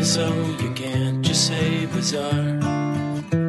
Know 0.00 0.06
me 0.06 0.08
so 0.12 0.34
you 0.64 0.72
can't 0.72 1.22
just 1.22 1.46
say 1.46 1.84
bizarre. 1.84 2.32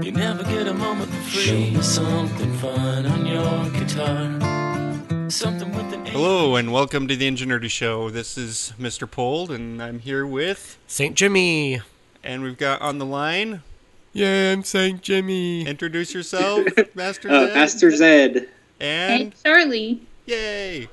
You 0.04 0.12
never 0.12 0.44
get 0.44 0.68
a 0.68 0.74
moment 0.74 1.10
for 1.10 1.22
free. 1.30 1.42
Show 1.44 1.56
me 1.56 1.82
something 1.82 2.54
fun 2.58 3.06
on 3.06 3.26
your 3.26 3.70
guitar. 3.80 5.30
Something 5.30 5.74
with 5.74 5.94
an 5.94 6.06
Hello 6.08 6.58
and 6.58 6.74
welcome 6.74 7.08
to 7.08 7.16
the 7.16 7.26
Enginerdy 7.32 7.70
Show. 7.70 8.10
This 8.10 8.38
is 8.38 8.74
Mr. 8.78 9.10
Pold 9.10 9.50
and 9.50 9.82
I'm 9.82 10.00
here 10.00 10.26
with, 10.28 10.78
St. 10.88 11.16
Jimmy. 11.16 11.80
and 12.22 12.44
we've 12.44 12.58
got 12.58 12.82
on 12.82 12.98
the 12.98 13.06
line. 13.06 13.64
Yeah, 14.12 14.52
I'm 14.52 14.66
St. 14.66 15.02
Jimmy. 15.02 15.66
Introduce 15.66 16.14
yourself, 16.14 16.68
Master 16.96 17.30
Uh, 17.32 17.46
Zed. 17.46 17.54
Master 17.56 17.92
Zed. 17.96 18.50
And 18.82 19.24
Hey, 19.24 19.40
Charlie. 19.42 20.02
yay! 20.26 20.90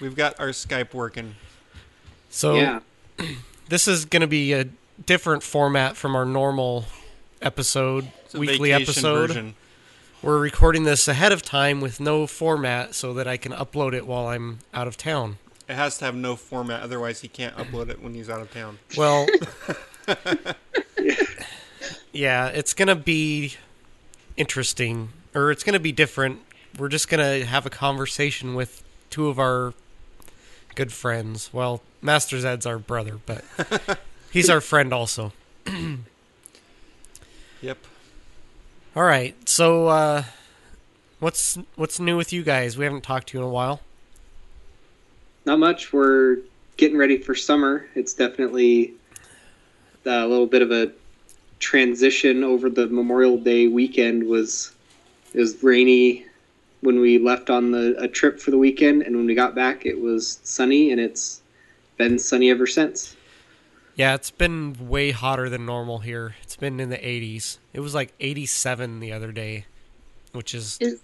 We've 0.00 0.16
got 0.16 0.40
our 0.40 0.48
Skype 0.48 0.94
working. 0.94 1.36
So 2.28 2.56
yeah. 2.56 2.80
This 3.68 3.86
is 3.86 4.04
going 4.04 4.22
to 4.22 4.26
be 4.26 4.52
a 4.52 4.66
different 5.04 5.42
format 5.42 5.96
from 5.96 6.16
our 6.16 6.24
normal 6.24 6.86
episode, 7.40 8.10
weekly 8.34 8.72
episode. 8.72 9.28
version. 9.28 9.54
We're 10.22 10.38
recording 10.38 10.82
this 10.84 11.06
ahead 11.06 11.30
of 11.32 11.42
time 11.42 11.80
with 11.80 12.00
no 12.00 12.26
format 12.26 12.94
so 12.94 13.14
that 13.14 13.28
I 13.28 13.36
can 13.36 13.52
upload 13.52 13.94
it 13.94 14.06
while 14.06 14.26
I'm 14.26 14.58
out 14.74 14.88
of 14.88 14.96
town. 14.96 15.38
It 15.68 15.74
has 15.74 15.98
to 15.98 16.06
have 16.06 16.16
no 16.16 16.34
format, 16.34 16.82
otherwise 16.82 17.20
he 17.20 17.28
can't 17.28 17.54
upload 17.56 17.90
it 17.90 18.02
when 18.02 18.14
he's 18.14 18.28
out 18.28 18.40
of 18.40 18.50
town. 18.50 18.78
Well, 18.96 19.26
yeah, 22.12 22.48
it's 22.48 22.72
going 22.72 22.88
to 22.88 22.96
be 22.96 23.54
interesting 24.36 25.10
or 25.34 25.50
it's 25.50 25.62
going 25.62 25.74
to 25.74 25.80
be 25.80 25.92
different. 25.92 26.40
We're 26.78 26.88
just 26.88 27.08
going 27.08 27.40
to 27.40 27.46
have 27.46 27.66
a 27.66 27.70
conversation 27.70 28.54
with 28.54 28.82
two 29.10 29.28
of 29.28 29.38
our 29.38 29.74
good 30.74 30.92
friends. 30.92 31.50
Well, 31.52 31.82
Master 32.00 32.38
Zed's 32.38 32.66
our 32.66 32.78
brother, 32.78 33.18
but 33.26 33.44
he's 34.30 34.48
our 34.50 34.60
friend 34.60 34.92
also. 34.92 35.32
Yep. 37.60 37.78
All 38.94 39.02
right. 39.02 39.34
So 39.48 39.88
uh 39.88 40.22
what's 41.18 41.58
what's 41.74 41.98
new 41.98 42.16
with 42.16 42.32
you 42.32 42.42
guys? 42.42 42.78
We 42.78 42.84
haven't 42.84 43.02
talked 43.02 43.28
to 43.28 43.38
you 43.38 43.42
in 43.42 43.48
a 43.48 43.52
while. 43.52 43.80
Not 45.44 45.58
much. 45.58 45.92
We're 45.92 46.38
getting 46.76 46.96
ready 46.96 47.18
for 47.18 47.34
summer. 47.34 47.86
It's 47.94 48.14
definitely 48.14 48.94
a 50.06 50.26
little 50.26 50.46
bit 50.46 50.62
of 50.62 50.70
a 50.70 50.92
transition 51.58 52.44
over 52.44 52.70
the 52.70 52.86
Memorial 52.86 53.36
Day 53.36 53.66
weekend. 53.66 54.24
Was 54.24 54.72
it 55.34 55.40
was 55.40 55.62
rainy 55.62 56.26
when 56.80 57.00
we 57.00 57.18
left 57.18 57.50
on 57.50 57.72
the 57.72 57.96
a 57.98 58.06
trip 58.06 58.38
for 58.38 58.50
the 58.52 58.58
weekend, 58.58 59.02
and 59.02 59.16
when 59.16 59.26
we 59.26 59.34
got 59.34 59.54
back, 59.54 59.84
it 59.84 60.00
was 60.00 60.38
sunny, 60.44 60.92
and 60.92 61.00
it's 61.00 61.42
been 61.98 62.18
sunny 62.18 62.50
ever 62.50 62.66
since. 62.66 63.16
Yeah, 63.96 64.14
it's 64.14 64.30
been 64.30 64.88
way 64.88 65.10
hotter 65.10 65.48
than 65.48 65.66
normal 65.66 65.98
here. 65.98 66.36
It's 66.42 66.56
been 66.56 66.78
in 66.78 66.88
the 66.88 66.96
80s. 66.96 67.58
It 67.72 67.80
was 67.80 67.94
like 67.94 68.12
87 68.20 69.00
the 69.00 69.12
other 69.12 69.32
day, 69.32 69.66
which 70.32 70.54
is 70.54 70.78
Is 70.80 71.00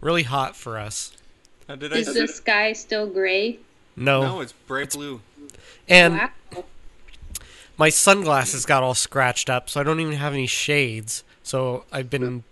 really 0.00 0.24
hot 0.24 0.56
for 0.56 0.76
us. 0.76 1.16
Now, 1.68 1.76
did 1.76 1.92
I? 1.92 1.98
is 1.98 2.12
the 2.12 2.26
sky 2.26 2.72
still 2.72 3.06
gray? 3.06 3.60
No. 3.96 4.22
No, 4.22 4.40
it's 4.40 4.52
bright 4.52 4.90
blue. 4.90 5.20
and 5.88 6.14
wow. 6.14 6.64
my 7.78 7.88
sunglasses 7.88 8.66
got 8.66 8.82
all 8.82 8.94
scratched 8.94 9.48
up, 9.48 9.70
so 9.70 9.80
I 9.80 9.84
don't 9.84 10.00
even 10.00 10.14
have 10.14 10.32
any 10.32 10.48
shades. 10.48 11.22
So 11.44 11.84
I've 11.92 12.10
been 12.10 12.42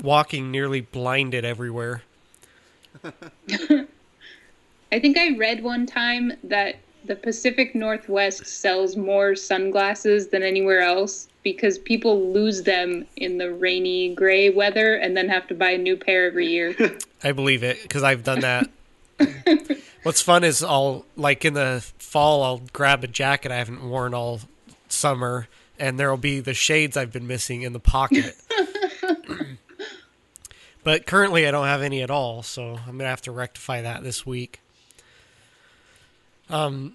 walking 0.00 0.52
nearly 0.52 0.80
blinded 0.80 1.44
everywhere. 1.44 2.02
I 4.92 5.00
think 5.00 5.18
I 5.18 5.36
read 5.36 5.62
one 5.62 5.86
time 5.86 6.32
that 6.44 6.76
the 7.08 7.16
Pacific 7.16 7.74
Northwest 7.74 8.46
sells 8.46 8.96
more 8.96 9.34
sunglasses 9.34 10.28
than 10.28 10.42
anywhere 10.42 10.80
else 10.80 11.28
because 11.42 11.78
people 11.78 12.30
lose 12.32 12.62
them 12.62 13.06
in 13.16 13.38
the 13.38 13.50
rainy 13.50 14.14
gray 14.14 14.50
weather 14.50 14.96
and 14.96 15.16
then 15.16 15.28
have 15.28 15.46
to 15.48 15.54
buy 15.54 15.70
a 15.70 15.78
new 15.78 15.96
pair 15.96 16.26
every 16.26 16.46
year. 16.46 16.76
I 17.24 17.32
believe 17.32 17.62
it 17.62 17.80
because 17.82 18.02
I've 18.02 18.22
done 18.22 18.40
that. 18.40 18.68
What's 20.02 20.20
fun 20.20 20.44
is 20.44 20.62
I'll 20.62 21.06
like 21.16 21.46
in 21.46 21.54
the 21.54 21.84
fall 21.98 22.42
I'll 22.42 22.62
grab 22.72 23.02
a 23.02 23.08
jacket 23.08 23.50
I 23.50 23.56
haven't 23.56 23.82
worn 23.88 24.12
all 24.12 24.40
summer, 24.88 25.48
and 25.78 25.98
there'll 25.98 26.18
be 26.18 26.40
the 26.40 26.54
shades 26.54 26.96
I've 26.96 27.12
been 27.12 27.26
missing 27.26 27.62
in 27.62 27.72
the 27.72 27.80
pocket. 27.80 28.36
but 30.84 31.06
currently 31.06 31.48
I 31.48 31.50
don't 31.50 31.66
have 31.66 31.82
any 31.82 32.02
at 32.02 32.10
all, 32.10 32.42
so 32.42 32.78
I'm 32.86 32.98
gonna 32.98 33.08
have 33.08 33.22
to 33.22 33.32
rectify 33.32 33.80
that 33.80 34.02
this 34.02 34.26
week. 34.26 34.60
Um, 36.50 36.94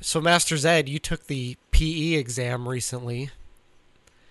so 0.00 0.20
Master 0.20 0.56
Zed, 0.56 0.88
you 0.88 0.98
took 0.98 1.26
the 1.26 1.56
PE 1.70 2.12
exam 2.14 2.68
recently. 2.68 3.30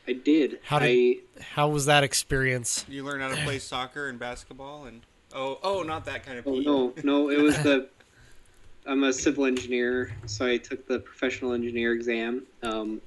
I 0.07 0.13
did. 0.13 0.59
How 0.63 0.77
I 0.77 0.79
did- 0.87 1.17
How 1.55 1.67
was 1.69 1.85
that 1.85 2.03
experience? 2.03 2.85
You 2.89 3.03
learn 3.03 3.21
how 3.21 3.29
to 3.29 3.35
play 3.43 3.59
soccer 3.59 4.07
and 4.09 4.19
basketball, 4.19 4.85
and 4.85 5.01
oh, 5.33 5.59
oh, 5.63 5.81
not 5.83 6.05
that 6.05 6.25
kind 6.25 6.37
of. 6.37 6.47
Oh 6.47 6.57
PE. 6.57 6.63
no, 6.63 6.93
no, 7.03 7.29
it 7.29 7.41
was 7.41 7.57
the. 7.63 7.87
I'm 8.85 9.03
a 9.05 9.13
civil 9.13 9.45
engineer, 9.45 10.11
so 10.25 10.45
I 10.45 10.57
took 10.57 10.85
the 10.89 10.99
professional 10.99 11.53
engineer 11.53 11.93
exam. 11.93 12.43
Um, 12.63 12.99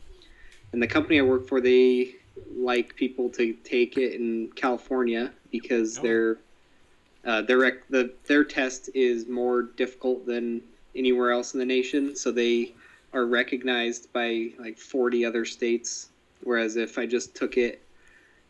and 0.72 0.82
the 0.82 0.86
company 0.86 1.18
I 1.18 1.22
work 1.22 1.46
for, 1.46 1.60
they 1.60 2.14
like 2.56 2.96
people 2.96 3.28
to 3.30 3.52
take 3.62 3.98
it 3.98 4.14
in 4.14 4.50
California 4.56 5.32
because 5.50 5.98
Oh. 5.98 6.02
their 6.02 6.38
uh, 7.26 7.42
their 7.42 7.58
rec- 7.58 7.86
the 7.88 8.10
their 8.26 8.42
test 8.42 8.88
is 8.94 9.26
more 9.28 9.62
difficult 9.64 10.24
than 10.24 10.62
anywhere 10.96 11.30
else 11.32 11.54
in 11.54 11.60
the 11.60 11.66
nation. 11.66 12.16
So 12.16 12.30
they 12.32 12.72
are 13.12 13.26
recognized 13.26 14.12
by 14.12 14.50
like 14.58 14.78
40 14.78 15.24
other 15.24 15.44
states. 15.44 16.10
Whereas 16.42 16.76
if 16.76 16.98
I 16.98 17.06
just 17.06 17.34
took 17.34 17.56
it 17.56 17.82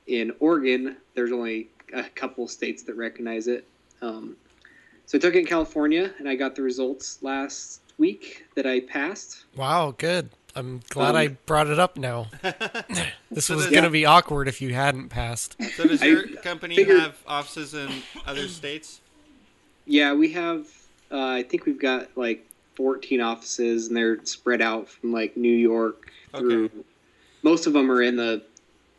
in 0.07 0.33
Oregon, 0.41 0.97
there's 1.15 1.33
only 1.33 1.69
a 1.93 2.05
couple 2.05 2.47
states 2.49 2.83
that 2.85 2.95
recognize 2.97 3.47
it. 3.49 3.67
Um, 4.03 4.37
so 5.07 5.19
I 5.19 5.21
took 5.21 5.35
it 5.35 5.39
in 5.39 5.47
California, 5.47 6.13
and 6.19 6.29
I 6.29 6.35
got 6.35 6.57
the 6.57 6.63
results 6.63 7.23
last 7.23 7.81
week 7.99 8.45
that 8.57 8.67
I 8.67 8.81
passed. 8.81 9.45
Wow, 9.57 9.95
good. 9.97 10.31
I'm 10.57 10.81
glad 10.89 11.11
Um, 11.11 11.17
I 11.17 11.29
brought 11.29 11.69
it 11.69 11.79
up 11.79 11.97
now. 11.97 12.27
this 13.31 13.47
So 13.47 13.57
was 13.57 13.67
going 13.69 13.85
to 13.85 13.91
be 13.91 14.05
awkward 14.07 14.49
if 14.49 14.61
you 14.61 14.75
hadn't 14.75 15.11
passed. 15.11 15.55
So 15.77 15.85
does 15.85 16.03
I 16.03 16.07
your 16.07 16.27
company 16.43 16.75
figured- 16.77 16.99
have 16.99 17.19
offices 17.27 17.75
in 17.75 17.91
other 18.27 18.49
states? 18.49 19.01
Yeah, 19.87 20.13
we 20.15 20.33
have. 20.33 20.67
Uh, 21.11 21.19
I 21.27 21.43
think 21.45 21.67
we've 21.67 21.81
got 21.81 22.09
like 22.17 22.46
14 22.77 23.21
offices, 23.21 23.89
and 23.89 23.97
they're 23.97 24.25
spread 24.25 24.63
out 24.63 24.89
from 24.89 25.13
like 25.13 25.37
New 25.37 25.57
York 25.57 26.11
through. 26.35 26.67
Okay. 26.67 26.75
Most 27.43 27.67
of 27.67 27.73
them 27.73 27.91
are 27.91 28.03
in 28.03 28.17
the 28.17 28.43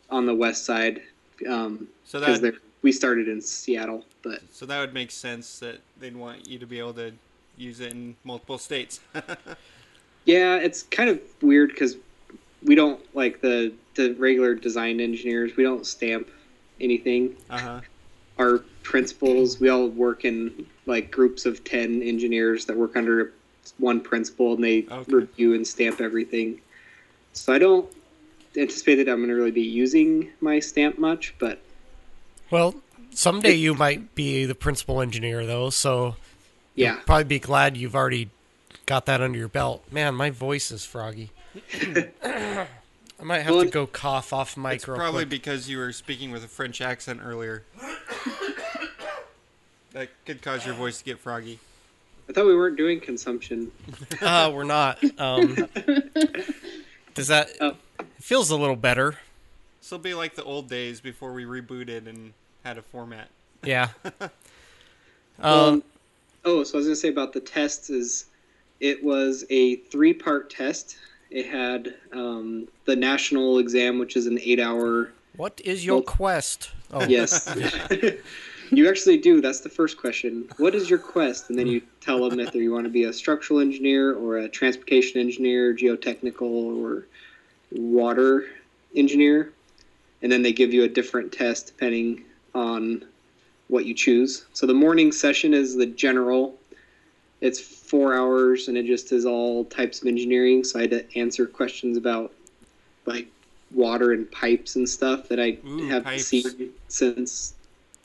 on 0.09 0.25
the 0.25 0.35
west 0.35 0.65
side 0.65 1.01
um, 1.49 1.87
So 2.05 2.19
that 2.19 2.55
we 2.81 2.91
started 2.91 3.27
in 3.27 3.41
Seattle, 3.41 4.05
but 4.23 4.41
so 4.51 4.65
that 4.65 4.79
would 4.79 4.93
make 4.93 5.11
sense 5.11 5.59
that 5.59 5.79
they'd 5.99 6.15
want 6.15 6.47
you 6.47 6.59
to 6.59 6.65
be 6.65 6.79
able 6.79 6.93
to 6.93 7.11
use 7.57 7.79
it 7.79 7.91
in 7.91 8.15
multiple 8.23 8.57
states. 8.57 8.99
yeah, 10.25 10.55
it's 10.55 10.83
kind 10.83 11.09
of 11.09 11.19
weird 11.41 11.69
because 11.69 11.97
we 12.63 12.75
don't 12.75 12.99
like 13.15 13.41
the 13.41 13.73
the 13.95 14.13
regular 14.13 14.55
design 14.55 14.99
engineers. 14.99 15.55
We 15.55 15.63
don't 15.63 15.85
stamp 15.85 16.29
anything. 16.79 17.35
uh 17.49 17.57
huh. 17.57 17.81
our 18.39 18.59
principals 18.83 19.59
we 19.59 19.67
all 19.67 19.87
work 19.89 20.23
in 20.23 20.65
like 20.85 21.11
groups 21.11 21.45
of 21.45 21.63
10 21.63 22.01
engineers 22.01 22.65
that 22.65 22.77
work 22.77 22.95
under 22.95 23.21
a 23.21 23.27
one 23.77 23.99
principal, 24.01 24.53
and 24.55 24.63
they 24.63 24.85
Okay. 24.89 25.11
review 25.13 25.53
and 25.53 25.67
stamp 25.67 26.01
everything. 26.01 26.61
So 27.33 27.53
I 27.53 27.59
don't 27.59 27.89
anticipate 28.57 28.95
that 28.95 29.09
I'm 29.09 29.17
going 29.17 29.29
to 29.29 29.35
really 29.35 29.51
be 29.51 29.61
using 29.61 30.31
my 30.41 30.59
stamp 30.59 30.97
much, 30.97 31.35
but 31.39 31.59
Well, 32.49 32.75
someday 33.11 33.53
you 33.53 33.73
might 33.75 34.15
be 34.15 34.45
the 34.45 34.55
principal 34.55 35.01
engineer, 35.01 35.45
though, 35.45 35.69
so 35.69 36.15
yeah, 36.75 36.93
you'll 36.95 37.01
probably 37.03 37.23
be 37.25 37.39
glad 37.39 37.77
you've 37.77 37.95
already 37.95 38.29
got 38.85 39.05
that 39.05 39.21
under 39.21 39.37
your 39.37 39.47
belt. 39.49 39.83
Man, 39.91 40.15
my 40.15 40.29
voice 40.29 40.71
is 40.71 40.85
froggy. 40.85 41.29
I 42.23 43.23
might 43.23 43.39
have 43.39 43.55
Well, 43.55 43.65
to 43.65 43.69
go 43.69 43.87
cough 43.87 44.31
off 44.31 44.55
mic 44.55 44.73
It's 44.75 44.87
real 44.87 44.97
probably 44.97 45.23
quick. 45.25 45.29
because 45.41 45.69
you 45.69 45.77
were 45.79 45.91
speaking 45.91 46.31
with 46.31 46.43
a 46.43 46.47
French 46.47 46.81
accent 46.81 47.19
earlier. 47.23 47.63
that 49.91 50.09
could 50.25 50.41
cause 50.41 50.65
your 50.65 50.75
voice 50.75 50.99
to 50.99 51.03
get 51.03 51.19
froggy. 51.19 51.59
I 52.29 52.33
thought 52.33 52.45
we 52.45 52.55
weren't 52.55 52.77
doing 52.77 52.99
consumption. 52.99 53.71
Uh, 54.21 54.51
we're 54.53 54.63
not. 54.63 54.97
Um, 55.19 55.55
does 57.13 57.27
that? 57.27 57.49
Oh. 57.61 57.75
It 57.99 58.05
feels 58.19 58.49
a 58.49 58.55
little 58.55 58.75
better. 58.75 59.15
This 59.79 59.91
will 59.91 59.99
be 59.99 60.13
like 60.15 60.35
the 60.35 60.43
old 60.43 60.67
days 60.69 60.99
before 60.99 61.33
we 61.33 61.45
rebooted 61.45 62.07
and 62.07 62.33
had 62.63 62.77
a 62.77 62.81
format. 62.81 63.29
Yeah. 63.63 63.89
Um, 65.39 65.53
Um, 65.53 65.83
oh, 66.45 66.63
so 66.63 66.75
I 66.75 66.77
was 66.77 66.85
going 66.87 66.93
to 66.93 66.95
say 66.95 67.09
about 67.09 67.31
the 67.31 67.39
tests 67.39 67.91
is 67.91 68.25
it 68.79 69.03
was 69.03 69.45
a 69.51 69.75
three 69.75 70.13
part 70.13 70.49
test. 70.49 70.97
It 71.29 71.45
had 71.45 71.93
um, 72.11 72.67
the 72.85 72.95
national 72.95 73.59
exam, 73.59 73.99
which 73.99 74.15
is 74.17 74.25
an 74.25 74.39
eight 74.41 74.59
hour. 74.59 75.11
what 75.35 75.61
is 75.63 75.85
your 75.85 75.97
well- 75.97 76.03
quest? 76.03 76.71
Oh, 76.91 77.05
Yes. 77.05 77.47
you 78.71 78.89
actually 78.89 79.17
do. 79.17 79.41
That's 79.41 79.61
the 79.61 79.69
first 79.69 79.97
question. 79.97 80.49
What 80.57 80.75
is 80.75 80.89
your 80.89 80.99
quest? 80.99 81.49
And 81.49 81.57
then 81.57 81.67
you 81.67 81.81
tell 82.01 82.29
them 82.29 82.39
if 82.39 82.53
you 82.53 82.71
want 82.71 82.85
to 82.85 82.89
be 82.89 83.03
a 83.03 83.13
structural 83.13 83.59
engineer 83.59 84.13
or 84.13 84.37
a 84.37 84.49
transportation 84.49 85.19
engineer, 85.19 85.73
geotechnical, 85.73 86.41
or 86.41 87.07
water 87.71 88.45
engineer. 88.95 89.53
And 90.21 90.31
then 90.31 90.41
they 90.41 90.53
give 90.53 90.73
you 90.73 90.83
a 90.83 90.87
different 90.87 91.31
test 91.31 91.67
depending 91.67 92.23
on 92.55 93.05
what 93.67 93.85
you 93.85 93.93
choose. 93.93 94.45
So 94.53 94.65
the 94.65 94.73
morning 94.73 95.11
session 95.11 95.53
is 95.53 95.75
the 95.75 95.85
general. 95.85 96.57
It's 97.41 97.59
four 97.59 98.15
hours 98.15 98.67
and 98.67 98.77
it 98.77 98.85
just 98.85 99.11
is 99.11 99.25
all 99.25 99.65
types 99.65 100.01
of 100.01 100.07
engineering. 100.07 100.63
So 100.63 100.79
I 100.79 100.83
had 100.83 100.91
to 100.91 101.17
answer 101.19 101.45
questions 101.45 101.97
about 101.97 102.33
like 103.05 103.27
water 103.71 104.13
and 104.13 104.29
pipes 104.31 104.75
and 104.75 104.87
stuff 104.87 105.27
that 105.29 105.39
I 105.39 105.57
Ooh, 105.67 105.87
have 105.89 106.03
pipes. 106.03 106.25
seen 106.25 106.71
since 106.87 107.53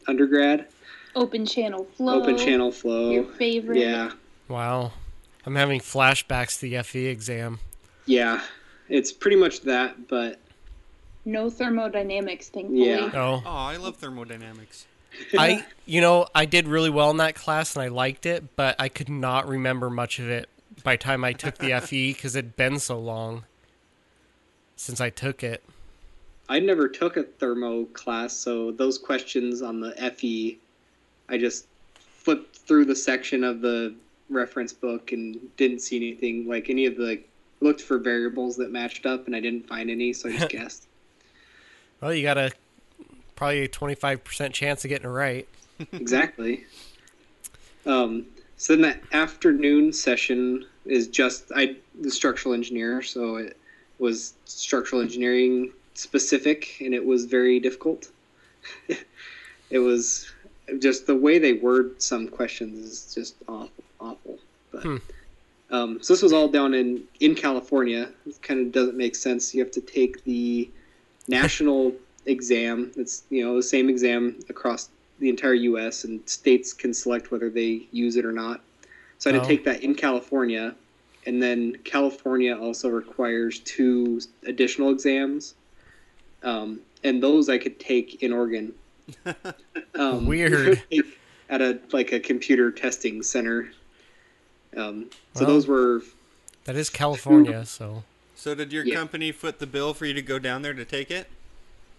undergrad. 0.09 0.67
Open 1.15 1.45
channel 1.45 1.85
flow. 1.97 2.23
Open 2.23 2.39
channel 2.39 2.73
flow. 2.73 3.11
Your 3.11 3.25
favorite. 3.25 3.79
Yeah. 3.79 4.11
Wow. 4.49 4.93
I'm 5.45 5.57
having 5.57 5.81
flashbacks 5.81 6.61
to 6.61 6.69
the 6.71 6.83
FE 6.83 7.07
exam. 7.07 7.59
Yeah. 8.07 8.43
It's 8.89 9.13
pretty 9.13 9.37
much 9.37 9.63
that, 9.63 10.09
but 10.09 10.39
No 11.25 11.51
thermodynamics, 11.51 12.49
thankfully. 12.49 12.89
Yeah. 12.89 13.11
Oh, 13.15 13.43
Oh, 13.45 13.51
I 13.51 13.77
love 13.77 13.97
thermodynamics. 13.97 14.87
I, 15.39 15.67
you 15.85 16.01
know, 16.01 16.27
I 16.35 16.47
did 16.47 16.67
really 16.67 16.89
well 16.91 17.11
in 17.11 17.19
that 17.19 17.35
class 17.35 17.77
and 17.77 17.83
I 17.83 17.89
liked 17.89 18.25
it, 18.25 18.57
but 18.57 18.77
I 18.79 18.89
could 18.89 19.11
not 19.11 19.47
remember 19.47 19.91
much 19.91 20.19
of 20.19 20.31
it 20.31 20.49
by 20.83 20.95
the 20.95 21.03
time 21.03 21.23
I 21.25 21.33
took 21.35 21.59
the 21.59 21.79
FE 21.81 22.13
because 22.15 22.35
it'd 22.35 22.57
been 22.57 22.79
so 22.79 22.99
long 22.99 23.45
since 24.77 25.01
I 25.01 25.11
took 25.11 25.43
it. 25.43 25.63
I 26.49 26.59
never 26.59 26.89
took 26.89 27.17
a 27.17 27.23
thermo 27.23 27.85
class, 27.87 28.35
so 28.35 28.73
those 28.73 28.99
questions 28.99 29.63
on 29.63 29.81
the 29.81 29.93
FE, 30.17 30.59
I 31.29 31.39
just 31.39 31.67
flipped 31.95 32.57
through 32.57 32.85
the 32.87 32.97
section 32.97 33.45
of 33.45 33.61
the 33.61 33.95
reference 34.29 34.73
book 34.73 35.13
and 35.13 35.39
didn't 35.57 35.81
see 35.81 35.97
anything 35.97 36.49
like 36.49 36.71
any 36.71 36.87
of 36.87 36.97
the 36.97 37.21
looked 37.61 37.81
for 37.81 37.99
variables 37.99 38.57
that 38.57 38.73
matched 38.73 39.07
up 39.07 39.27
and 39.27 39.37
I 39.37 39.41
didn't 39.41 39.69
find 39.69 39.91
any, 39.91 40.13
so 40.13 40.29
I 40.29 40.33
just 40.33 40.49
guessed. 40.51 40.87
Well, 42.01 42.13
you 42.13 42.23
got 42.23 42.39
a 42.39 42.51
probably 43.37 43.63
a 43.63 43.69
25% 43.69 44.53
chance 44.53 44.85
of 44.85 44.89
getting 44.89 45.09
it 45.09 45.13
right. 45.13 45.49
exactly. 45.93 46.65
Um, 47.87 48.27
so 48.57 48.77
then 48.77 48.83
the 48.83 49.17
afternoon 49.17 49.93
session 49.93 50.67
is 50.85 51.09
just 51.09 51.51
I 51.55 51.77
the 52.01 52.11
structural 52.11 52.55
engineer, 52.55 53.03
so 53.03 53.37
it 53.37 53.57
was 53.99 54.35
structural 54.45 55.01
engineering 55.01 55.73
specific, 55.95 56.77
and 56.81 56.95
it 56.95 57.05
was 57.05 57.25
very 57.27 57.61
difficult. 57.61 58.11
it 59.71 59.79
was 59.79 60.27
just 60.81 61.07
the 61.07 61.17
way 61.17 61.39
they 61.39 61.55
word 61.55 62.01
some 62.03 62.29
questions 62.29 62.79
is 62.79 63.15
just 63.15 63.37
awful, 63.49 63.85
awful. 64.01 64.39
But 64.73 64.83
Hmm. 64.83 64.97
um, 65.71 66.03
so 66.03 66.13
this 66.13 66.23
was 66.23 66.33
all 66.33 66.49
down 66.49 66.75
in 66.75 67.05
in 67.21 67.35
California. 67.35 68.11
It 68.27 68.41
kind 68.43 68.61
of 68.61 68.73
doesn't 68.73 68.97
make 68.97 69.17
sense. 69.17 69.55
You 69.55 69.63
have 69.63 69.73
to 69.73 69.81
take 69.81 70.25
the 70.25 70.71
national 71.29 71.97
exam. 72.27 72.93
It's 72.97 73.25
you 73.31 73.45
know 73.45 73.57
the 73.57 73.63
same 73.63 73.89
exam 73.89 74.39
across 74.49 74.91
the 75.19 75.29
entire 75.29 75.55
U.S. 75.55 76.05
and 76.05 76.29
states 76.29 76.73
can 76.73 76.93
select 76.95 77.31
whether 77.31 77.51
they 77.51 77.87
use 77.93 78.17
it 78.17 78.25
or 78.25 78.33
not. 78.33 78.65
So 79.19 79.31
I 79.31 79.35
had 79.35 79.43
Oh. 79.43 79.43
to 79.43 79.49
take 79.49 79.65
that 79.65 79.83
in 79.83 79.95
California, 79.95 80.75
and 81.27 81.43
then 81.43 81.77
California 81.85 82.57
also 82.59 82.89
requires 82.89 83.61
two 83.61 84.21
additional 84.47 84.91
exams, 84.91 85.55
um, 86.43 86.81
and 87.05 87.23
those 87.23 87.49
I 87.49 87.59
could 87.59 87.79
take 87.81 88.23
in 88.23 88.33
Oregon. 88.33 88.73
Um, 89.95 90.27
Weird. 90.33 90.83
At 91.51 91.61
a 91.61 91.79
like 91.93 92.13
a 92.13 92.21
computer 92.21 92.71
testing 92.71 93.23
center. 93.23 93.71
Um, 94.77 95.11
so 95.35 95.45
Well. 95.45 95.47
those 95.55 95.67
were 95.67 96.03
That 96.65 96.77
is 96.77 96.89
California, 96.89 97.65
so 97.67 98.05
So 98.35 98.55
did 98.55 98.73
your 98.73 98.85
Yeah. 98.85 98.95
company 98.95 99.33
foot 99.33 99.59
the 99.59 99.67
bill 99.67 99.93
for 99.93 100.07
you 100.07 100.15
to 100.15 100.23
go 100.23 100.39
down 100.39 100.63
there 100.63 100.73
to 100.75 100.85
take 100.85 101.11
it? 101.11 101.27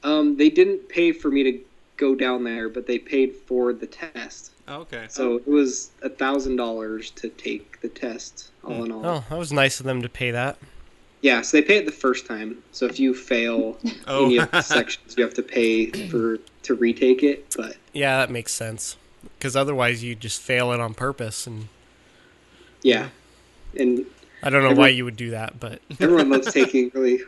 um, 0.03 0.37
they 0.37 0.49
didn't 0.49 0.89
pay 0.89 1.11
for 1.11 1.29
me 1.29 1.43
to 1.43 1.59
go 1.97 2.15
down 2.15 2.43
there, 2.43 2.67
but 2.67 2.87
they 2.87 2.97
paid 2.99 3.33
for 3.35 3.71
the 3.73 3.87
test. 3.87 4.51
Oh, 4.67 4.77
okay. 4.81 5.05
So 5.09 5.35
it 5.35 5.47
was 5.47 5.91
a 6.01 6.09
thousand 6.09 6.55
dollars 6.55 7.11
to 7.11 7.29
take 7.29 7.79
the 7.81 7.89
test, 7.89 8.49
all 8.63 8.83
in 8.83 8.91
all. 8.91 9.05
oh, 9.05 9.23
that 9.29 9.37
was 9.37 9.53
nice 9.53 9.79
of 9.79 9.85
them 9.85 10.01
to 10.01 10.09
pay 10.09 10.31
that. 10.31 10.57
Yeah, 11.23 11.41
so 11.41 11.55
they 11.57 11.63
pay 11.63 11.77
it 11.77 11.85
the 11.85 11.91
first 11.91 12.25
time. 12.27 12.57
So 12.73 12.85
if 12.85 12.99
you 12.99 13.15
fail 13.15 13.79
Oh. 14.07 14.25
any 14.25 14.37
of 14.39 14.51
the 14.51 14.61
sections, 14.61 15.15
you 15.17 15.23
have 15.23 15.33
to 15.35 15.41
pay 15.41 15.85
for 16.09 16.37
to 16.63 16.75
retake 16.75 17.23
it. 17.23 17.55
But 17.57 17.77
Yeah, 17.93 18.17
that 18.17 18.29
makes 18.29 18.51
sense. 18.53 18.97
Because 19.39 19.55
otherwise, 19.55 20.03
you 20.03 20.15
just 20.15 20.41
fail 20.41 20.71
it 20.73 20.79
on 20.81 20.93
purpose, 20.93 21.47
and 21.47 21.69
yeah, 22.81 23.07
and 23.77 24.05
I 24.43 24.49
don't 24.49 24.61
know 24.61 24.67
Everyone- 24.67 24.77
why 24.77 24.89
you 24.89 25.05
would 25.05 25.15
do 25.15 25.29
that, 25.31 25.59
but 25.61 25.79
everyone 26.01 26.29
loves 26.29 26.51
taking 26.53 26.91
really 26.93 27.21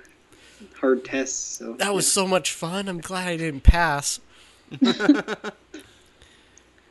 hard 0.78 1.06
tests. 1.06 1.58
So 1.58 1.74
that 1.74 1.94
was 1.94 2.10
so 2.12 2.28
much 2.28 2.52
fun. 2.52 2.90
I'm 2.90 3.00
glad 3.00 3.30
I 3.30 3.38
didn't 3.38 3.64
pass. 3.64 4.20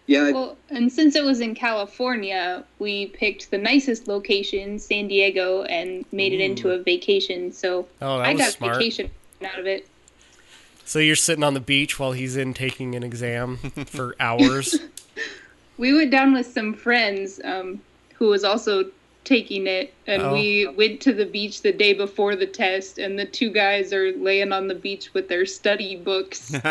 yeah, 0.07 0.31
Well, 0.33 0.57
and 0.71 0.93
since 0.93 1.15
it 1.17 1.25
was 1.25 1.41
in 1.41 1.55
California, 1.55 2.65
we 2.79 3.07
picked 3.07 3.51
the 3.51 3.59
nicest 3.59 4.07
location, 4.09 4.79
San 4.79 5.09
Diego, 5.09 5.63
and 5.65 6.05
made 6.13 6.33
it 6.33 6.41
into 6.41 6.71
a 6.71 6.79
vacation. 6.83 7.53
So 7.53 7.87
Oh, 8.03 8.19
that 8.19 8.27
I 8.27 8.33
was 8.33 8.41
got 8.43 8.53
smart. 8.53 8.77
vacation 8.77 9.11
out 9.45 9.59
of 9.59 9.67
it. 9.67 9.87
So 10.85 10.99
you're 10.99 11.17
sitting 11.17 11.43
on 11.45 11.55
the 11.55 11.61
beach 11.61 11.99
while 11.99 12.13
he's 12.13 12.37
in 12.37 12.53
taking 12.53 12.95
an 12.95 13.03
exam 13.03 13.57
for 13.87 14.15
hours. 14.21 14.79
We 15.77 15.93
went 15.93 16.13
down 16.13 16.35
with 16.35 16.47
some 16.47 16.73
friends 16.73 17.41
um, 17.43 17.81
who 18.15 18.29
was 18.29 18.45
also 18.45 18.85
taking 19.25 19.67
it, 19.67 19.93
and 20.07 20.23
Oh. 20.23 20.33
we 20.33 20.69
went 20.69 21.01
to 21.01 21.13
the 21.13 21.27
beach 21.27 21.63
the 21.63 21.73
day 21.73 21.95
before 21.95 22.37
the 22.37 22.47
test. 22.47 22.99
And 22.99 23.19
the 23.19 23.25
two 23.25 23.51
guys 23.51 23.93
are 23.93 24.13
laying 24.13 24.53
on 24.53 24.69
the 24.69 24.77
beach 24.77 25.13
with 25.15 25.29
their 25.29 25.45
study 25.47 25.97
books, 25.97 26.55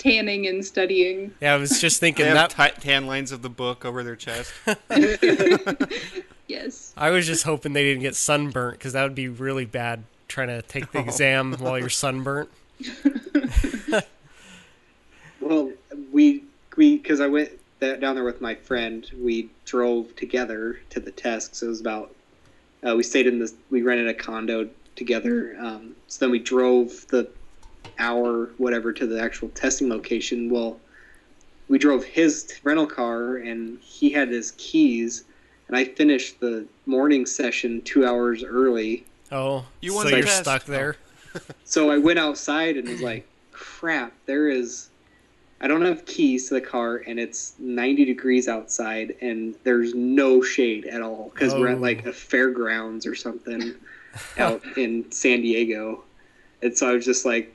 tanning 0.00 0.46
and 0.48 0.64
studying. 0.64 1.32
yeah, 1.40 1.54
I 1.54 1.56
was 1.56 1.80
just 1.80 2.00
They 2.00 2.08
thinking 2.08 2.26
have 2.26 2.56
that. 2.56 2.74
ti- 2.74 2.80
tan 2.80 3.06
lines 3.06 3.30
of 3.30 3.42
the 3.42 3.50
book 3.50 3.84
over 3.84 4.02
their 4.02 4.16
chest. 4.16 4.52
Yes. 6.48 6.92
I 6.96 7.10
was 7.10 7.28
just 7.28 7.44
hoping 7.44 7.74
they 7.74 7.84
didn't 7.84 8.02
get 8.02 8.16
sunburnt 8.16 8.76
because 8.76 8.94
that 8.94 9.04
would 9.04 9.14
be 9.14 9.28
really 9.28 9.64
bad 9.66 10.02
trying 10.26 10.48
to 10.48 10.62
take 10.62 10.90
the 10.90 10.98
exam 10.98 11.52
while 11.60 11.78
you're 11.78 11.88
sunburnt. 11.88 12.48
well, 15.40 15.70
we 16.12 16.42
we 16.76 16.96
because 16.98 17.20
I 17.20 17.28
went 17.28 17.50
th- 17.78 18.00
down 18.00 18.16
there 18.16 18.24
with 18.24 18.40
my 18.40 18.56
friend. 18.56 19.08
We 19.16 19.48
drove 19.64 20.16
together 20.16 20.80
to 20.90 20.98
the 20.98 21.12
test. 21.12 21.54
So 21.54 21.66
it 21.66 21.68
was 21.68 21.80
about. 21.80 22.14
Uh, 22.84 22.96
we 22.96 23.02
stayed 23.04 23.28
in 23.28 23.38
this. 23.38 23.54
We 23.70 23.82
rented 23.82 24.08
a 24.08 24.14
condo 24.14 24.68
together. 24.96 25.56
Um, 25.60 25.94
so 26.08 26.24
then 26.24 26.32
we 26.32 26.40
drove 26.40 27.06
the 27.08 27.28
hour 27.98 28.50
whatever 28.58 28.92
to 28.92 29.06
the 29.06 29.20
actual 29.20 29.48
testing 29.50 29.88
location. 29.88 30.48
Well, 30.50 30.80
we 31.68 31.78
drove 31.78 32.04
his 32.04 32.58
rental 32.64 32.86
car 32.86 33.36
and 33.36 33.78
he 33.80 34.10
had 34.10 34.28
his 34.28 34.52
keys. 34.52 35.24
And 35.68 35.76
I 35.76 35.84
finished 35.84 36.40
the 36.40 36.66
morning 36.86 37.26
session 37.26 37.80
two 37.82 38.04
hours 38.06 38.42
early. 38.42 39.04
Oh, 39.30 39.64
You 39.80 39.94
won 39.94 40.06
so 40.06 40.10
the 40.10 40.16
you're 40.16 40.26
test. 40.26 40.42
stuck 40.42 40.64
there. 40.64 40.96
So 41.64 41.90
I 41.92 41.98
went 41.98 42.18
outside 42.18 42.76
and 42.76 42.88
was 42.88 43.00
like, 43.02 43.24
crap, 43.52 44.12
there 44.26 44.48
is 44.48 44.88
I 45.60 45.68
don't 45.68 45.82
have 45.84 46.04
keys 46.06 46.48
to 46.48 46.54
the 46.54 46.60
car, 46.60 46.96
and 47.06 47.20
it's 47.20 47.52
90 47.60 48.04
degrees 48.06 48.48
outside, 48.48 49.14
and 49.20 49.54
there's 49.62 49.94
no 49.94 50.42
shade 50.42 50.86
at 50.86 51.02
all 51.02 51.30
because 51.32 51.54
we're 51.54 51.68
Oh. 51.68 51.72
at 51.74 51.80
like 51.80 52.04
a 52.06 52.12
fairgrounds 52.12 53.06
or 53.06 53.14
something 53.14 53.74
out 54.38 54.60
in 54.76 55.12
San 55.12 55.42
Diego. 55.42 56.02
And 56.62 56.76
so 56.76 56.90
I 56.90 56.94
was 56.94 57.04
just 57.04 57.24
like 57.24 57.54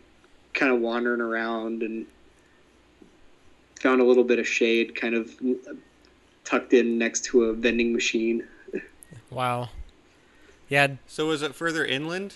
kind 0.56 0.72
of 0.74 0.80
wandering 0.82 1.22
around 1.22 1.84
and 1.84 2.08
found 3.80 4.02
a 4.02 4.04
little 4.04 4.24
bit 4.24 4.40
of 4.40 4.48
shade 4.48 4.96
kind 4.96 5.14
of 5.14 5.32
tucked 6.44 6.74
in 6.74 6.98
next 6.98 7.26
to 7.26 7.44
a 7.46 7.54
vending 7.54 7.94
machine. 7.94 8.48
Wow. 9.30 9.70
Yeah, 10.70 10.96
So 11.06 11.28
was 11.28 11.44
it 11.44 11.54
further 11.54 11.86
inland? 11.86 12.36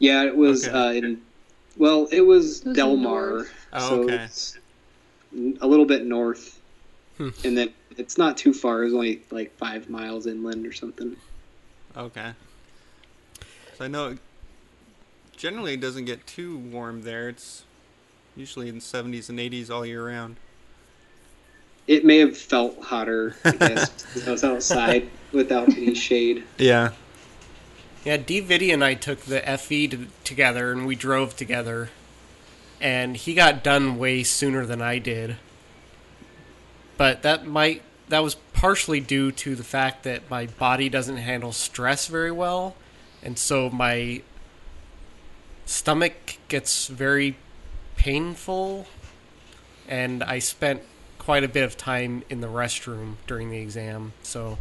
Yeah, 0.00 0.24
it 0.24 0.36
was 0.36 0.66
Okay. 0.66 0.76
uh, 0.76 0.92
in, 0.92 1.22
well, 1.76 2.08
it 2.10 2.22
was 2.22 2.62
It 2.62 2.66
was 2.68 2.76
Del 2.76 2.96
Mar. 2.96 3.46
Oh, 3.72 3.88
so 3.88 4.02
okay. 4.02 4.14
it's 4.24 4.58
a 5.60 5.66
little 5.66 5.84
bit 5.84 6.04
north. 6.04 6.60
Hmm. 7.18 7.28
And 7.44 7.56
then 7.56 7.72
it's 7.96 8.18
not 8.18 8.36
too 8.36 8.52
far. 8.52 8.82
It 8.82 8.86
was 8.86 8.94
only 8.94 9.22
like 9.30 9.56
five 9.56 9.88
miles 9.88 10.26
inland 10.26 10.66
or 10.66 10.72
something. 10.72 11.16
Okay. 11.96 12.32
So 13.78 13.84
I 13.84 13.88
know 13.88 14.08
it 14.08 14.18
generally 15.36 15.74
it 15.74 15.80
doesn't 15.80 16.04
get 16.04 16.26
too 16.26 16.58
warm 16.58 17.02
there. 17.02 17.28
It's 17.28 17.64
usually 18.34 18.68
in 18.68 18.80
70s 18.80 19.28
and 19.28 19.38
80s 19.38 19.70
all 19.70 19.84
year 19.84 20.06
round. 20.06 20.36
It 21.86 22.04
may 22.04 22.18
have 22.18 22.36
felt 22.36 22.82
hotter, 22.82 23.36
I 23.44 23.50
guess, 23.52 23.90
because 24.02 24.26
I 24.26 24.30
was 24.32 24.44
outside 24.44 25.08
without 25.32 25.68
any 25.68 25.94
shade. 25.94 26.44
Yeah. 26.58 26.92
Yeah, 28.04 28.16
D. 28.16 28.40
Viddy 28.40 28.72
and 28.72 28.84
I 28.84 28.94
took 28.94 29.20
the 29.20 29.40
FE 29.40 29.88
to, 29.88 30.06
together 30.24 30.72
and 30.72 30.86
we 30.86 30.96
drove 30.96 31.36
together. 31.36 31.90
And 32.80 33.16
he 33.16 33.34
got 33.34 33.64
done 33.64 33.98
way 33.98 34.22
sooner 34.22 34.66
than 34.66 34.82
I 34.82 34.98
did. 34.98 35.36
But 36.96 37.22
that 37.22 37.46
might 37.46 37.82
that 38.08 38.22
was 38.22 38.36
partially 38.52 39.00
due 39.00 39.32
to 39.32 39.56
the 39.56 39.64
fact 39.64 40.04
that 40.04 40.30
my 40.30 40.46
body 40.46 40.88
doesn't 40.88 41.16
handle 41.16 41.52
stress 41.52 42.06
very 42.06 42.30
well. 42.30 42.76
And 43.22 43.38
so 43.38 43.70
my 43.70 44.22
stomach 45.66 46.38
gets 46.48 46.86
very 46.86 47.36
painful 47.96 48.86
and 49.86 50.24
I 50.24 50.38
spent 50.38 50.82
quite 51.18 51.44
a 51.44 51.48
bit 51.48 51.64
of 51.64 51.76
time 51.76 52.24
in 52.30 52.40
the 52.40 52.46
restroom 52.46 53.16
during 53.26 53.50
the 53.50 53.58
exam. 53.58 54.14
So 54.22 54.58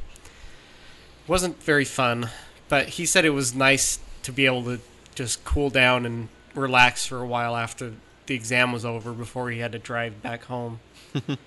it 1.24 1.30
wasn't 1.30 1.64
very 1.64 1.86
fun 1.86 2.30
but 2.68 2.90
he 2.90 3.06
said 3.06 3.26
it 3.26 3.30
was 3.32 3.54
nice 3.54 4.00
to 4.24 4.32
be 4.32 4.46
able 4.46 4.64
to 4.64 4.80
just 5.14 5.44
cool 5.46 5.70
down 5.70 6.06
and 6.06 6.30
relax 6.54 7.06
for 7.06 7.20
a 7.20 7.28
while 7.28 7.56
after 7.56 7.94
the 8.26 8.36
exam 8.36 8.72
was 8.72 8.84
over 8.86 9.14
before 9.14 9.52
he 9.52 9.60
had 9.60 9.72
to 9.74 9.80
drive 9.80 10.22
back 10.22 10.46
home. 10.46 10.80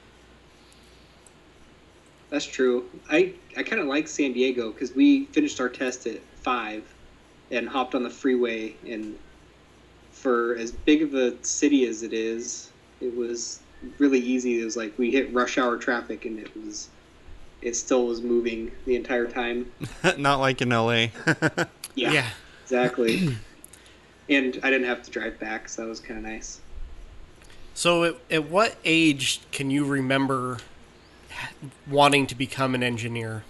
That's 2.31 2.45
true. 2.45 2.85
I, 3.11 3.33
I 3.57 3.63
kind 3.63 3.81
of 3.81 3.89
like 3.89 4.07
San 4.07 4.33
Diego 4.33 4.71
because 4.71 4.93
we 4.93 5.25
finished 5.27 5.61
our 5.61 5.69
test 5.69 6.07
at 6.07 6.21
five 6.37 6.85
and 7.51 7.69
hopped 7.69 7.95
on 7.95 8.03
the 8.03 8.11
freeway. 8.11 8.75
And 8.87 9.19
for 10.19 10.57
as 10.57 10.73
big 10.73 11.03
of 11.03 11.15
a 11.15 11.43
city 11.45 11.87
as 11.87 12.03
it 12.03 12.13
is, 12.13 12.71
it 13.01 13.17
was 13.17 13.61
really 13.99 14.19
easy. 14.19 14.61
It 14.61 14.65
was 14.65 14.77
like 14.77 14.99
we 14.99 15.11
hit 15.11 15.33
rush 15.33 15.59
hour 15.59 15.77
traffic 15.77 16.25
and 16.25 16.39
it 16.39 16.55
was, 16.57 16.89
it 17.63 17.77
still 17.77 18.07
was 18.07 18.21
moving 18.21 18.73
the 18.85 18.97
entire 18.97 19.27
time. 19.27 19.71
Not 20.19 20.41
like 20.41 20.61
in 20.61 20.71
LA. 20.71 21.07
Yeah, 21.95 22.29
exactly. 22.63 23.37
and 24.29 24.61
I 24.63 24.71
didn't 24.71 24.87
have 24.87 25.03
to 25.03 25.11
drive 25.11 25.39
back, 25.41 25.69
so 25.69 25.83
that 25.83 25.89
was 25.89 26.01
kind 26.01 26.19
of 26.19 26.31
nice. 26.31 26.61
So, 27.75 28.05
at, 28.05 28.17
at 28.31 28.49
what 28.49 28.77
age 28.85 29.41
can 29.53 29.71
you 29.71 29.85
remember 29.85 30.59
wanting 31.89 32.27
to 32.29 32.35
become 32.35 32.75
an 32.75 32.83
engineer? 32.83 33.45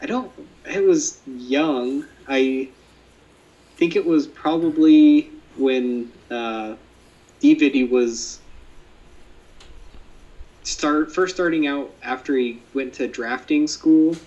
I 0.00 0.06
don't. 0.06 0.30
I 0.70 0.80
was 0.80 1.20
young. 1.26 2.04
I 2.28 2.68
think 3.76 3.96
it 3.96 4.04
was 4.04 4.26
probably 4.28 5.32
when 5.56 6.12
uh, 6.30 6.76
DVD 7.40 7.84
was 7.84 8.40
start 10.64 11.12
first 11.14 11.34
starting 11.34 11.66
out 11.66 11.94
after 12.02 12.36
he 12.36 12.66
went 12.74 12.94
to 12.94 13.06
drafting 13.06 13.66
school 13.66 14.20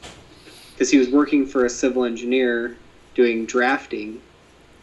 because 0.75 0.91
he 0.91 0.97
was 0.97 1.09
working 1.09 1.45
for 1.45 1.65
a 1.65 1.69
civil 1.69 2.05
engineer 2.05 2.79
doing 3.15 3.45
drafting. 3.45 4.21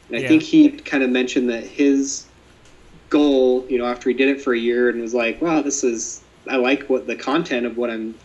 And 0.09 0.19
I 0.19 0.23
Yeah. 0.23 0.29
think 0.29 0.43
he 0.43 0.71
kind 0.71 1.05
of 1.05 1.11
mentioned 1.11 1.51
that 1.51 1.65
his 1.67 2.29
goal, 3.11 3.67
you 3.71 3.79
know, 3.79 3.87
after 3.87 4.11
he 4.11 4.17
did 4.17 4.29
it 4.31 4.43
for 4.43 4.55
a 4.55 4.59
year 4.59 4.89
and 4.91 5.01
was 5.01 5.15
like, 5.15 5.41
"Wow, 5.43 5.63
this 5.63 5.85
is 5.85 6.25
I 6.49 6.57
like 6.57 6.89
what 6.91 7.07
the 7.07 7.17
content 7.17 7.67
of 7.67 7.77
what 7.77 7.91
I'm 7.91 8.21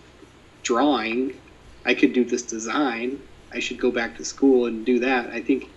drawing. 0.63 1.41
I 1.86 1.93
could 1.93 2.13
do 2.13 2.25
this 2.25 2.43
design. 2.46 3.24
I 3.53 3.60
should 3.60 3.79
go 3.79 3.91
back 3.91 4.17
to 4.17 4.25
school 4.25 4.65
and 4.67 4.86
do 4.86 5.00
that." 5.00 5.29
I 5.31 5.41
think 5.41 5.74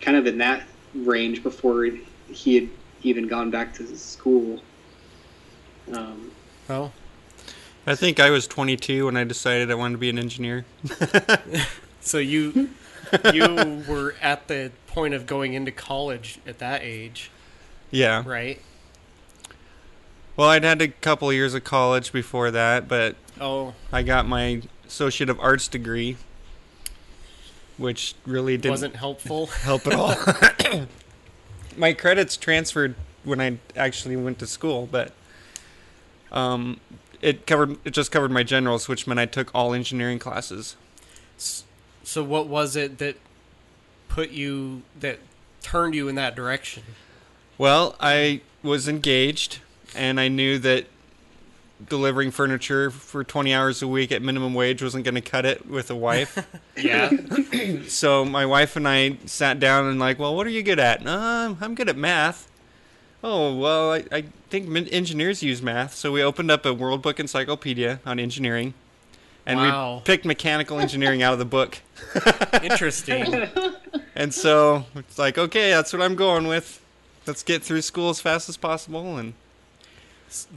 kind 0.00 0.16
of 0.16 0.26
in 0.26 0.38
that 0.38 0.62
range 0.94 1.42
before 1.42 1.88
he 2.30 2.54
had 2.54 2.68
even 3.02 3.26
gone 3.26 3.50
back 3.50 3.74
to 3.74 3.96
school. 3.96 4.60
Um, 5.92 6.30
Oh, 6.70 6.92
I 7.86 7.94
think 7.94 8.18
I 8.18 8.30
was 8.30 8.46
22 8.46 9.04
when 9.04 9.16
I 9.16 9.24
decided 9.24 9.70
I 9.70 9.74
wanted 9.74 9.92
to 9.94 9.98
be 9.98 10.08
an 10.08 10.18
engineer. 10.18 10.64
so 12.00 12.16
you 12.18 12.70
you 13.32 13.84
were 13.88 14.14
at 14.22 14.48
the 14.48 14.72
point 14.86 15.12
of 15.12 15.26
going 15.26 15.52
into 15.52 15.70
college 15.70 16.38
at 16.46 16.58
that 16.60 16.80
age, 16.82 17.30
Yeah. 17.90 18.22
right? 18.26 18.60
Well, 20.36 20.48
I'd 20.48 20.64
had 20.64 20.80
a 20.80 20.88
couple 20.88 21.30
years 21.32 21.52
of 21.54 21.64
college 21.64 22.12
before 22.12 22.50
that, 22.50 22.88
but 22.88 23.16
Oh, 23.40 23.74
I 23.92 24.02
got 24.02 24.26
my 24.26 24.62
Associate 24.86 25.28
of 25.28 25.38
Arts 25.40 25.68
degree, 25.68 26.16
which 27.76 28.14
really 28.26 28.56
didn't 28.56 28.72
wasn't 28.72 28.96
helpful. 28.96 29.46
help 29.62 29.86
at 29.86 29.94
all. 29.94 30.16
my 31.76 31.92
credits 31.92 32.36
transferred 32.36 32.94
when 33.24 33.40
I 33.40 33.58
actually 33.76 34.16
went 34.16 34.38
to 34.40 34.46
school, 34.46 34.88
but 34.90 35.12
um, 36.32 36.80
it 37.20 37.46
covered 37.46 37.78
it 37.84 37.90
just 37.90 38.12
covered 38.12 38.30
my 38.30 38.42
generals, 38.42 38.88
which 38.88 39.06
meant 39.06 39.20
I 39.20 39.26
took 39.26 39.54
all 39.54 39.74
engineering 39.74 40.18
classes. 40.18 40.76
So, 41.36 42.22
what 42.22 42.46
was 42.46 42.76
it 42.76 42.98
that 42.98 43.16
put 44.08 44.30
you 44.30 44.82
that 45.00 45.18
turned 45.62 45.94
you 45.94 46.08
in 46.08 46.14
that 46.16 46.36
direction? 46.36 46.82
Well, 47.56 47.96
I 47.98 48.42
was 48.62 48.88
engaged, 48.88 49.60
and 49.94 50.20
I 50.20 50.28
knew 50.28 50.58
that 50.58 50.86
delivering 51.88 52.30
furniture 52.30 52.90
for 52.90 53.24
20 53.24 53.52
hours 53.54 53.82
a 53.82 53.88
week 53.88 54.12
at 54.12 54.22
minimum 54.22 54.54
wage 54.54 54.82
wasn't 54.82 55.04
going 55.04 55.14
to 55.14 55.20
cut 55.20 55.44
it 55.46 55.66
with 55.68 55.90
a 55.90 55.96
wife. 55.96 56.46
Yeah. 56.76 57.10
so 57.86 58.24
my 58.24 58.44
wife 58.44 58.74
and 58.74 58.88
I 58.88 59.16
sat 59.26 59.60
down 59.60 59.86
and 59.86 60.00
like, 60.00 60.18
well, 60.18 60.34
what 60.34 60.44
are 60.44 60.50
you 60.50 60.62
good 60.62 60.80
at? 60.80 61.06
Uh, 61.06 61.54
I'm 61.60 61.74
good 61.76 61.88
at 61.88 61.96
math. 61.96 62.50
Oh 63.22 63.56
well, 63.56 63.92
I, 63.92 64.04
I 64.10 64.24
think 64.50 64.66
min- 64.68 64.88
engineers 64.88 65.40
use 65.42 65.62
math. 65.62 65.94
So 65.94 66.10
we 66.10 66.20
opened 66.22 66.50
up 66.50 66.66
a 66.66 66.74
World 66.74 67.00
Book 67.00 67.20
Encyclopedia 67.20 68.00
on 68.04 68.18
engineering, 68.18 68.74
and 69.46 69.60
Wow. 69.60 69.94
we 69.96 70.00
picked 70.02 70.24
mechanical 70.24 70.80
engineering 70.80 71.22
out 71.22 71.32
of 71.32 71.38
the 71.38 71.44
book. 71.44 71.78
Interesting. 72.62 73.48
And 74.16 74.32
so 74.32 74.86
it's 74.94 75.18
like, 75.18 75.38
okay, 75.38 75.70
that's 75.70 75.92
what 75.92 76.00
I'm 76.00 76.14
going 76.14 76.46
with. 76.46 76.80
Let's 77.26 77.42
get 77.42 77.64
through 77.64 77.82
school 77.82 78.10
as 78.10 78.20
fast 78.20 78.48
as 78.48 78.56
possible. 78.56 79.16
And 79.16 79.34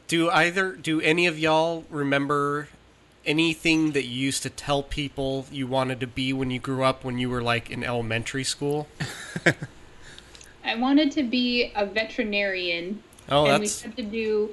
Do 0.08 0.30
either 0.30 0.72
do 0.74 1.00
any 1.02 1.28
of 1.28 1.38
y'all 1.40 1.86
remember 1.90 2.68
anything 3.26 3.92
that 3.92 4.06
you 4.06 4.20
used 4.22 4.42
to 4.44 4.50
tell 4.50 4.82
people 4.84 5.46
you 5.52 5.68
wanted 5.68 6.00
to 6.00 6.08
be 6.08 6.32
when 6.34 6.50
you 6.50 6.60
grew 6.60 6.84
up 6.84 7.04
when 7.04 7.18
you 7.18 7.30
were 7.30 7.42
like 7.42 7.70
in 7.70 7.84
elementary 7.84 8.44
school? 8.44 8.88
I 10.66 10.76
wanted 10.76 11.12
to 11.14 11.24
be 11.24 11.72
a 11.76 11.86
veterinarian, 11.86 13.02
Oh, 13.30 13.46
and 13.46 13.64
that's 13.64 13.84
we 13.84 13.90
had 13.90 13.98
to 13.98 14.04
do 14.04 14.50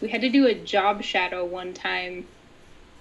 we 0.00 0.08
had 0.08 0.20
to 0.20 0.28
do 0.28 0.46
a 0.46 0.54
job 0.54 1.02
shadow 1.02 1.44
one 1.44 1.72
time, 1.74 2.26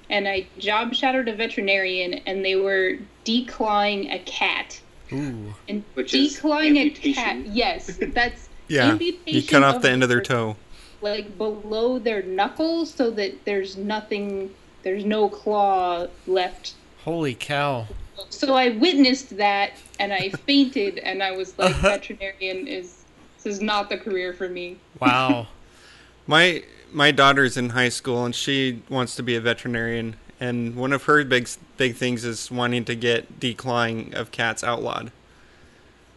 and 0.10 0.28
I 0.28 0.48
job 0.58 0.94
shadowed 0.96 1.28
a 1.28 1.36
veterinarian, 1.36 2.16
and 2.26 2.44
they 2.44 2.56
were 2.56 2.98
declawing 3.26 4.14
a 4.14 4.20
cat. 4.20 4.80
ooh. 5.14 5.54
And 5.68 5.84
Which 5.94 6.14
is 6.14 6.40
declawing 6.40 6.78
a 6.78 6.90
cat, 7.14 7.46
yes, 7.48 8.00
that's 8.02 8.50
yeah, 8.68 8.98
you 9.26 9.44
cut 9.44 9.64
off 9.64 9.82
the 9.82 9.92
end 9.92 10.04
of 10.04 10.10
their 10.10 10.18
their- 10.18 10.26
toe. 10.26 10.56
Like 11.02 11.38
below 11.38 12.00
their 12.00 12.24
knuckles, 12.24 12.94
so 12.94 13.10
that 13.12 13.46
there's 13.46 13.78
nothing, 13.78 14.54
there's 14.84 15.06
no 15.06 15.30
claw 15.30 16.08
left 16.26 16.74
Holy 17.04 17.36
cow. 17.36 17.88
so 18.30 18.54
I 18.56 18.70
witnessed 18.70 19.38
that 19.38 19.72
and 20.00 20.12
I 20.12 20.30
fainted 20.46 20.98
and 21.00 21.24
I 21.24 21.32
was 21.32 21.58
like 21.58 21.72
uh-huh. 21.72 21.90
veterinarian 21.90 22.68
is 22.68 23.04
this 23.38 23.46
is 23.46 23.62
not 23.62 23.90
the 23.90 23.98
career 23.98 24.34
for 24.34 24.50
me. 24.50 24.78
Wow. 25.00 25.48
My 26.28 26.64
my 26.92 27.12
daughter's 27.12 27.56
in 27.58 27.70
high 27.70 27.90
school 27.90 28.26
and 28.26 28.34
she 28.36 28.82
wants 28.90 29.16
to 29.16 29.24
be 29.24 29.36
a 29.36 29.42
veterinarian. 29.42 30.16
And 30.40 30.76
one 30.76 30.92
of 30.94 31.04
her 31.04 31.24
big 31.24 31.48
big 31.78 31.96
things 31.96 32.26
is 32.26 32.52
wanting 32.52 32.84
to 32.86 32.96
get 32.96 33.40
declawing 33.40 34.14
of 34.14 34.32
cats 34.32 34.64
outlawed. 34.64 35.12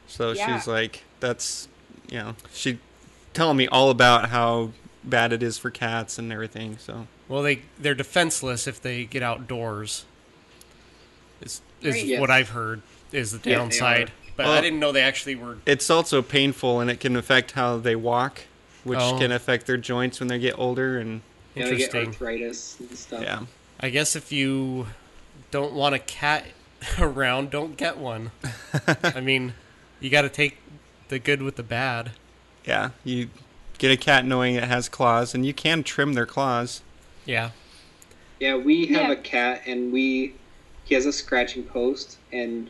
So 0.08 0.32
Yeah. 0.32 0.56
she's 0.56 0.66
like, 0.66 1.04
that's 1.20 1.68
you 2.08 2.18
know, 2.18 2.34
she 2.52 2.78
telling 3.32 3.56
me 3.56 3.66
all 3.68 3.90
about 3.90 4.30
how 4.30 4.70
bad 5.04 5.32
it 5.32 5.42
is 5.42 5.56
for 5.58 5.70
cats 5.70 6.18
and 6.18 6.32
everything. 6.32 6.76
So 6.78 7.06
Well, 7.28 7.42
they 7.42 7.62
they're 7.78 7.94
defenseless 7.94 8.66
if 8.66 8.80
they 8.82 9.04
get 9.04 9.22
outdoors. 9.22 10.04
Is 11.40 11.60
is 11.80 11.94
Right. 11.94 12.04
Yes. 12.06 12.20
what 12.20 12.30
I've 12.30 12.50
heard 12.50 12.82
is 13.12 13.32
the 13.32 13.38
downside. 13.38 14.08
are. 14.10 14.12
but 14.37 14.46
Well- 14.46 14.54
I 14.56 14.60
didn't 14.60 14.78
know 14.80 14.92
they 14.92 15.02
actually 15.02 15.34
were. 15.37 15.58
it's 15.66 15.88
also 15.90 16.22
painful 16.22 16.80
and 16.80 16.90
it 16.90 17.00
can 17.00 17.16
affect 17.16 17.52
how 17.52 17.78
they 17.78 17.96
walk, 17.96 18.42
which 18.84 18.99
Oh. 19.00 19.18
can 19.18 19.32
affect 19.32 19.66
their 19.66 19.76
joints 19.78 20.20
when 20.20 20.28
they 20.28 20.38
get 20.38 20.58
older. 20.58 20.99
And 20.99 21.22
You 21.54 21.64
know, 21.64 21.70
get 21.70 21.80
Interesting. 21.94 22.06
arthritis 22.08 22.76
and 22.78 22.96
stuff. 22.96 23.22
yeah, 23.22 23.40
I 23.80 23.90
guess 23.90 24.14
if 24.14 24.30
you 24.30 24.87
don't 25.50 25.72
want 25.72 25.94
a 25.94 25.99
cat 25.99 26.44
around, 26.99 27.50
don't 27.50 27.76
get 27.76 27.96
one. 27.99 28.30
I 29.02 29.20
mean, 29.20 29.54
you 29.99 30.10
got 30.10 30.22
to 30.22 30.28
take 30.28 30.58
the 31.08 31.18
good 31.18 31.42
with 31.42 31.56
the 31.56 31.62
bad. 31.64 32.12
Yeah, 32.64 32.90
you 33.05 33.29
get 33.79 33.90
a 33.90 33.97
cat 33.97 34.25
knowing 34.25 34.55
it 34.57 34.64
has 34.64 34.88
claws, 34.88 35.35
and 35.35 35.45
you 35.47 35.55
can 35.55 35.83
trim 35.83 36.12
their 36.14 36.26
claws. 36.26 36.83
Yeah. 37.25 37.50
Yeah, 38.38 38.57
we 38.57 38.87
have 38.87 39.09
Yeah. 39.09 39.12
a 39.12 39.17
cat, 39.17 39.62
and 39.67 39.93
we 39.93 40.35
he 40.85 40.95
has 40.95 41.07
a 41.07 41.12
scratching 41.12 41.62
post, 41.62 42.19
and 42.33 42.69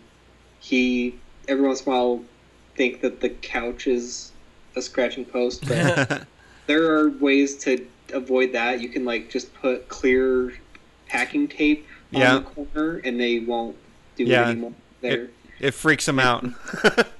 he 0.60 1.14
every 1.48 1.66
once 1.66 1.82
in 1.82 1.92
a 1.92 1.94
while 1.96 2.24
think 2.76 3.00
that 3.00 3.20
the 3.20 3.30
couch 3.30 3.86
is 3.86 4.32
a 4.76 4.82
scratching 4.82 5.24
post, 5.24 5.66
but 5.66 6.22
there 6.66 6.84
are 6.94 7.08
ways 7.10 7.56
to 7.58 7.84
avoid 8.12 8.52
that. 8.52 8.80
You 8.80 8.88
can 8.88 9.04
like 9.04 9.30
just 9.30 9.52
put 9.54 9.88
clear 9.88 10.52
packing 11.08 11.48
tape 11.48 11.86
on 12.14 12.20
Yeah. 12.20 12.34
the 12.34 12.40
corner, 12.42 13.00
and 13.04 13.18
they 13.18 13.38
won't 13.40 13.76
do 14.16 14.24
Yeah. 14.24 14.42
it 14.42 14.50
anymore. 14.52 14.74
There. 15.00 15.28
It 15.60 15.72
freaks 15.74 16.06
them 16.06 16.18
out. 16.18 16.46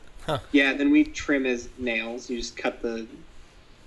yeah, 0.52 0.72
then 0.74 0.90
we 0.90 1.04
trim 1.04 1.44
his 1.44 1.68
nails. 1.78 2.28
You 2.30 2.38
just 2.38 2.56
cut 2.56 2.80
the, 2.82 3.06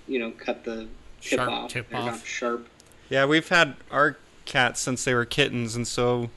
you 0.08 0.18
know, 0.18 0.30
cut 0.32 0.64
the 0.64 0.88
tip 1.20 1.38
Sharp 1.38 1.50
off. 1.50 1.70
tip 1.70 1.88
They're 1.90 2.00
not 2.00 2.24
sharp. 2.24 2.66
yeah, 3.08 3.24
we've 3.26 3.48
had 3.48 3.76
our 3.90 4.16
cats 4.44 4.80
since 4.80 5.04
they 5.04 5.14
were 5.14 5.24
kittens, 5.24 5.74
and 5.76 5.86
so 5.86 6.30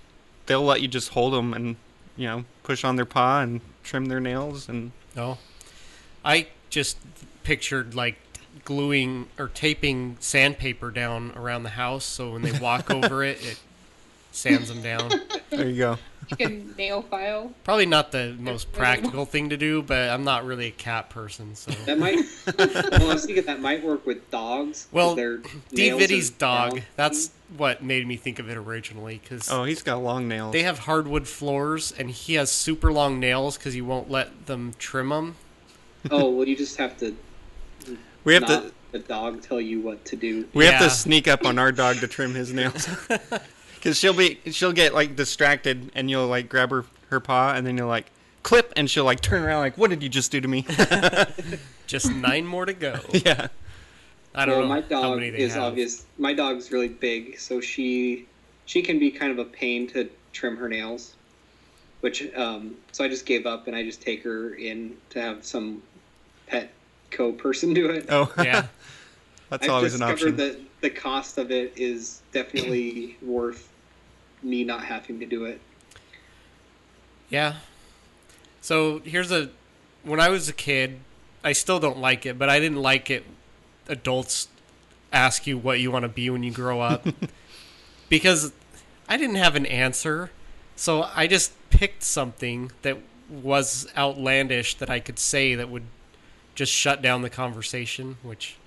they'll 0.45 0.63
let 0.63 0.81
you 0.81 0.87
just 0.87 1.09
hold 1.09 1.33
them 1.33 1.53
and 1.53 1.75
you 2.15 2.25
know 2.27 2.45
push 2.63 2.83
on 2.83 2.95
their 2.95 3.05
paw 3.05 3.41
and 3.41 3.61
trim 3.83 4.05
their 4.05 4.19
nails 4.19 4.67
and 4.69 4.91
No. 5.15 5.37
I 6.25 6.47
just 6.69 6.97
pictured 7.43 7.95
like 7.95 8.15
gluing 8.65 9.27
or 9.39 9.47
taping 9.49 10.17
sandpaper 10.19 10.91
down 10.91 11.31
around 11.35 11.63
the 11.63 11.69
house 11.69 12.03
so 12.03 12.31
when 12.31 12.41
they 12.41 12.57
walk 12.59 12.89
over 12.91 13.23
it, 13.23 13.37
it 13.45 13.59
sands 14.31 14.67
them 14.69 14.81
down. 14.81 15.11
there 15.49 15.69
you 15.69 15.77
go. 15.77 15.97
Like 16.31 16.41
a 16.41 16.49
nail 16.77 17.03
file. 17.03 17.53
Probably 17.63 17.85
not 17.85 18.11
the 18.11 18.35
most 18.37 18.73
practical 18.73 19.25
thing 19.25 19.49
to 19.49 19.57
do, 19.57 19.81
but 19.81 20.09
I'm 20.09 20.25
not 20.25 20.45
really 20.45 20.67
a 20.67 20.71
cat 20.71 21.09
person, 21.09 21.55
so. 21.55 21.71
That 21.85 21.97
might. 21.97 22.17
well, 22.57 23.09
I 23.09 23.13
was 23.13 23.25
thinking 23.25 23.45
that 23.45 23.61
might 23.61 23.81
work 23.81 24.05
with 24.05 24.29
dogs. 24.29 24.87
Well, 24.91 25.15
their 25.15 25.37
D 25.37 25.91
nails 25.91 26.29
dog, 26.31 26.71
down. 26.75 26.83
that's 26.97 27.31
what 27.55 27.81
made 27.81 28.05
me 28.05 28.17
think 28.17 28.39
of 28.39 28.49
it 28.49 28.57
originally, 28.57 29.21
because 29.23 29.49
Oh, 29.49 29.63
he's 29.63 29.81
got 29.81 30.01
long 30.03 30.27
nails. 30.27 30.51
they 30.51 30.63
have 30.63 30.79
hardwood 30.79 31.29
floors, 31.29 31.93
and 31.97 32.11
he 32.11 32.33
has 32.33 32.51
super 32.51 32.91
long 32.91 33.21
nails 33.21 33.57
because 33.57 33.73
he 33.73 33.81
won't 33.81 34.11
let 34.11 34.47
them 34.47 34.73
trim 34.77 35.09
them. 35.09 35.35
Oh 36.11 36.29
well, 36.29 36.47
you 36.47 36.57
just 36.57 36.75
have 36.75 36.97
to. 36.97 37.15
we 38.25 38.33
have 38.33 38.43
not 38.43 38.63
to 38.63 38.71
the 38.91 38.99
dog 38.99 39.41
tell 39.41 39.61
you 39.61 39.79
what 39.81 40.03
to 40.05 40.15
do. 40.17 40.47
we 40.53 40.65
have 40.65 40.81
to 40.81 40.89
sneak 40.89 41.27
up 41.27 41.45
on 41.45 41.57
our 41.57 41.71
dog 41.71 41.97
to 41.97 42.07
trim 42.07 42.33
his 42.33 42.51
nails 42.53 42.87
because 43.77 43.97
she'll 43.97 44.13
be 44.13 44.39
she'll 44.51 44.73
get 44.73 44.93
like 44.93 45.15
distracted 45.15 45.91
and 45.95 46.09
you'll 46.09 46.27
like 46.27 46.49
grab 46.49 46.71
her 46.71 46.85
her 47.09 47.19
paw 47.19 47.53
and 47.53 47.65
then 47.65 47.77
you'll 47.77 47.87
like 47.87 48.11
clip 48.43 48.73
and 48.75 48.89
she'll 48.89 49.05
like 49.05 49.21
turn 49.21 49.43
around 49.43 49.59
like 49.61 49.77
what 49.77 49.89
did 49.89 50.03
you 50.03 50.09
just 50.09 50.31
do 50.31 50.41
to 50.41 50.47
me? 50.47 50.65
Just 51.87 52.11
nine 52.11 52.45
more 52.45 52.65
to 52.65 52.73
go. 52.73 52.99
yeah. 53.11 53.47
I 54.35 54.45
don't 54.45 54.59
well, 54.59 54.63
know 54.63 54.67
my 54.67 54.81
how 54.81 54.87
dog 54.87 55.15
many 55.15 55.29
they 55.31 55.39
is 55.39 55.53
have. 55.53 55.63
obvious. 55.63 56.05
My 56.17 56.33
dog's 56.33 56.71
really 56.71 56.89
big, 56.89 57.39
so 57.39 57.61
she 57.61 58.27
she 58.65 58.81
can 58.81 58.99
be 58.99 59.09
kind 59.09 59.31
of 59.31 59.39
a 59.39 59.45
pain 59.45 59.87
to 59.91 60.09
trim 60.33 60.57
her 60.57 60.67
nails. 60.67 61.15
Which 62.01 62.31
um, 62.35 62.75
so 62.91 63.03
I 63.03 63.07
just 63.07 63.25
gave 63.25 63.45
up 63.45 63.67
and 63.67 63.75
I 63.75 63.83
just 63.83 64.01
take 64.01 64.23
her 64.23 64.53
in 64.55 64.95
to 65.11 65.21
have 65.21 65.43
some 65.43 65.81
pet 66.45 66.71
co 67.09 67.31
person 67.31 67.73
do 67.73 67.89
it. 67.89 68.05
Oh 68.09 68.31
Yeah. 68.37 68.67
That's 69.49 69.63
I've 69.63 69.69
always 69.69 69.95
an 69.95 70.01
option. 70.01 70.35
that 70.35 70.59
the 70.81 70.89
cost 70.89 71.37
of 71.37 71.51
it 71.51 71.73
is 71.75 72.21
definitely 72.31 73.17
worth 73.21 73.69
me 74.43 74.63
not 74.63 74.83
having 74.83 75.19
to 75.19 75.25
do 75.25 75.45
it. 75.45 75.59
Yeah. 77.29 77.55
So 78.61 78.99
here's 78.99 79.31
a. 79.31 79.49
When 80.03 80.19
I 80.19 80.29
was 80.29 80.47
a 80.47 80.53
kid, 80.53 80.99
I 81.43 81.51
still 81.51 81.79
don't 81.79 81.99
like 81.99 82.25
it, 82.25 82.39
but 82.39 82.49
I 82.49 82.59
didn't 82.59 82.81
like 82.81 83.09
it. 83.09 83.25
Adults 83.87 84.47
ask 85.11 85.47
you 85.47 85.57
what 85.57 85.79
you 85.79 85.91
want 85.91 86.03
to 86.03 86.09
be 86.09 86.29
when 86.29 86.43
you 86.43 86.51
grow 86.51 86.81
up 86.81 87.07
because 88.09 88.51
I 89.07 89.17
didn't 89.17 89.35
have 89.35 89.55
an 89.55 89.65
answer. 89.65 90.31
So 90.75 91.07
I 91.15 91.27
just 91.27 91.53
picked 91.69 92.03
something 92.03 92.71
that 92.81 92.97
was 93.29 93.87
outlandish 93.97 94.75
that 94.75 94.89
I 94.89 94.99
could 94.99 95.19
say 95.19 95.55
that 95.55 95.69
would 95.69 95.85
just 96.55 96.71
shut 96.71 97.01
down 97.01 97.21
the 97.21 97.29
conversation, 97.29 98.17
which 98.23 98.57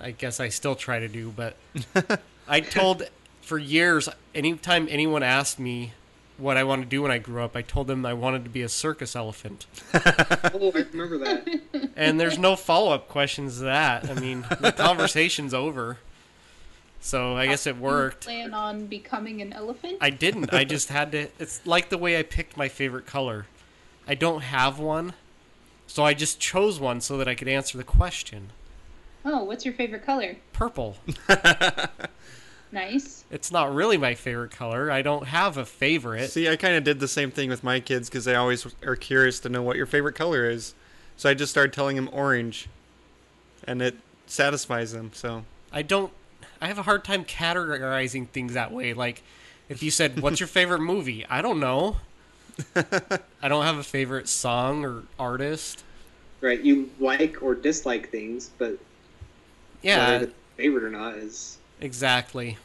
I 0.00 0.12
guess 0.12 0.40
I 0.40 0.48
still 0.48 0.74
try 0.74 0.98
to 0.98 1.08
do. 1.08 1.32
But 1.34 1.56
I 2.48 2.60
told 2.60 3.04
for 3.42 3.58
years, 3.58 4.08
anytime 4.34 4.86
anyone 4.90 5.22
asked 5.22 5.58
me 5.58 5.92
what 6.38 6.56
I 6.56 6.64
want 6.64 6.82
to 6.82 6.88
do 6.88 7.02
when 7.02 7.10
I 7.10 7.18
grew 7.18 7.42
up, 7.42 7.56
I 7.56 7.62
told 7.62 7.86
them 7.86 8.06
I 8.06 8.14
wanted 8.14 8.44
to 8.44 8.50
be 8.50 8.62
a 8.62 8.68
circus 8.68 9.14
elephant. 9.14 9.66
oh, 9.94 10.72
I 10.74 10.86
remember 10.92 11.18
that. 11.18 11.60
And 11.96 12.18
there's 12.18 12.38
no 12.38 12.56
follow 12.56 12.92
up 12.92 13.08
questions 13.08 13.58
to 13.58 13.64
that. 13.64 14.08
I 14.08 14.14
mean, 14.14 14.46
the 14.60 14.72
conversation's 14.72 15.52
over. 15.52 15.98
So 17.00 17.36
I 17.36 17.46
guess 17.46 17.66
it 17.66 17.76
worked. 17.76 18.24
Plan 18.24 18.54
on 18.54 18.86
becoming 18.86 19.42
an 19.42 19.52
elephant? 19.52 19.98
I 20.00 20.08
didn't. 20.08 20.54
I 20.54 20.64
just 20.64 20.88
had 20.88 21.12
to. 21.12 21.28
It's 21.38 21.66
like 21.66 21.90
the 21.90 21.98
way 21.98 22.18
I 22.18 22.22
picked 22.22 22.56
my 22.56 22.68
favorite 22.68 23.04
color. 23.04 23.46
I 24.08 24.14
don't 24.14 24.42
have 24.42 24.78
one, 24.78 25.12
so 25.86 26.04
I 26.04 26.14
just 26.14 26.40
chose 26.40 26.80
one 26.80 27.00
so 27.02 27.18
that 27.18 27.28
I 27.28 27.34
could 27.34 27.48
answer 27.48 27.76
the 27.76 27.84
question. 27.84 28.50
Oh, 29.24 29.44
what's 29.44 29.64
your 29.64 29.74
favorite 29.74 30.04
color? 30.04 30.36
Purple. 30.52 30.96
Nice. 32.72 33.24
It's 33.30 33.50
not 33.50 33.74
really 33.74 33.96
my 33.96 34.14
favorite 34.14 34.52
color. 34.52 34.90
I 34.90 35.02
don't 35.02 35.26
have 35.26 35.56
a 35.56 35.64
favorite. 35.64 36.30
See, 36.30 36.48
I 36.48 36.56
kind 36.56 36.76
of 36.76 36.84
did 36.84 37.00
the 37.00 37.08
same 37.08 37.30
thing 37.30 37.48
with 37.50 37.64
my 37.64 37.80
kids 37.80 38.08
because 38.08 38.24
they 38.24 38.34
always 38.34 38.66
are 38.84 38.96
curious 38.96 39.40
to 39.40 39.48
know 39.48 39.62
what 39.62 39.76
your 39.76 39.86
favorite 39.86 40.14
color 40.14 40.48
is. 40.48 40.74
So 41.16 41.28
I 41.28 41.34
just 41.34 41.50
started 41.50 41.72
telling 41.72 41.96
them 41.96 42.08
orange, 42.12 42.68
and 43.64 43.82
it 43.82 43.96
satisfies 44.26 44.92
them. 44.92 45.10
So 45.12 45.44
I 45.72 45.82
don't. 45.82 46.12
I 46.60 46.68
have 46.68 46.78
a 46.78 46.82
hard 46.82 47.04
time 47.04 47.24
categorizing 47.24 48.28
things 48.28 48.54
that 48.54 48.72
way. 48.72 48.94
Like, 48.94 49.22
if 49.68 49.82
you 49.82 49.90
said, 49.90 50.20
"What's 50.20 50.38
your 50.38 50.46
favorite 50.46 50.80
movie?" 50.80 51.26
I 51.28 51.42
don't 51.42 51.58
know. 51.58 51.96
I 53.42 53.48
don't 53.48 53.64
have 53.64 53.78
a 53.78 53.82
favorite 53.82 54.28
song 54.28 54.84
or 54.84 55.02
artist. 55.18 55.82
Right, 56.40 56.60
you 56.62 56.90
like 56.98 57.42
or 57.42 57.54
dislike 57.54 58.10
things, 58.10 58.50
but 58.56 58.78
Yeah, 59.82 60.10
whether 60.18 60.32
favorite 60.56 60.84
or 60.84 60.90
not 60.90 61.14
is 61.16 61.58
exactly. 61.80 62.58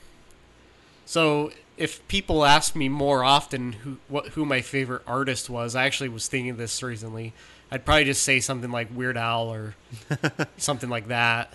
So, 1.06 1.52
if 1.78 2.06
people 2.08 2.46
ask 2.46 2.76
me 2.76 2.90
more 2.90 3.24
often 3.24 3.74
who 3.74 3.98
what 4.08 4.28
who 4.30 4.46
my 4.46 4.62
favorite 4.62 5.04
artist 5.08 5.50
was, 5.50 5.76
I 5.76 5.86
actually 5.86 6.10
was 6.10 6.28
thinking 6.28 6.58
this 6.58 6.82
recently. 6.84 7.34
I'd 7.72 7.84
probably 7.86 8.06
just 8.06 8.24
say 8.24 8.40
something 8.40 8.70
like 8.72 8.88
Weird 8.96 9.18
Al 9.18 9.48
or 9.52 9.76
something 10.58 10.90
like 10.90 11.08
that. 11.08 11.54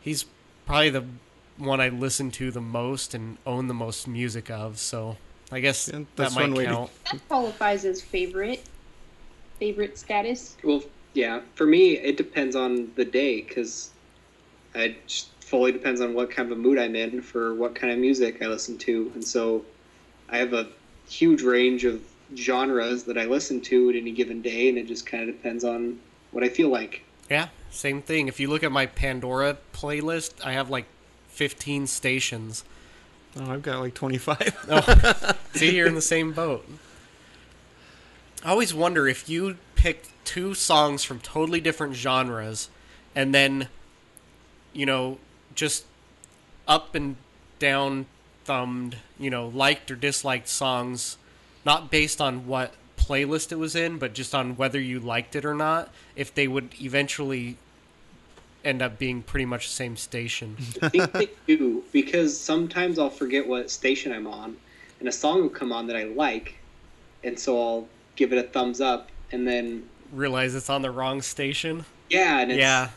He's 0.00 0.24
probably 0.66 0.90
the 0.90 1.04
one 1.58 1.80
I 1.80 1.88
listen 1.88 2.30
to 2.32 2.50
the 2.50 2.60
most 2.60 3.14
and 3.14 3.38
own 3.46 3.68
the 3.68 3.74
most 3.74 4.06
music 4.08 4.50
of. 4.50 4.78
So 4.78 5.16
I 5.50 5.60
guess 5.60 5.88
Yeah, 5.88 5.98
that 5.98 6.06
that's 6.16 6.34
might 6.34 6.42
one 6.42 6.54
way 6.54 6.64
to- 6.64 6.70
count. 6.70 6.90
That 7.10 7.28
qualifies 7.28 7.84
as 7.84 8.00
favorite. 8.02 8.62
Favorite 9.58 9.96
status. 9.98 10.56
well. 10.64 10.82
Yeah, 11.14 11.40
for 11.54 11.66
me, 11.66 11.98
it 11.98 12.16
depends 12.16 12.56
on 12.56 12.90
the 12.96 13.04
day 13.04 13.42
because 13.42 13.90
it 14.74 15.26
fully 15.40 15.72
depends 15.72 16.00
on 16.00 16.14
what 16.14 16.30
kind 16.30 16.50
of 16.50 16.56
a 16.56 16.60
mood 16.60 16.78
I'm 16.78 16.96
in 16.96 17.20
for 17.20 17.54
what 17.54 17.74
kind 17.74 17.92
of 17.92 17.98
music 17.98 18.40
I 18.42 18.46
listen 18.46 18.78
to, 18.78 19.12
and 19.14 19.22
so 19.22 19.64
I 20.30 20.38
have 20.38 20.54
a 20.54 20.68
huge 21.08 21.42
range 21.42 21.84
of 21.84 22.00
genres 22.34 23.04
that 23.04 23.18
I 23.18 23.26
listen 23.26 23.60
to 23.62 23.90
at 23.90 23.96
any 23.96 24.12
given 24.12 24.40
day, 24.40 24.68
and 24.70 24.78
it 24.78 24.86
just 24.86 25.04
kind 25.04 25.28
of 25.28 25.36
depends 25.36 25.64
on 25.64 25.98
what 26.30 26.42
I 26.42 26.48
feel 26.48 26.70
like. 26.70 27.02
Yeah, 27.28 27.48
same 27.70 28.00
thing. 28.00 28.28
If 28.28 28.40
you 28.40 28.48
look 28.48 28.62
at 28.62 28.72
my 28.72 28.86
Pandora 28.86 29.58
playlist, 29.74 30.42
I 30.44 30.52
have 30.52 30.70
like 30.70 30.86
15 31.28 31.86
stations. 31.86 32.64
oh, 33.38 33.50
I've 33.50 33.62
got 33.62 33.80
like 33.80 33.92
twenty 33.94 34.18
five. 34.18 34.56
Oh, 34.70 35.34
see, 35.54 35.76
you're 35.76 35.86
in 35.88 35.94
the 35.94 36.00
same 36.00 36.32
boat. 36.32 36.66
I 38.44 38.50
always 38.50 38.72
wonder 38.74 39.06
if 39.06 39.28
you 39.28 39.56
picked 39.76 40.08
two 40.24 40.54
songs 40.54 41.04
from 41.04 41.20
totally 41.20 41.60
different 41.60 41.94
genres 41.94 42.68
and 43.14 43.34
then, 43.34 43.68
you 44.72 44.86
know, 44.86 45.18
just 45.54 45.84
up 46.66 46.94
and 46.94 47.16
down 47.58 48.06
thumbed, 48.44 48.96
you 49.18 49.30
know, 49.30 49.48
liked 49.48 49.90
or 49.90 49.96
disliked 49.96 50.48
songs, 50.48 51.16
not 51.64 51.90
based 51.90 52.20
on 52.20 52.46
what 52.46 52.74
playlist 52.96 53.52
it 53.52 53.56
was 53.56 53.74
in, 53.74 53.98
but 53.98 54.14
just 54.14 54.34
on 54.34 54.56
whether 54.56 54.80
you 54.80 54.98
liked 54.98 55.36
it 55.36 55.44
or 55.44 55.54
not, 55.54 55.90
if 56.16 56.34
they 56.34 56.48
would 56.48 56.70
eventually 56.80 57.56
end 58.64 58.80
up 58.80 58.98
being 58.98 59.22
pretty 59.22 59.44
much 59.44 59.68
the 59.68 59.74
same 59.74 59.96
station. 59.96 60.56
I 60.82 60.88
think 60.88 61.12
they 61.12 61.28
do 61.46 61.82
because 61.92 62.38
sometimes 62.38 62.98
I'll 62.98 63.10
forget 63.10 63.46
what 63.46 63.70
station 63.70 64.12
I'm 64.12 64.26
on, 64.26 64.56
and 65.00 65.08
a 65.08 65.12
song 65.12 65.42
will 65.42 65.48
come 65.48 65.72
on 65.72 65.86
that 65.88 65.96
I 65.96 66.04
like, 66.04 66.54
and 67.24 67.38
so 67.38 67.60
I'll 67.60 67.88
give 68.16 68.32
it 68.32 68.38
a 68.38 68.44
thumbs 68.48 68.80
up, 68.80 69.08
and 69.32 69.46
then 69.46 69.88
Realize 70.12 70.54
it's 70.54 70.70
on 70.70 70.82
the 70.82 70.90
wrong 70.90 71.22
station. 71.22 71.84
yeah, 72.10 72.40
and 72.40 72.52
it's, 72.52 72.58
yeah. 72.60 72.90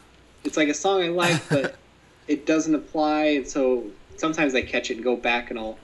it's 0.43 0.57
like 0.57 0.67
a 0.67 0.73
song 0.73 1.01
I 1.01 1.07
like, 1.07 1.41
but 1.49 1.75
it 2.27 2.45
doesn't 2.45 2.75
apply, 2.75 3.23
and 3.25 3.47
so 3.47 3.85
sometimes 4.17 4.53
I 4.53 4.61
catch 4.61 4.91
it 4.91 4.95
and 4.95 5.03
go 5.03 5.15
back 5.15 5.49
and 5.49 5.57
I'll 5.59 5.77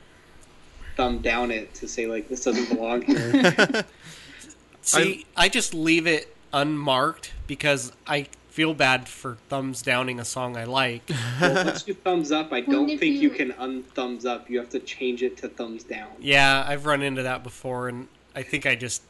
thumb 0.98 1.20
down 1.20 1.52
it 1.52 1.74
to 1.76 1.88
say 1.88 2.06
like 2.06 2.28
this 2.28 2.44
doesn't 2.44 2.70
belong 2.76 3.02
here. 3.04 3.86
See, 4.82 5.26
I 5.38 5.48
just 5.48 5.74
leave 5.74 6.08
it 6.08 6.36
unmarked 6.54 7.34
because 7.48 7.92
I 8.08 8.28
feel 8.50 8.74
bad 8.74 9.08
for 9.08 9.38
thumbs 9.48 9.82
downing 9.82 10.20
a 10.20 10.26
song 10.26 10.58
I 10.58 10.66
like. 10.66 11.10
well, 11.42 11.66
once 11.66 11.88
you 11.88 11.94
thumbs 11.94 12.32
up, 12.32 12.52
I 12.52 12.62
don't 12.62 12.88
think 12.88 13.02
you 13.04 13.12
you- 13.22 13.30
can 13.30 13.52
unthumbs 13.54 14.26
up. 14.26 14.50
You 14.50 14.60
have 14.60 14.70
to 14.72 14.80
change 14.80 15.24
it 15.24 15.38
to 15.38 15.48
thumbs 15.48 15.84
down. 15.84 16.10
yeah, 16.20 16.66
I've 16.68 16.86
run 16.86 17.02
into 17.02 17.24
that 17.24 17.44
before, 17.44 17.88
and 17.88 18.08
I 18.36 18.42
think 18.44 18.66
I 18.66 18.76
just 18.76 19.04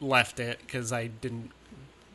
left 0.00 0.40
it 0.40 0.58
because 0.66 0.92
I 0.92 1.06
didn't. 1.08 1.50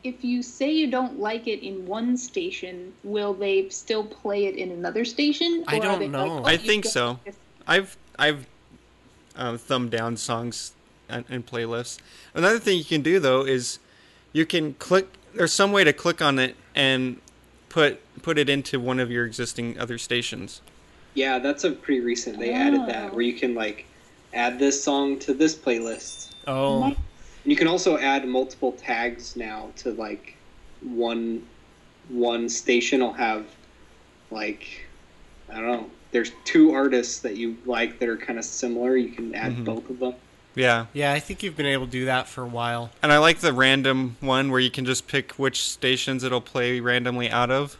If 0.02 0.22
you 0.22 0.42
say 0.42 0.70
you 0.70 0.90
don't 0.90 1.18
like 1.18 1.46
it 1.46 1.60
in 1.64 1.86
one 1.86 2.16
station, 2.16 2.92
will 3.04 3.32
they 3.32 3.68
still 3.70 4.04
play 4.04 4.46
it 4.46 4.56
in 4.56 4.70
another 4.70 5.04
station? 5.04 5.64
I 5.66 5.74
Or 5.74 5.78
are 5.78 5.98
don't 5.98 6.10
know. 6.12 6.26
like, 6.36 6.42
oh, 6.42 6.44
I 6.44 6.56
think 6.58 6.84
so. 6.84 7.18
this? 7.24 7.36
I've 7.66 7.96
I've 8.18 8.46
um, 9.36 9.56
thumbed 9.58 9.90
down 9.90 10.16
songs 10.18 10.72
and, 11.08 11.24
and 11.30 11.46
playlists. 11.46 11.98
Another 12.34 12.58
thing 12.58 12.76
you 12.78 12.84
can 12.84 13.00
do 13.00 13.18
though 13.18 13.42
is 13.46 13.78
you 14.32 14.44
can 14.44 14.74
click. 14.74 15.08
There's 15.34 15.52
some 15.52 15.72
way 15.72 15.84
to 15.84 15.92
click 15.92 16.20
on 16.20 16.38
it 16.38 16.54
and 16.74 17.18
put 17.70 18.00
put 18.22 18.38
it 18.38 18.48
into 18.50 18.78
one 18.78 19.00
of 19.00 19.10
your 19.10 19.24
existing 19.24 19.78
other 19.78 19.96
stations. 19.98 20.60
Yeah, 21.14 21.38
that's 21.38 21.64
a 21.64 21.70
pretty 21.70 22.00
recent. 22.00 22.38
They 22.38 22.52
added 22.52 22.86
that 22.88 23.10
Oh. 23.10 23.14
where 23.14 23.22
you 23.22 23.34
can 23.34 23.54
like 23.54 23.86
add 24.34 24.58
this 24.58 24.82
song 24.84 25.18
to 25.20 25.32
this 25.32 25.54
playlist. 25.54 26.32
Oh, 26.46 26.80
Might- 26.80 26.86
And 26.88 26.96
you 27.44 27.56
can 27.56 27.66
also 27.68 27.98
add 27.98 28.26
multiple 28.26 28.72
tags 28.72 29.36
now 29.36 29.70
to 29.76 29.92
like 29.92 30.36
one 30.82 31.46
one 32.08 32.48
station 32.48 33.00
will 33.00 33.12
have 33.12 33.46
like 34.30 34.86
I 35.50 35.54
don't 35.54 35.66
know. 35.66 35.90
There's 36.10 36.32
two 36.44 36.72
artists 36.72 37.18
that 37.20 37.36
you 37.36 37.56
like 37.66 37.98
that 37.98 38.08
are 38.08 38.16
kind 38.16 38.38
of 38.38 38.44
similar. 38.44 38.96
You 38.96 39.08
can 39.10 39.34
add 39.34 39.52
Mhm. 39.56 39.64
both 39.64 39.90
of 39.90 39.98
them. 39.98 40.14
Yeah, 40.54 40.86
yeah, 40.92 41.12
I 41.12 41.18
think 41.18 41.42
you've 41.42 41.56
been 41.56 41.66
able 41.66 41.86
to 41.86 41.90
do 41.90 42.04
that 42.04 42.28
for 42.28 42.42
a 42.44 42.46
while. 42.46 42.90
and 43.02 43.10
I 43.12 43.18
like 43.18 43.40
the 43.40 43.52
random 43.52 44.16
one 44.20 44.50
where 44.52 44.60
you 44.60 44.70
can 44.70 44.84
just 44.84 45.08
pick 45.08 45.32
which 45.32 45.60
stations 45.62 46.22
it'll 46.22 46.40
play 46.40 46.78
randomly 46.78 47.28
out 47.28 47.50
of, 47.50 47.76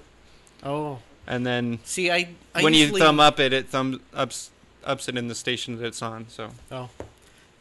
Oh, 0.65 0.99
and 1.27 1.47
then 1.47 1.79
see, 1.85 2.11
I, 2.11 2.31
I 2.55 2.63
when 2.65 2.75
usually, 2.75 3.01
you 3.01 3.07
thumb 3.07 3.21
up 3.21 3.39
it, 3.39 3.53
it 3.53 3.69
thumbs 3.69 3.99
ups 4.13 4.51
ups 4.85 5.09
it 5.09 5.17
in 5.17 5.29
the 5.29 5.35
station 5.37 5.79
that 5.79 5.87
it's 5.87 6.03
on. 6.03 6.27
So 6.29 6.51
Oh, 6.73 6.91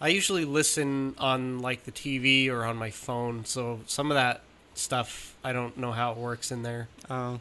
I 0.03 0.09
usually 0.09 0.43
listen 0.43 1.15
on 1.17 1.59
like 1.59 1.85
the 1.85 1.91
TV 1.93 2.49
or 2.49 2.65
on 2.65 2.75
my 2.75 2.89
phone, 2.91 3.45
so 3.45 3.79
some 3.87 4.11
of 4.11 4.15
that 4.15 4.41
stuff 4.73 5.33
I 5.45 5.53
don't 5.53 5.77
know 5.77 5.93
how 5.93 6.11
it 6.11 6.17
works 6.17 6.51
in 6.51 6.61
there. 6.61 6.89
uh, 7.09 7.37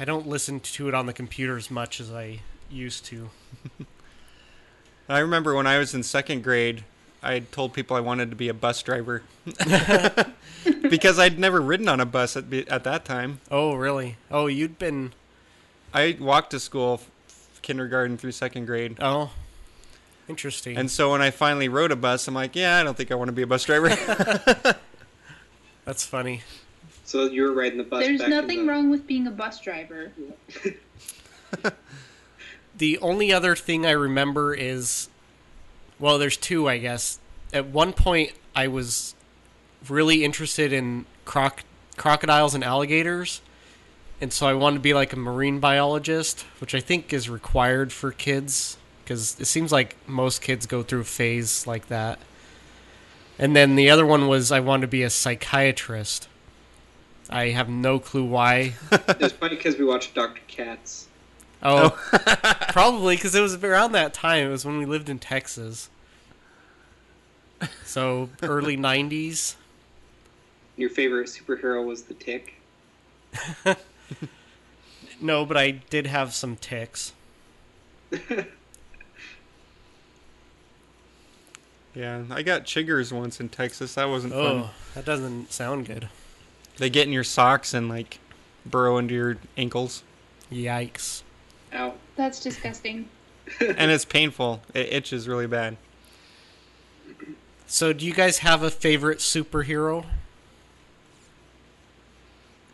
I 0.00 0.04
don't 0.04 0.26
listen 0.26 0.58
to 0.58 0.88
it 0.88 0.94
on 0.94 1.06
the 1.06 1.12
computer 1.12 1.56
as 1.56 1.70
much 1.70 2.00
as 2.00 2.10
I 2.10 2.40
used 2.68 3.04
to. 3.06 3.30
I 5.08 5.20
remember 5.20 5.54
when 5.54 5.68
I 5.68 5.78
was 5.78 5.94
in 5.94 6.02
second 6.02 6.42
grade, 6.42 6.82
I 7.22 7.38
told 7.38 7.72
people 7.72 7.96
I 7.96 8.00
wanted 8.00 8.30
to 8.30 8.36
be 8.36 8.48
a 8.48 8.54
bus 8.54 8.82
driver 8.82 9.22
because 10.90 11.20
I'd 11.20 11.38
never 11.38 11.60
ridden 11.60 11.88
on 11.88 12.00
a 12.00 12.04
bus 12.04 12.36
at, 12.36 12.52
at 12.52 12.82
that 12.82 13.04
time. 13.04 13.40
Oh, 13.52 13.76
really? 13.76 14.16
Oh, 14.32 14.48
you'd 14.48 14.80
been 14.80 15.12
I 15.94 16.16
walked 16.20 16.50
to 16.50 16.58
school, 16.58 16.94
f- 17.28 17.60
kindergarten 17.62 18.18
through 18.18 18.32
second 18.32 18.66
grade. 18.66 18.96
oh, 19.00 19.30
interesting. 20.28 20.76
And 20.76 20.90
so 20.90 21.12
when 21.12 21.22
I 21.22 21.30
finally 21.30 21.68
rode 21.68 21.92
a 21.92 21.96
bus, 21.96 22.26
I'm 22.28 22.34
like, 22.34 22.56
yeah, 22.56 22.78
I 22.78 22.82
don't 22.82 22.96
think 22.96 23.10
I 23.10 23.14
want 23.14 23.28
to 23.28 23.32
be 23.32 23.42
a 23.42 23.46
bus 23.46 23.64
driver. 23.64 23.88
That's 25.84 26.04
funny. 26.04 26.42
So 27.04 27.26
you 27.26 27.42
were 27.42 27.52
riding 27.52 27.78
the 27.78 27.84
bus. 27.84 28.04
There's 28.04 28.20
back 28.20 28.30
nothing 28.30 28.66
the- 28.66 28.72
wrong 28.72 28.90
with 28.90 29.06
being 29.06 29.26
a 29.26 29.30
bus 29.30 29.60
driver. 29.60 30.12
The 32.78 32.98
only 32.98 33.32
other 33.32 33.56
thing 33.56 33.86
I 33.86 33.92
remember 33.92 34.52
is, 34.54 35.08
well, 35.98 36.18
there's 36.18 36.36
two, 36.36 36.68
I 36.68 36.76
guess. 36.76 37.18
At 37.52 37.66
one 37.68 37.94
point, 37.94 38.32
I 38.54 38.68
was 38.68 39.14
really 39.88 40.24
interested 40.24 40.74
in 40.74 41.06
croc- 41.24 41.64
crocodiles 41.96 42.54
and 42.54 42.62
alligators, 42.62 43.40
and 44.20 44.30
so 44.30 44.46
I 44.46 44.52
wanted 44.52 44.76
to 44.76 44.80
be 44.82 44.92
like 44.92 45.14
a 45.14 45.16
marine 45.16 45.58
biologist, 45.58 46.42
which 46.60 46.74
I 46.74 46.80
think 46.80 47.14
is 47.14 47.30
required 47.30 47.94
for 47.94 48.12
kids 48.12 48.76
because 49.06 49.38
it 49.38 49.44
seems 49.44 49.70
like 49.70 49.96
most 50.08 50.42
kids 50.42 50.66
go 50.66 50.82
through 50.82 51.00
a 51.00 51.04
phase 51.04 51.66
like 51.66 51.86
that. 51.86 52.18
And 53.38 53.54
then 53.54 53.76
the 53.76 53.88
other 53.88 54.04
one 54.04 54.26
was 54.26 54.50
I 54.50 54.58
wanted 54.58 54.82
to 54.82 54.88
be 54.88 55.04
a 55.04 55.10
psychiatrist. 55.10 56.28
I 57.30 57.50
have 57.50 57.68
no 57.68 57.98
clue 57.98 58.24
why. 58.24 58.74
It's 58.90 59.32
probably 59.32 59.56
because 59.56 59.78
we 59.78 59.84
watched 59.84 60.14
Doctor 60.14 60.42
Katz. 60.48 61.06
Oh, 61.62 61.96
oh. 62.12 62.54
probably 62.68 63.16
because 63.16 63.34
it 63.34 63.40
was 63.40 63.54
around 63.62 63.92
that 63.92 64.12
time. 64.12 64.46
It 64.46 64.50
was 64.50 64.64
when 64.64 64.78
we 64.78 64.86
lived 64.86 65.08
in 65.08 65.18
Texas. 65.18 65.88
So 67.84 68.28
early 68.42 68.76
'90s. 68.76 69.54
Your 70.76 70.90
favorite 70.90 71.28
superhero 71.28 71.84
was 71.84 72.02
the 72.02 72.14
Tick. 72.14 72.54
No, 75.20 75.46
but 75.46 75.56
I 75.56 75.70
did 75.70 76.06
have 76.06 76.34
some 76.34 76.56
ticks. 76.56 77.12
Yeah, 81.96 82.22
I 82.30 82.42
got 82.42 82.64
chiggers 82.64 83.10
once 83.10 83.40
in 83.40 83.48
Texas. 83.48 83.94
That 83.94 84.08
wasn't 84.08 84.34
oh, 84.34 84.44
fun. 84.44 84.56
Oh, 84.58 84.70
that 84.94 85.04
doesn't 85.04 85.50
sound 85.50 85.86
good. 85.86 86.08
They 86.76 86.90
get 86.90 87.06
in 87.06 87.12
your 87.12 87.24
socks 87.24 87.72
and 87.72 87.88
like 87.88 88.20
burrow 88.66 88.98
into 88.98 89.14
your 89.14 89.38
ankles, 89.56 90.02
Yikes! 90.52 91.22
Oh, 91.72 91.94
That's 92.16 92.40
disgusting. 92.40 93.08
and 93.60 93.90
it's 93.90 94.04
painful. 94.04 94.62
It 94.74 94.92
itches 94.92 95.26
really 95.26 95.46
bad. 95.46 95.76
So, 97.66 97.92
do 97.92 98.06
you 98.06 98.14
guys 98.14 98.38
have 98.38 98.62
a 98.62 98.70
favorite 98.70 99.18
superhero? 99.18 100.04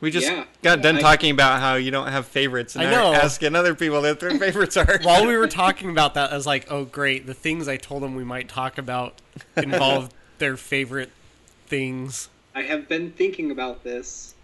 We 0.02 0.10
just 0.10 0.26
Yeah. 0.26 0.44
got 0.62 0.82
done 0.82 0.96
I- 0.96 1.00
talking 1.00 1.30
about 1.30 1.60
how 1.60 1.76
you 1.76 1.92
don't 1.92 2.08
have 2.08 2.26
favorites, 2.26 2.74
and 2.74 2.84
I 2.84 2.90
now 2.90 3.12
know. 3.12 3.14
asking 3.14 3.54
other 3.54 3.72
people 3.76 4.00
what 4.02 4.18
their 4.18 4.36
favorites 4.36 4.76
are. 4.76 4.98
While 5.02 5.24
we 5.28 5.36
were 5.36 5.46
talking 5.46 5.90
about 5.90 6.14
that, 6.14 6.32
I 6.32 6.36
was 6.36 6.44
like, 6.44 6.66
"Oh, 6.72 6.84
great!" 6.84 7.24
The 7.28 7.34
things 7.34 7.68
I 7.68 7.76
told 7.76 8.02
them 8.02 8.16
we 8.16 8.24
might 8.24 8.48
talk 8.48 8.78
about 8.78 9.22
involve 9.56 10.10
their 10.38 10.56
favorite 10.56 11.12
things. 11.68 12.28
I 12.52 12.62
have 12.62 12.88
been 12.88 13.12
thinking 13.12 13.52
about 13.52 13.84
this 13.84 14.34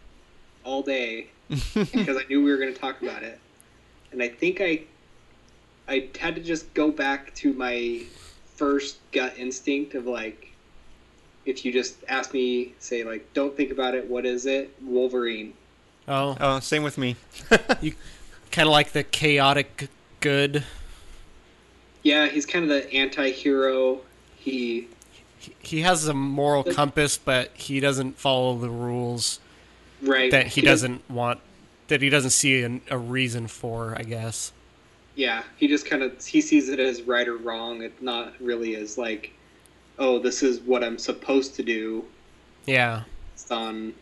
all 0.63 0.83
day 0.83 1.27
because 1.75 2.17
I 2.17 2.23
knew 2.29 2.41
we 2.45 2.53
were 2.53 2.57
going 2.57 2.73
to 2.73 2.79
talk 2.81 3.03
about 3.03 3.25
it, 3.25 3.41
and 4.13 4.23
I 4.23 4.29
think 4.29 4.61
I 4.61 4.83
I 5.89 6.07
had 6.21 6.37
to 6.37 6.41
just 6.41 6.73
go 6.73 6.93
back 6.93 7.35
to 7.35 7.53
my 7.53 8.03
first 8.55 8.99
gut 9.11 9.35
instinct 9.37 9.97
of 9.97 10.07
like, 10.07 10.48
if 11.49 11.65
you 11.65 11.73
just 11.73 11.97
ask 12.09 12.33
me, 12.35 12.75
say 12.79 13.03
like, 13.05 13.33
don't 13.33 13.57
think 13.57 13.71
about 13.73 13.95
it. 13.95 14.09
What 14.09 14.27
is 14.27 14.45
it? 14.47 14.71
Wolverine. 14.83 15.55
Oh, 16.07 16.37
oh, 16.41 16.61
same 16.61 16.83
with 16.83 16.99
me. 16.99 17.17
you 17.81 17.95
kind 18.51 18.69
of 18.69 18.73
like 18.73 18.93
the 18.93 19.03
chaotic 19.03 19.89
good. 20.21 20.63
Yeah, 22.03 22.27
he's 22.29 22.47
kind 22.47 22.65
of 22.65 22.69
the 22.71 22.93
anti-hero. 22.95 24.01
He 24.37 24.89
He 25.59 25.81
has 25.83 26.07
a 26.07 26.15
moral 26.15 26.65
compass, 26.65 27.17
but 27.19 27.51
he 27.55 27.81
doesn't 27.81 28.19
follow 28.19 28.57
the 28.59 28.71
rules. 28.71 29.41
right 30.03 30.31
that 30.31 30.49
he 30.49 30.61
does- 30.61 30.83
doesn't 30.83 31.11
want 31.11 31.41
that 31.89 32.03
he 32.03 32.09
doesn't 32.11 32.31
see 32.31 32.63
an, 32.63 32.81
a 32.91 32.99
reason 32.99 33.47
for 33.49 33.97
i 33.99 34.03
guess 34.03 34.53
Yeah, 35.17 35.43
he 35.57 35.67
just 35.67 35.87
kind 35.87 36.03
of 36.03 36.25
he 36.25 36.41
sees 36.43 36.69
it 36.69 36.79
as 36.79 37.03
right 37.03 37.27
or 37.27 37.37
wrong. 37.39 37.83
It's 37.83 38.01
not 38.03 38.35
really 38.41 38.77
as 38.77 38.97
like, 38.99 39.33
oh, 39.99 40.19
this 40.19 40.43
is 40.43 40.61
what 40.61 40.85
I'm 40.85 40.99
supposed 40.99 41.55
to 41.57 41.63
do. 41.63 42.05
yeah 42.67 43.03
It's 43.35 43.51
on 43.51 43.95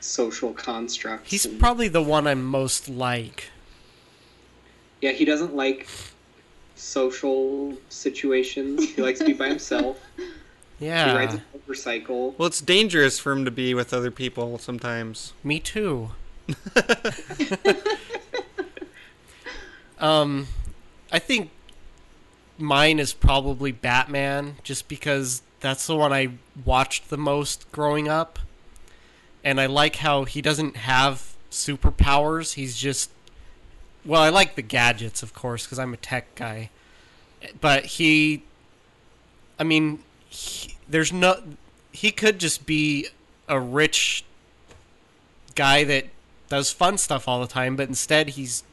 social 0.00 0.52
constructs. 0.52 1.30
he's 1.30 1.44
and- 1.46 1.58
probably 1.58 1.88
the 1.88 2.02
one 2.02 2.26
i'm 2.26 2.44
most 2.44 2.88
like 2.88 3.50
yeah, 5.00 5.12
he 5.12 5.24
doesn't 5.24 5.54
like 5.54 5.86
social 6.74 7.76
situations. 7.88 8.94
He 8.94 9.00
likes 9.02 9.20
to 9.20 9.24
be 9.26 9.32
by 9.32 9.48
himself. 9.54 10.00
Yeah. 10.80 11.12
He 11.12 11.16
rides 11.16 11.34
a 11.34 11.42
motorcycle. 11.56 12.34
Well, 12.36 12.48
it's 12.48 12.60
dangerous 12.60 13.20
for 13.20 13.30
him 13.30 13.44
to 13.44 13.52
be 13.52 13.74
with 13.74 13.94
other 13.94 14.10
people 14.10 14.58
sometimes. 14.58 15.34
me 15.44 15.60
too 15.60 16.10
um 20.00 20.46
i 21.12 21.18
think 21.18 21.50
mine 22.58 22.98
is 22.98 23.12
probably 23.12 23.72
Batman, 23.72 24.56
just 24.62 24.88
because 24.88 25.42
that's 25.60 25.86
the 25.86 25.96
one 25.96 26.12
I 26.12 26.30
watched 26.64 27.10
the 27.10 27.16
most 27.18 27.70
growing 27.72 28.08
up, 28.08 28.38
and 29.42 29.60
I 29.60 29.66
like 29.66 29.96
how 29.96 30.24
he 30.24 30.42
doesn't 30.42 30.76
have 30.76 31.34
superpowers. 31.50 32.54
He's 32.54 32.76
just 32.76 33.10
well, 34.04 34.22
I 34.22 34.30
like 34.30 34.54
the 34.54 34.62
gadgets, 34.62 35.22
of 35.22 35.34
course, 35.34 35.64
because 35.64 35.78
I'm 35.78 35.92
a 35.92 35.98
tech 35.98 36.34
guy, 36.34 36.70
but 37.60 37.84
he, 37.84 38.42
I 39.58 39.64
mean, 39.64 39.98
he, 40.28 40.76
there's 40.88 41.12
no, 41.12 41.42
he 41.92 42.10
could 42.10 42.38
just 42.38 42.64
be 42.64 43.08
a 43.48 43.60
rich 43.60 44.24
guy 45.54 45.84
that 45.84 46.06
does 46.48 46.72
fun 46.72 46.96
stuff 46.96 47.28
all 47.28 47.40
the 47.40 47.46
time, 47.46 47.76
but 47.76 47.88
instead 47.88 48.30
he's 48.30 48.64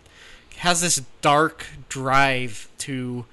has 0.58 0.80
this 0.80 1.02
dark 1.20 1.68
drive 1.90 2.70
to 2.78 3.26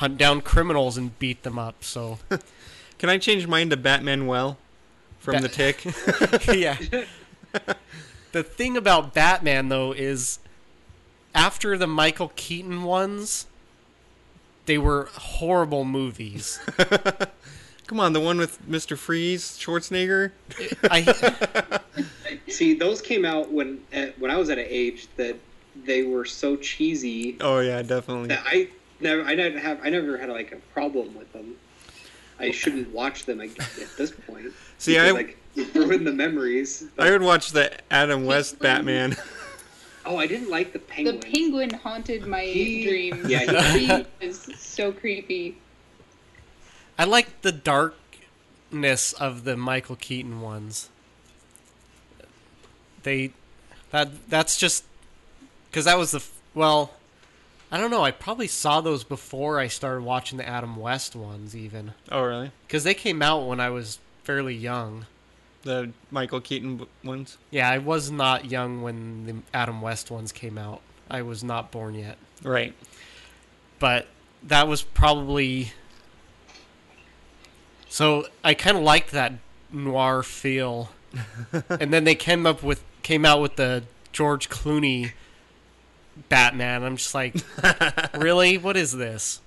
hunt 0.00 0.16
down 0.16 0.40
criminals 0.40 0.96
and 0.96 1.16
beat 1.18 1.42
them 1.42 1.58
up. 1.58 1.84
So 1.84 2.18
Can 2.98 3.08
I 3.08 3.18
change 3.18 3.46
mine 3.46 3.70
to 3.70 3.76
Batman 3.76 4.26
Well 4.26 4.58
from 5.18 5.36
Ba- 5.36 5.42
the 5.42 5.48
Tick? 5.48 5.84
yeah. 6.54 6.76
the 8.32 8.42
thing 8.42 8.76
about 8.76 9.14
Batman 9.14 9.68
though 9.68 9.92
is 9.92 10.38
after 11.34 11.76
the 11.78 11.86
Michael 11.86 12.32
Keaton 12.36 12.82
ones, 12.82 13.46
they 14.66 14.78
were 14.78 15.08
horrible 15.14 15.84
movies. 15.84 16.60
Come 17.86 18.00
on, 18.00 18.12
the 18.12 18.20
one 18.20 18.38
with 18.38 18.60
Mr. 18.68 18.96
Freeze, 18.96 19.58
Schwarzenegger. 19.58 20.32
I 20.84 21.80
See, 22.48 22.74
those 22.74 23.00
came 23.00 23.24
out 23.24 23.50
when 23.52 23.80
at, 23.92 24.18
when 24.18 24.30
I 24.30 24.36
was 24.36 24.48
at 24.50 24.58
an 24.58 24.66
age 24.68 25.08
that 25.16 25.36
they 25.84 26.02
were 26.02 26.24
so 26.24 26.56
cheesy 26.56 27.36
Oh 27.40 27.60
yeah, 27.60 27.82
definitely. 27.82 28.28
that 28.28 28.42
I 28.46 28.68
never 29.00 29.22
I 29.22 29.34
never 29.34 29.58
have 29.58 29.80
I 29.82 29.90
never 29.90 30.16
had 30.18 30.28
like 30.30 30.52
a 30.52 30.56
problem 30.72 31.14
with 31.14 31.32
them. 31.32 31.54
I 32.38 32.50
shouldn't 32.50 32.88
watch 32.92 33.26
them 33.26 33.40
ag- 33.40 33.58
at 33.60 33.96
this 33.98 34.10
point. 34.12 34.46
See, 34.78 34.92
because, 34.94 35.08
I- 35.08 35.12
like 35.12 35.36
ruin 35.74 36.04
the 36.04 36.12
memories. 36.12 36.84
I 36.98 37.10
would 37.10 37.22
watch 37.22 37.50
the 37.50 37.72
Adam 37.92 38.24
West 38.24 38.58
Batman. 38.58 39.16
oh, 40.06 40.16
I 40.16 40.26
didn't 40.26 40.48
like 40.48 40.72
the 40.72 40.78
penguin. 40.78 41.16
The 41.16 41.22
penguin. 41.22 41.68
penguin 41.68 41.80
haunted 41.80 42.26
my 42.26 42.42
He- 42.44 42.84
dreams. 42.84 43.28
yeah, 43.28 43.72
he 43.76 44.26
was 44.26 44.40
so 44.58 44.92
creepy. 44.92 45.58
I 46.98 47.04
like 47.04 47.42
the 47.42 47.52
darkness 47.52 49.12
of 49.14 49.44
the 49.44 49.56
Michael 49.56 49.96
Keaton 49.96 50.40
ones. 50.40 50.88
They 53.02 53.32
that 53.90 54.28
that's 54.28 54.56
just 54.56 54.84
because 55.70 55.84
that 55.86 55.98
was 55.98 56.10
the 56.12 56.24
well. 56.54 56.92
I 57.72 57.78
don't 57.78 57.90
know. 57.90 58.02
I 58.02 58.10
probably 58.10 58.48
saw 58.48 58.80
those 58.80 59.04
before 59.04 59.60
I 59.60 59.68
started 59.68 60.02
watching 60.02 60.38
the 60.38 60.48
Adam 60.48 60.76
West 60.76 61.14
ones, 61.14 61.54
even 61.54 61.92
oh 62.10 62.22
really? 62.22 62.50
because 62.66 62.84
they 62.84 62.94
came 62.94 63.22
out 63.22 63.46
when 63.46 63.60
I 63.60 63.70
was 63.70 63.98
fairly 64.24 64.54
young. 64.54 65.06
The 65.62 65.92
Michael 66.10 66.40
Keaton 66.40 66.86
ones. 67.04 67.36
Yeah, 67.50 67.68
I 67.68 67.78
was 67.78 68.10
not 68.10 68.50
young 68.50 68.80
when 68.82 69.26
the 69.26 69.34
Adam 69.52 69.82
West 69.82 70.10
ones 70.10 70.32
came 70.32 70.56
out. 70.56 70.80
I 71.10 71.22
was 71.22 71.44
not 71.44 71.70
born 71.70 71.94
yet. 71.94 72.16
Right. 72.42 72.74
but 73.78 74.06
that 74.42 74.66
was 74.66 74.82
probably 74.82 75.72
so 77.88 78.26
I 78.42 78.54
kind 78.54 78.76
of 78.76 78.82
liked 78.82 79.10
that 79.10 79.34
noir 79.72 80.22
feel, 80.22 80.90
and 81.68 81.92
then 81.92 82.04
they 82.04 82.14
came 82.14 82.46
up 82.46 82.62
with 82.62 82.82
came 83.02 83.24
out 83.24 83.40
with 83.40 83.56
the 83.56 83.84
George 84.12 84.48
Clooney 84.48 85.12
Batman. 86.28 86.82
I'm 86.82 86.96
just 86.96 87.14
like, 87.14 87.34
really? 88.14 88.58
What 88.58 88.76
is 88.76 88.92
this? 88.92 89.40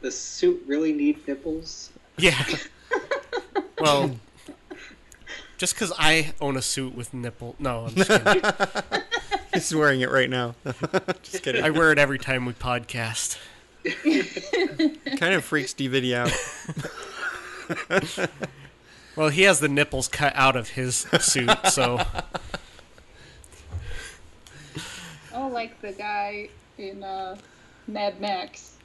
the 0.00 0.10
suit 0.10 0.62
really 0.66 0.92
need 0.92 1.26
nipples. 1.26 1.90
Yeah. 2.16 2.44
well, 3.80 4.16
just 5.56 5.74
because 5.74 5.92
I 5.98 6.32
own 6.40 6.56
a 6.56 6.62
suit 6.62 6.94
with 6.94 7.12
nipple. 7.12 7.56
No, 7.58 7.86
I'm 7.86 7.94
just 7.94 8.10
kidding. 8.10 8.42
He's 9.52 9.74
wearing 9.74 10.00
it 10.00 10.10
right 10.10 10.30
now. 10.30 10.54
Just 11.22 11.42
kidding. 11.42 11.64
I 11.64 11.70
wear 11.70 11.90
it 11.90 11.98
every 11.98 12.18
time 12.18 12.44
we 12.44 12.52
podcast. 12.52 13.38
kind 15.18 15.34
of 15.34 15.44
freaks 15.44 15.72
DVD 15.74 16.14
out. 16.14 16.32
Well, 19.16 19.30
he 19.30 19.42
has 19.42 19.58
the 19.58 19.68
nipples 19.68 20.06
cut 20.06 20.32
out 20.36 20.54
of 20.54 20.70
his 20.70 21.06
suit, 21.18 21.50
so 21.70 22.00
Oh, 25.38 25.46
like 25.48 25.80
the 25.80 25.92
guy 25.92 26.48
in 26.78 27.04
uh, 27.04 27.36
Mad 27.86 28.20
Max. 28.20 28.76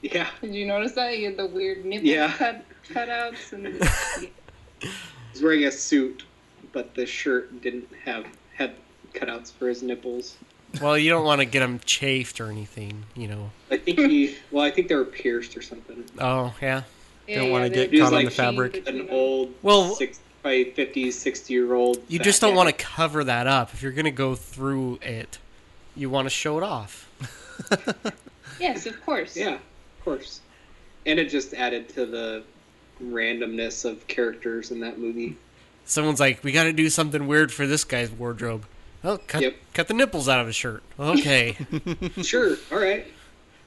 Yeah, 0.00 0.26
Did 0.40 0.54
you 0.54 0.66
notice 0.66 0.92
that 0.92 1.12
he 1.14 1.24
had 1.24 1.36
the 1.36 1.46
weird 1.46 1.84
nipple 1.84 2.06
Yeah. 2.06 2.32
cut 2.32 2.64
cutouts 2.88 3.52
and 3.52 3.66
he's 5.32 5.42
wearing 5.42 5.64
a 5.64 5.70
suit, 5.70 6.22
but 6.72 6.94
the 6.94 7.04
shirt 7.04 7.60
didn't 7.60 7.88
have 8.04 8.24
had 8.54 8.72
cutouts 9.14 9.52
for 9.52 9.68
his 9.68 9.82
nipples. 9.82 10.36
well, 10.80 10.96
you 10.96 11.10
don't 11.10 11.24
want 11.24 11.40
to 11.40 11.44
get 11.44 11.62
him 11.62 11.78
chafed 11.84 12.40
or 12.40 12.46
anything, 12.50 13.04
you 13.14 13.28
know. 13.28 13.50
I 13.70 13.76
think 13.78 13.98
he. 13.98 14.36
Well, 14.50 14.64
I 14.64 14.70
think 14.70 14.88
they 14.88 14.94
were 14.94 15.04
pierced 15.04 15.56
or 15.56 15.62
something. 15.62 16.04
Oh 16.18 16.54
yeah. 16.62 16.82
yeah, 17.26 17.40
Don't 17.40 17.50
wanna 17.50 17.66
yeah, 17.66 17.74
get 17.74 17.90
they- 17.90 17.96
He 17.96 18.00
was 18.02 18.10
caught 18.10 18.18
on 18.18 18.24
the 18.24 18.30
fabric. 18.30 18.86
An 18.88 19.08
old, 19.10 19.52
Well- 19.62 19.94
six 19.94 20.20
by 20.42 20.64
50, 20.74 21.10
60 21.10 21.52
year 21.52 21.74
old. 21.74 21.98
You 22.08 22.18
just 22.20 22.40
don't 22.40 22.54
want 22.54 22.68
to 22.68 22.74
cover 22.84 23.24
that 23.24 23.46
up. 23.46 23.74
If 23.74 23.82
you're 23.82 23.92
gonna 23.92 24.10
go 24.10 24.34
through 24.36 25.00
it, 25.02 25.38
you 25.96 26.10
want 26.10 26.26
to 26.26 26.30
show 26.30 26.58
it 26.58 26.62
off. 26.62 27.10
Yes, 28.58 28.86
of 28.86 29.04
course. 29.04 29.36
Yeah, 29.36 29.54
of 29.54 30.04
course. 30.04 30.40
And 31.04 31.18
it 31.18 31.28
just 31.28 31.52
added 31.52 31.90
to 31.90 32.06
the 32.06 32.42
randomness 33.02 33.84
of 33.84 34.06
characters 34.06 34.70
in 34.70 34.80
that 34.80 34.98
movie. 34.98 35.36
Someone's 35.84 36.20
like, 36.20 36.42
"We 36.42 36.52
got 36.52 36.64
to 36.64 36.72
do 36.72 36.88
something 36.88 37.26
weird 37.26 37.52
for 37.52 37.66
this 37.66 37.84
guy's 37.84 38.10
wardrobe." 38.10 38.64
Oh, 39.04 39.18
cut 39.26 39.42
Yep. 39.42 39.56
cut 39.74 39.88
the 39.88 39.94
nipples 39.94 40.26
out 40.26 40.40
of 40.40 40.46
his 40.46 40.56
shirt. 40.56 40.82
Okay. 40.98 41.56
Sure, 42.22 42.56
all 42.72 42.78
right. 42.78 43.06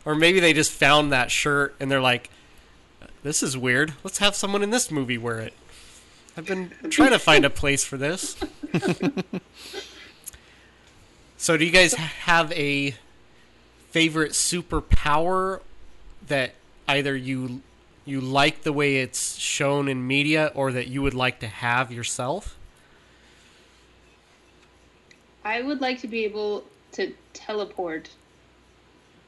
or 0.05 0.15
maybe 0.15 0.39
they 0.39 0.53
just 0.53 0.71
found 0.71 1.11
that 1.11 1.29
shirt 1.29 1.75
and 1.79 1.91
they're 1.91 2.01
like, 2.01 2.31
"This 3.21 3.43
is 3.43 3.55
weird. 3.55 3.93
Let's 4.03 4.17
have 4.17 4.35
someone 4.35 4.63
in 4.63 4.71
this 4.71 4.89
movie 4.89 5.19
wear 5.19 5.39
it." 5.39 5.53
I've 6.35 6.47
been 6.47 6.71
trying 6.89 7.11
to 7.11 7.19
find 7.19 7.45
a 7.45 7.49
place 7.51 7.83
for 7.85 7.97
this. 7.97 8.35
so, 11.39 11.55
do 11.55 11.63
you 11.63 11.71
guys 11.71 11.93
have 11.93 12.51
a 12.51 12.93
favorite 13.91 14.33
superpower 14.33 15.61
that 16.27 16.53
either 16.85 17.15
you 17.15 17.61
you 18.03 18.19
like 18.19 18.63
the 18.63 18.73
way 18.73 18.97
it's 18.97 19.37
shown 19.37 19.87
in 19.87 20.05
media 20.05 20.51
or 20.53 20.73
that 20.73 20.87
you 20.87 21.01
would 21.01 21.13
like 21.13 21.39
to 21.39 21.47
have 21.47 21.93
yourself? 21.93 22.57
I 25.45 25.61
would 25.61 25.79
like 25.79 26.01
to 26.01 26.09
be 26.09 26.25
able 26.25 26.65
to 26.91 27.13
teleport, 27.31 28.09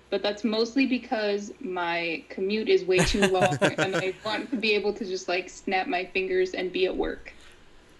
but 0.10 0.22
that's 0.22 0.44
mostly 0.44 0.86
because 0.86 1.54
my 1.62 2.26
commute 2.28 2.68
is 2.68 2.84
way 2.84 2.98
too 2.98 3.26
long, 3.28 3.58
and 3.62 3.96
I 3.96 4.14
want 4.26 4.50
to 4.50 4.58
be 4.58 4.74
able 4.74 4.92
to 4.96 5.06
just 5.06 5.30
like 5.30 5.48
snap 5.50 5.88
my 5.88 6.04
fingers 6.04 6.56
and 6.56 6.74
be 6.74 6.88
at 6.88 6.98
work. 6.98 7.32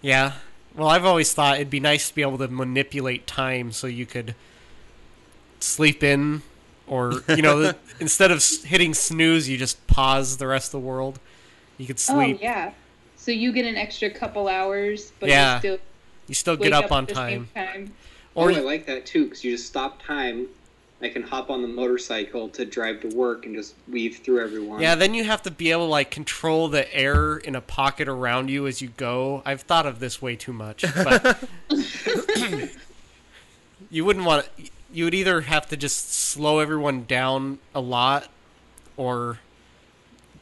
Yeah. 0.02 0.34
Well, 0.76 0.88
I've 0.88 1.06
always 1.06 1.34
thought 1.34 1.56
it'd 1.56 1.70
be 1.70 1.80
nice 1.80 2.10
to 2.10 2.16
be 2.16 2.22
able 2.22 2.38
to 2.38 2.48
manipulate 2.48 3.28
time 3.28 3.72
so 3.72 3.88
you 3.88 4.06
could 4.06 4.36
sleep 5.60 6.04
in, 6.04 6.42
or 6.88 7.24
you 7.30 7.42
know, 7.42 7.74
instead 8.00 8.32
of 8.32 8.44
hitting 8.64 8.94
snooze, 8.94 9.50
you 9.50 9.58
just 9.58 9.86
pause 9.88 10.38
the 10.38 10.48
rest 10.48 10.68
of 10.74 10.82
the 10.82 10.88
world. 10.88 11.20
You 11.78 11.88
could 11.88 11.98
oh, 11.98 12.14
sleep. 12.14 12.38
Oh 12.40 12.44
yeah. 12.44 12.72
So 13.18 13.32
you 13.32 13.52
get 13.52 13.66
an 13.66 13.76
extra 13.76 14.10
couple 14.10 14.48
hours, 14.48 15.12
but 15.20 15.30
Yeah. 15.30 15.56
you 15.56 15.60
still 15.60 15.78
You 16.28 16.36
still 16.36 16.54
wake 16.56 16.72
get 16.72 16.74
up, 16.74 16.92
on 16.92 17.04
at 17.04 17.10
the 17.10 17.16
same 17.16 17.50
time. 17.54 17.68
time. 17.68 17.94
Oh, 18.36 18.44
or 18.44 18.50
Or 18.50 18.54
oh, 18.54 18.56
I 18.56 18.60
like 18.62 18.86
that 18.88 19.06
too 19.06 19.26
because 19.26 19.44
you 19.44 19.52
just 19.52 19.68
stop 19.68 20.02
time. 20.02 20.48
I 21.02 21.10
can 21.10 21.24
hop 21.24 21.50
on 21.50 21.62
the 21.62 21.68
motorcycle 21.68 22.50
to 22.50 22.66
drive 22.66 23.02
to 23.02 23.08
work 23.08 23.46
and 23.46 23.56
just 23.56 23.76
weave 23.90 24.18
through 24.18 24.44
everyone. 24.44 24.82
yeah, 24.82 24.96
then 24.96 25.14
you 25.14 25.24
have 25.24 25.42
to 25.44 25.52
be 25.52 25.72
able 25.72 25.86
to 25.86 25.92
like 25.92 26.12
control 26.12 26.68
the 26.68 26.94
air 26.96 27.38
in 27.38 27.56
a 27.56 27.62
pocket 27.62 28.08
around 28.08 28.50
you 28.50 28.68
as 28.68 28.82
you 28.82 28.90
go. 28.98 29.42
I've 29.46 29.62
thought 29.62 29.86
of 29.86 30.00
this 30.00 30.22
way 30.22 30.36
too 30.36 30.54
much, 30.54 30.86
but 31.04 31.44
you 33.90 34.06
wouldn't 34.06 34.26
want. 34.26 34.48
You 34.94 35.06
would 35.06 35.14
either 35.14 35.42
have 35.42 35.68
to 35.70 35.78
just 35.78 36.14
slow 36.14 36.60
everyone 36.60 37.06
down 37.06 37.60
a 37.74 37.82
lot, 37.82 38.28
or 38.96 39.40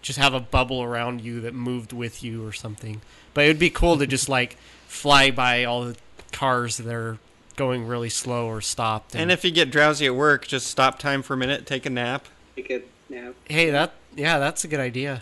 just 0.02 0.20
have 0.20 0.34
a 0.34 0.40
bubble 0.40 0.82
around 0.82 1.22
you 1.22 1.40
that 1.42 1.54
moved 1.54 1.94
with 1.94 2.24
you 2.24 2.46
or 2.46 2.52
something. 2.52 3.02
But 3.34 3.46
it 3.46 3.48
would 3.48 3.60
be 3.60 3.70
cool 3.70 3.98
to 3.98 4.08
just 4.08 4.28
like 4.28 4.58
fly 4.88 5.32
by 5.32 5.64
all 5.64 5.84
the 5.84 5.98
cars 6.32 6.78
that 6.78 6.94
are 6.94 7.18
going 7.60 7.86
really 7.86 8.10
slow 8.10 8.48
or 8.48 8.62
stopped. 8.62 9.14
And 9.16 9.30
if 9.32 9.44
you 9.44 9.52
get 9.52 9.70
drowsy 9.70 10.06
at 10.06 10.16
work, 10.16 10.48
just 10.48 10.68
stop 10.68 10.98
time 10.98 11.22
for 11.22 11.34
a 11.34 11.38
minute, 11.38 11.66
take 11.66 11.86
a 11.86 11.90
nap. 11.90 12.26
Take 12.56 12.70
a 12.72 12.82
nap. 13.10 13.36
hey, 13.50 13.70
that 13.70 13.92
yeah, 14.16 14.40
that's 14.40 14.64
a 14.64 14.68
good 14.68 14.80
idea. 14.80 15.22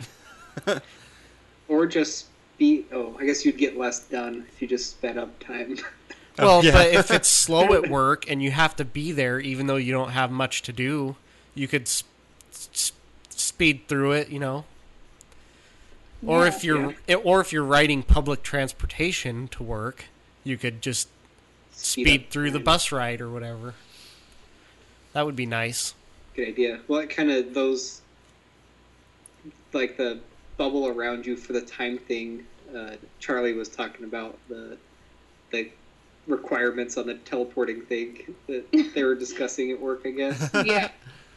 Or 1.70 1.86
just 1.86 2.28
be. 2.58 2.86
Oh, 2.94 3.14
I 3.20 3.26
guess 3.26 3.46
you'd 3.46 3.58
get 3.58 3.78
less 3.78 4.00
done 4.08 4.46
if 4.48 4.62
you 4.62 4.70
just 4.70 4.92
sped 4.92 5.18
up 5.18 5.38
time. 5.40 5.78
Oh, 6.40 6.46
well, 6.46 6.64
yeah. 6.64 6.72
but 6.72 6.94
if 6.94 7.12
it's 7.12 7.28
slow 7.28 7.74
at 7.74 7.90
work 7.90 8.30
and 8.30 8.42
you 8.42 8.52
have 8.52 8.74
to 8.78 8.86
be 8.86 9.12
there, 9.12 9.38
even 9.40 9.68
though 9.68 9.76
you 9.76 9.92
don't 9.92 10.12
have 10.12 10.32
much 10.32 10.62
to 10.62 10.72
do, 10.72 11.18
you 11.56 11.68
could 11.68 11.82
s- 11.82 12.04
s- 12.54 12.94
speed 13.32 13.82
through 13.90 14.14
it, 14.14 14.30
you 14.30 14.40
know. 14.40 14.64
Or 16.26 16.44
Yeah. 16.44 16.48
if 16.48 16.64
you're 16.64 16.96
or 17.24 17.42
if 17.42 17.52
you're 17.52 17.66
riding 17.66 18.02
public 18.02 18.44
transportation 18.44 19.50
to 19.50 19.64
work, 19.64 20.06
you 20.46 20.58
could 20.58 20.82
just 20.82 21.10
speed 21.78 22.22
up 22.22 22.30
through 22.32 22.52
the 22.52 22.60
bus 22.60 22.92
ride 22.92 23.22
or 23.22 23.30
whatever. 23.30 23.74
That 25.14 25.26
would 25.26 25.36
be 25.36 25.46
nice. 25.46 25.94
Good 26.36 26.50
idea. 26.50 26.80
What 26.88 27.10
kind 27.10 27.32
of 27.32 27.54
those, 27.54 28.02
like 29.74 29.98
the 29.98 30.20
bubble 30.58 30.88
around 30.88 31.26
you 31.26 31.38
for 31.38 31.54
the 31.54 31.62
time 31.62 31.98
thing. 31.98 32.46
Uh, 32.76 32.96
Charlie 33.20 33.54
was 33.54 33.70
talking 33.70 34.06
about 34.06 34.38
the 34.50 34.78
the 35.52 35.70
requirements 36.28 36.98
on 36.98 37.08
the 37.08 37.16
teleporting 37.16 37.82
thing 37.84 38.36
that 38.48 38.66
they 38.94 39.04
were 39.04 39.16
discussing 39.16 39.72
at 39.72 39.80
work. 39.80 40.02
I 40.06 40.12
guess. 40.12 40.50
yeah. 40.66 40.90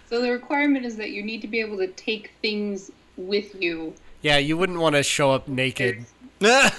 So 0.09 0.20
the 0.20 0.33
requirement 0.33 0.85
is 0.85 0.96
that 0.96 1.11
you 1.11 1.22
need 1.22 1.40
to 1.42 1.48
be 1.48 1.61
able 1.61 1.79
to 1.79 1.87
take 1.87 2.33
things 2.42 2.90
with 3.16 3.55
you. 3.62 3.94
Yeah, 4.22 4.38
you 4.38 4.57
wouldn't 4.57 4.81
want 4.81 4.96
to 4.96 5.03
show 5.03 5.31
up 5.31 5.46
naked. 5.46 6.05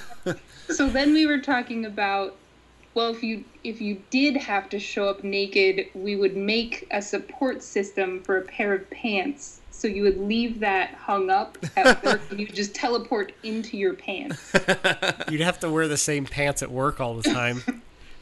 So 0.69 0.89
then 0.89 1.13
we 1.13 1.25
were 1.25 1.39
talking 1.39 1.85
about 1.85 2.37
well 2.93 3.09
if 3.09 3.23
you 3.23 3.43
if 3.63 3.81
you 3.81 4.01
did 4.09 4.35
have 4.37 4.69
to 4.69 4.79
show 4.79 5.07
up 5.09 5.23
naked, 5.23 5.87
we 5.93 6.15
would 6.15 6.35
make 6.35 6.87
a 6.91 7.01
support 7.01 7.63
system 7.63 8.21
for 8.23 8.37
a 8.37 8.41
pair 8.41 8.73
of 8.73 8.89
pants. 8.89 9.61
So 9.71 9.87
you 9.87 10.03
would 10.03 10.19
leave 10.19 10.59
that 10.59 10.93
hung 10.93 11.29
up 11.29 11.57
at 11.75 12.03
work 12.03 12.21
and 12.29 12.39
you 12.39 12.47
just 12.47 12.75
teleport 12.75 13.31
into 13.41 13.77
your 13.77 13.93
pants. 13.95 14.53
You'd 15.29 15.41
have 15.41 15.59
to 15.61 15.71
wear 15.71 15.87
the 15.87 15.97
same 15.97 16.25
pants 16.25 16.61
at 16.61 16.69
work 16.69 16.99
all 16.99 17.15
the 17.15 17.27
time. 17.27 17.63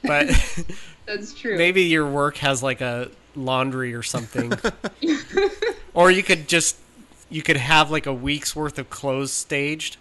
But 0.02 0.28
That's 1.06 1.34
true. 1.34 1.58
maybe 1.58 1.84
your 1.84 2.10
work 2.10 2.38
has 2.38 2.64
like 2.64 2.80
a 2.80 3.10
laundry 3.36 3.94
or 3.94 4.04
something. 4.04 4.54
or 5.94 6.12
you 6.12 6.24
could 6.24 6.48
just 6.48 6.78
you 7.30 7.42
could 7.42 7.58
have 7.58 7.92
like 7.92 8.06
a 8.06 8.14
week's 8.14 8.56
worth 8.56 8.80
of 8.80 8.90
clothes 8.90 9.34
staged. 9.34 9.98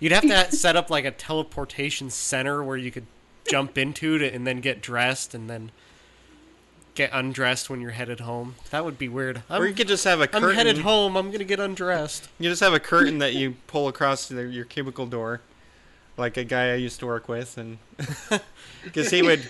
You'd 0.00 0.12
have 0.12 0.22
to 0.22 0.56
set 0.56 0.76
up 0.76 0.90
like 0.90 1.04
a 1.04 1.10
teleportation 1.10 2.10
center 2.10 2.64
where 2.64 2.76
you 2.76 2.90
could 2.90 3.06
jump 3.50 3.76
into 3.76 4.18
to 4.18 4.32
and 4.32 4.46
then 4.46 4.60
get 4.60 4.80
dressed 4.80 5.34
and 5.34 5.50
then 5.50 5.70
get 6.94 7.10
undressed 7.12 7.70
when 7.70 7.80
you're 7.80 7.92
headed 7.92 8.20
home. 8.20 8.56
That 8.70 8.84
would 8.84 8.98
be 8.98 9.08
weird. 9.08 9.42
or 9.50 9.64
you 9.64 9.70
I'm, 9.70 9.74
could 9.74 9.88
just 9.88 10.04
have 10.04 10.20
a 10.20 10.28
I'm 10.34 10.54
headed 10.54 10.78
home. 10.78 11.16
I'm 11.16 11.30
gonna 11.30 11.44
get 11.44 11.60
undressed. 11.60 12.28
You 12.38 12.50
just 12.50 12.60
have 12.60 12.74
a 12.74 12.80
curtain 12.80 13.18
that 13.18 13.34
you 13.34 13.56
pull 13.66 13.88
across 13.88 14.28
the, 14.28 14.42
your 14.46 14.64
cubicle 14.64 15.06
door, 15.06 15.40
like 16.16 16.36
a 16.36 16.44
guy 16.44 16.72
I 16.72 16.76
used 16.76 17.00
to 17.00 17.06
work 17.06 17.28
with, 17.28 17.56
and 17.58 17.78
because 18.84 19.10
he 19.10 19.22
would 19.22 19.48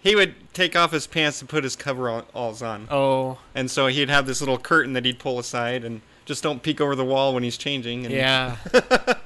he 0.00 0.16
would 0.16 0.34
take 0.52 0.76
off 0.76 0.92
his 0.92 1.06
pants 1.06 1.40
and 1.40 1.48
put 1.48 1.64
his 1.64 1.76
coveralls 1.76 2.62
on, 2.62 2.88
Oh 2.90 3.38
and 3.54 3.70
so 3.70 3.86
he'd 3.86 4.10
have 4.10 4.26
this 4.26 4.40
little 4.40 4.58
curtain 4.58 4.92
that 4.94 5.04
he'd 5.04 5.18
pull 5.18 5.38
aside 5.38 5.84
and 5.84 6.00
just 6.24 6.42
don't 6.42 6.62
peek 6.62 6.80
over 6.80 6.94
the 6.94 7.04
wall 7.04 7.34
when 7.34 7.42
he's 7.42 7.56
changing. 7.56 8.04
And 8.06 8.14
yeah. 8.14 8.56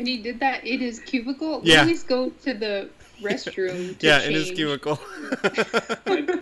and 0.00 0.08
he 0.08 0.16
did 0.16 0.40
that 0.40 0.66
in 0.66 0.80
his 0.80 0.98
cubicle. 0.98 1.60
Yeah. 1.62 1.82
Always 1.82 2.02
go 2.02 2.30
to 2.30 2.54
the 2.54 2.88
restroom. 3.20 3.98
To 3.98 4.06
yeah, 4.06 4.22
in 4.22 4.32
his 4.32 4.50
cubicle. 4.50 4.98
my, 6.06 6.38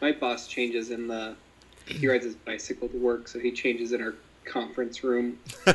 my 0.00 0.12
boss 0.12 0.46
changes 0.46 0.90
in 0.92 1.08
the. 1.08 1.34
He 1.84 2.06
rides 2.06 2.24
his 2.24 2.36
bicycle 2.36 2.88
to 2.88 2.96
work, 2.96 3.26
so 3.26 3.40
he 3.40 3.50
changes 3.50 3.90
in 3.92 4.00
our 4.00 4.14
conference 4.44 5.02
room 5.04 5.38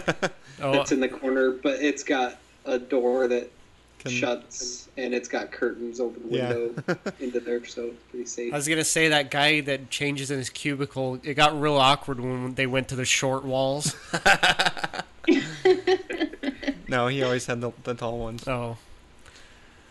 Oh, 0.62 0.72
that's 0.72 0.92
in 0.94 1.02
the 1.02 1.10
corner, 1.10 1.52
but 1.52 1.82
it's 1.82 2.04
got 2.04 2.38
a 2.66 2.80
door 2.80 3.28
that 3.28 3.52
Can- 4.00 4.12
shuts 4.12 4.88
and 4.98 5.14
it's 5.14 5.28
got 5.28 5.52
curtains 5.52 6.00
over 6.00 6.18
the 6.20 6.30
Yeah. 6.30 6.54
window 6.54 6.84
into 7.20 7.42
there, 7.42 7.66
so 7.66 7.88
it's 7.88 8.04
pretty 8.10 8.26
safe. 8.26 8.54
I 8.54 8.56
was 8.56 8.70
gonna 8.70 8.86
say 8.86 9.10
that 9.10 9.32
guy 9.32 9.60
that 9.62 9.90
changes 9.90 10.32
in 10.32 10.38
his 10.38 10.50
cubicle. 10.50 11.20
It 11.24 11.34
got 11.34 11.60
real 11.60 11.76
awkward 11.76 12.22
when 12.22 12.56
they 12.56 12.68
went 12.68 12.88
to 12.88 12.96
the 12.96 13.06
short 13.06 13.44
walls. 13.44 13.94
no, 16.90 17.08
he 17.08 17.24
always 17.24 17.46
had 17.46 17.62
the, 17.62 17.72
the 17.84 17.94
tall 17.94 18.18
ones. 18.20 18.48
Oh, 18.48 18.78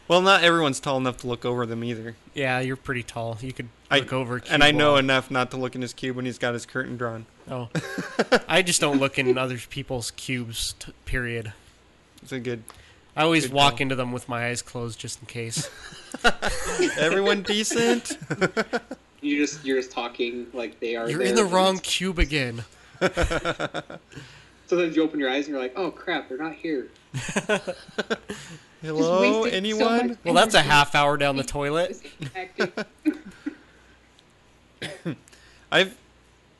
Well, 0.08 0.20
not 0.22 0.42
everyone's 0.44 0.80
tall 0.80 0.96
enough 0.98 1.16
to 1.18 1.26
look 1.26 1.44
over 1.44 1.66
them 1.66 1.82
either. 1.84 2.16
yeah, 2.34 2.60
you're 2.60 2.76
pretty 2.76 3.02
tall. 3.02 3.38
You 3.40 3.52
could 3.52 3.68
I- 3.90 3.98
look 4.00 4.12
over. 4.12 4.36
a 4.38 4.42
And 4.50 4.62
I 4.64 4.70
know 4.70 4.90
wall. 4.92 4.98
enough 4.98 5.30
not 5.30 5.50
to 5.52 5.56
look 5.56 5.74
in 5.74 5.82
his 5.82 5.92
cube 5.92 6.16
when 6.16 6.24
he's 6.26 6.38
got 6.38 6.54
his 6.54 6.66
curtain 6.66 6.96
drawn. 6.96 7.26
Oh, 7.50 7.68
I 8.48 8.62
just 8.62 8.80
don't 8.80 8.98
look 8.98 9.18
in 9.18 9.36
other 9.38 9.58
people's 9.58 10.10
cubes. 10.12 10.74
T- 10.78 10.92
period. 11.04 11.52
It's 12.22 12.32
a 12.32 12.40
good. 12.40 12.62
I 13.14 13.22
always 13.22 13.44
Good 13.46 13.52
walk 13.54 13.72
call. 13.74 13.82
into 13.82 13.94
them 13.94 14.12
with 14.12 14.28
my 14.28 14.46
eyes 14.48 14.60
closed 14.62 14.98
just 14.98 15.20
in 15.20 15.26
case. 15.26 15.70
Everyone 16.98 17.42
decent. 17.42 18.18
You 19.22 19.38
just 19.46 19.64
you're 19.64 19.78
just 19.78 19.90
talking 19.92 20.46
like 20.52 20.78
they 20.80 20.96
are. 20.96 21.08
You're 21.08 21.20
there, 21.20 21.28
in 21.28 21.34
the 21.34 21.44
wrong 21.44 21.78
cube 21.78 22.18
again. 22.18 22.64
Sometimes 24.66 24.96
you 24.96 25.02
open 25.02 25.20
your 25.20 25.30
eyes 25.30 25.46
and 25.46 25.54
you're 25.54 25.62
like, 25.62 25.74
oh 25.76 25.90
crap, 25.90 26.28
they're 26.28 26.38
not 26.38 26.54
here. 26.54 26.88
Hello, 28.82 29.20
wasted 29.20 29.52
so 29.52 29.56
anyone? 29.56 30.18
Well, 30.24 30.34
that's 30.34 30.54
a 30.54 30.62
half 30.62 30.94
hour 30.94 31.16
down 31.16 31.36
the 31.36 31.44
toilet. 31.44 32.00
I've 35.72 35.96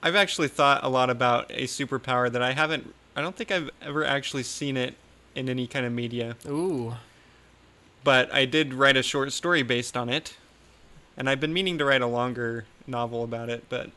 I've 0.03 0.15
actually 0.15 0.49
thought 0.49 0.85
a 0.85 0.89
lot 0.89 1.11
about 1.11 1.51
a 1.51 1.65
superpower 1.65 2.31
that 2.31 2.43
I 2.43 2.53
haven't 2.53 2.95
I 3.15 3.23
don't 3.23 3.35
think 3.35 3.51
I've 3.51 3.71
ever 3.83 4.05
actually 4.05 4.43
seen 4.45 4.77
it 4.77 4.95
in 5.35 5.49
any 5.49 5.67
kind 5.67 5.85
of 5.85 5.93
media, 5.93 6.37
Ooh, 6.47 6.95
but 8.05 8.33
I 8.33 8.45
did 8.45 8.73
write 8.73 8.97
a 8.97 9.03
short 9.03 9.33
story 9.33 9.63
based 9.63 9.97
on 9.97 10.09
it. 10.09 10.37
And 11.17 11.31
I've 11.31 11.41
been 11.41 11.53
meaning 11.53 11.79
to 11.79 11.85
write 11.85 12.03
a 12.03 12.07
longer 12.07 12.67
novel 12.87 13.25
about 13.25 13.49
it, 13.49 13.65
but 13.69 13.91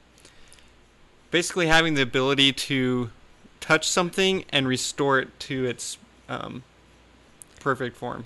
basically 1.32 1.67
having 1.67 1.93
the 1.95 2.02
ability 2.02 2.54
to 2.54 3.12
touch 3.60 3.88
something 3.88 4.45
and 4.50 4.67
restore 4.67 5.19
it 5.19 5.39
to 5.41 5.65
its 5.65 5.98
um, 6.28 6.63
perfect 7.60 7.98
form. 7.98 8.26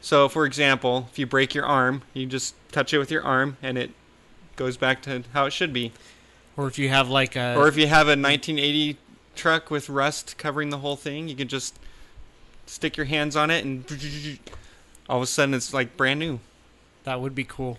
So, 0.00 0.28
for 0.28 0.44
example, 0.44 1.08
if 1.10 1.18
you 1.18 1.26
break 1.26 1.54
your 1.54 1.64
arm, 1.64 2.02
you 2.12 2.26
just 2.26 2.54
touch 2.70 2.92
it 2.92 2.98
with 2.98 3.10
your 3.10 3.22
arm 3.22 3.56
and 3.62 3.78
it 3.78 3.90
goes 4.56 4.76
back 4.76 5.00
to 5.02 5.24
how 5.32 5.46
it 5.46 5.52
should 5.52 5.72
be. 5.72 5.92
or 6.56 6.66
if 6.68 6.78
you 6.78 6.88
have 6.90 7.08
like 7.08 7.36
a 7.36 7.54
Or 7.56 7.68
if 7.68 7.76
you 7.76 7.86
have 7.86 8.06
a 8.06 8.10
1980 8.16 8.98
truck 9.34 9.70
with 9.70 9.88
rust 9.88 10.36
covering 10.38 10.70
the 10.70 10.78
whole 10.78 10.96
thing, 10.96 11.28
you 11.28 11.34
can 11.34 11.48
just 11.48 11.78
stick 12.66 12.96
your 12.96 13.06
hands 13.06 13.34
on 13.34 13.50
it 13.50 13.64
and 13.64 13.84
all 15.08 15.16
of 15.18 15.22
a 15.22 15.26
sudden 15.26 15.54
it's 15.54 15.72
like 15.74 15.96
brand 15.96 16.20
new. 16.20 16.38
that 17.04 17.20
would 17.20 17.34
be 17.34 17.44
cool. 17.44 17.78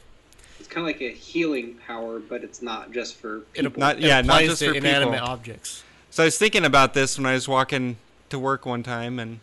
It's 0.59 0.67
kind 0.67 0.87
of 0.89 0.93
like 0.93 1.01
a 1.01 1.13
healing 1.13 1.75
power, 1.87 2.19
but 2.19 2.43
it's 2.43 2.61
not 2.61 2.91
just 2.91 3.15
for 3.17 3.43
It 3.53 3.61
people. 3.63 3.79
Not 3.79 3.99
It 3.99 4.07
not 4.07 4.25
applies 4.25 4.47
just 4.47 4.59
to 4.61 4.69
for 4.71 4.75
inanimate 4.75 5.13
people. 5.19 5.27
objects. 5.29 5.83
So 6.15 6.23
I 6.23 6.27
was 6.27 6.37
thinking 6.37 6.63
about 6.63 6.93
this 6.93 7.17
when 7.17 7.25
I 7.25 7.33
was 7.33 7.45
walking 7.45 7.97
to 8.29 8.39
work 8.39 8.65
one 8.65 8.83
time, 8.83 9.19
and 9.19 9.41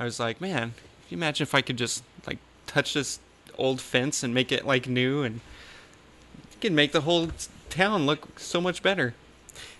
I 0.00 0.04
was 0.04 0.18
like, 0.18 0.40
man, 0.40 0.72
can 0.72 1.10
you 1.10 1.16
imagine 1.16 1.44
if 1.44 1.54
I 1.54 1.60
could 1.60 1.76
just 1.76 2.02
like 2.26 2.38
touch 2.66 2.94
this 2.94 3.20
old 3.56 3.80
fence 3.80 4.24
and 4.24 4.34
make 4.34 4.50
it 4.50 4.66
like 4.66 4.88
new, 4.88 5.22
and 5.22 5.36
you 5.36 6.58
could 6.60 6.72
make 6.72 6.90
the 6.90 7.02
whole 7.02 7.28
town 7.70 8.04
look 8.04 8.40
so 8.40 8.60
much 8.60 8.82
better. 8.82 9.14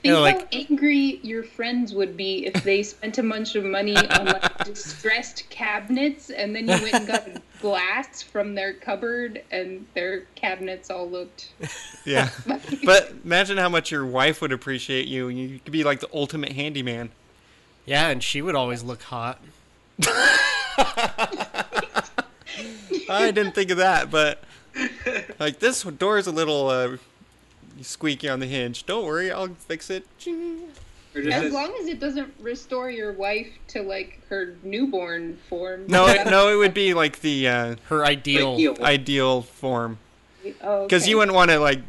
Think 0.02 0.12
Yeah, 0.12 0.18
like- 0.18 0.40
how 0.54 0.60
angry 0.60 1.18
your 1.22 1.42
friends 1.42 1.92
would 1.92 2.16
be 2.16 2.46
if 2.46 2.62
they 2.62 2.82
spent 2.84 3.18
a 3.18 3.22
bunch 3.22 3.56
of 3.56 3.64
money 3.64 3.96
on 3.96 4.26
like 4.26 4.64
distressed 4.64 5.48
cabinets 5.50 6.30
and 6.30 6.54
then 6.54 6.68
you 6.68 6.80
went 6.82 6.94
and 6.94 7.06
got 7.08 7.28
glass 7.60 8.22
from 8.22 8.54
their 8.54 8.72
cupboard 8.72 9.42
and 9.50 9.84
their 9.94 10.20
cabinets 10.36 10.88
all 10.90 11.08
looked 11.10 11.48
Yeah. 12.04 12.30
but 12.84 13.12
imagine 13.24 13.58
how 13.58 13.68
much 13.68 13.90
your 13.90 14.06
wife 14.06 14.40
would 14.40 14.52
appreciate 14.52 15.08
you. 15.08 15.28
You 15.28 15.58
could 15.58 15.72
be 15.72 15.82
like 15.82 15.98
the 16.00 16.08
ultimate 16.14 16.52
handyman. 16.52 17.10
Yeah, 17.84 18.08
and 18.08 18.22
she 18.22 18.40
would 18.40 18.54
always 18.54 18.82
look 18.84 19.02
hot. 19.02 19.40
I 23.10 23.30
didn't 23.32 23.52
think 23.54 23.70
of 23.70 23.78
that, 23.78 24.10
but 24.10 24.42
like 25.40 25.58
this 25.58 25.82
door 25.82 26.18
is 26.18 26.26
a 26.26 26.32
little 26.32 26.68
uh, 26.68 26.96
squeaky 27.82 28.28
on 28.28 28.40
the 28.40 28.46
hinge. 28.46 28.86
Don't 28.86 29.04
worry, 29.04 29.30
I'll 29.30 29.48
fix 29.48 29.90
it. 29.90 30.06
Ching. 30.18 30.68
Or 31.14 31.22
just 31.22 31.36
as 31.36 31.44
as- 31.46 31.52
long 31.52 31.74
as 31.80 31.86
it 31.88 31.98
doesn't 32.00 32.32
restore 32.40 32.90
your 32.90 33.12
wife 33.12 33.48
to 33.68 33.82
like 33.82 34.20
her 34.28 34.56
newborn 34.62 35.38
form 35.48 35.86
No, 35.88 36.06
it, 36.06 36.26
no, 36.26 36.48
it 36.52 36.56
would 36.56 36.74
be 36.74 36.92
like 36.94 37.20
the 37.20 37.48
uh, 37.48 37.76
Her 37.88 38.04
ideal. 38.04 38.54
Ideal. 38.54 38.76
ideal 38.82 39.42
form. 39.42 39.98
oh, 40.62 40.84
Because 40.84 41.02
okay. 41.04 41.10
you 41.10 41.16
wouldn't 41.18 41.34
want 41.34 41.50
to 41.50 41.58
like 41.58 41.80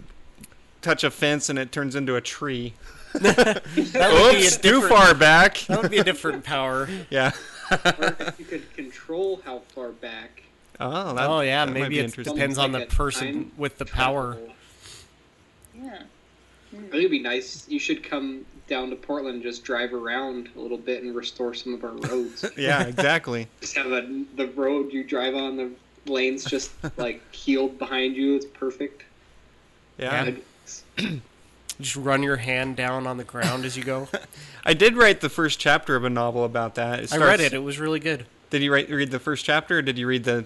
touch 0.81 1.03
a 1.03 1.11
fence 1.11 1.49
and 1.49 1.59
it 1.59 1.71
turns 1.71 1.95
into 1.95 2.15
a 2.15 2.21
tree. 2.21 2.73
That 3.13 3.63
would 4.13 4.37
be 4.39 4.45
a 4.47 4.51
too 4.51 4.87
far 4.87 5.13
back. 5.15 5.57
That 5.67 5.81
would 5.81 5.91
be 5.91 5.97
a 5.97 6.03
different 6.03 6.43
power. 6.43 6.87
Yeah. 7.09 7.31
or 7.71 8.15
if 8.19 8.39
you 8.39 8.45
could 8.45 8.73
control 8.75 9.41
how 9.45 9.59
far 9.75 9.89
back. 9.89 10.43
Oh, 10.79 11.13
that, 11.13 11.29
oh 11.29 11.41
yeah, 11.41 11.65
that 11.65 11.71
might 11.73 11.81
maybe 11.81 11.95
be 11.95 11.99
it 11.99 12.05
interesting. 12.05 12.35
depends 12.35 12.57
on 12.57 12.71
the 12.71 12.85
person 12.85 13.33
time 13.33 13.51
with 13.57 13.77
the 13.77 13.85
power. 13.85 14.37
Travel. 16.69 16.85
yeah 16.85 16.87
I 16.87 16.91
think 16.91 16.99
it'd 17.01 17.11
be 17.11 17.19
nice. 17.19 17.67
You 17.67 17.79
should 17.79 18.03
come 18.03 18.45
down 18.67 18.89
to 18.91 18.95
Portland 18.95 19.35
and 19.35 19.43
just 19.43 19.63
drive 19.63 19.93
around 19.93 20.49
a 20.55 20.59
little 20.59 20.77
bit 20.77 21.03
and 21.03 21.15
restore 21.15 21.53
some 21.53 21.73
of 21.73 21.83
our 21.83 21.91
roads. 22.09 22.45
Yeah, 22.57 22.83
exactly. 22.83 23.47
just 23.61 23.75
have 23.75 23.91
a, 23.91 24.23
the 24.35 24.47
road 24.55 24.93
you 24.93 25.03
drive 25.03 25.35
on, 25.35 25.57
the 25.57 25.71
lanes 26.05 26.43
just 26.43 26.71
like 26.97 27.21
healed 27.33 27.77
behind 27.79 28.15
you. 28.15 28.35
It's 28.35 28.45
perfect. 28.45 29.03
Yeah. 29.97 30.35
Yeah. 30.97 31.09
Just 31.81 31.95
run 31.95 32.23
your 32.23 32.35
hand 32.35 32.75
down 32.75 33.07
on 33.07 33.15
the 33.15 33.23
ground 33.23 33.63
as 33.63 33.77
you 33.77 33.83
go. 33.85 34.09
I 34.65 34.73
did 34.73 34.97
write 34.97 35.21
the 35.21 35.29
first 35.29 35.61
chapter 35.61 35.95
of 35.95 36.03
a 36.03 36.09
novel 36.09 36.43
about 36.43 36.75
that. 36.75 36.99
It 36.99 37.13
I 37.13 37.17
read 37.17 37.39
it. 37.39 37.53
It 37.53 37.59
was 37.63 37.79
really 37.79 38.01
good. 38.01 38.25
Did 38.49 38.61
you 38.61 38.73
write, 38.73 38.89
read 38.89 39.11
the 39.11 39.19
first 39.19 39.45
chapter, 39.45 39.77
or 39.77 39.81
did 39.81 39.97
you 39.97 40.05
read 40.05 40.25
the 40.25 40.45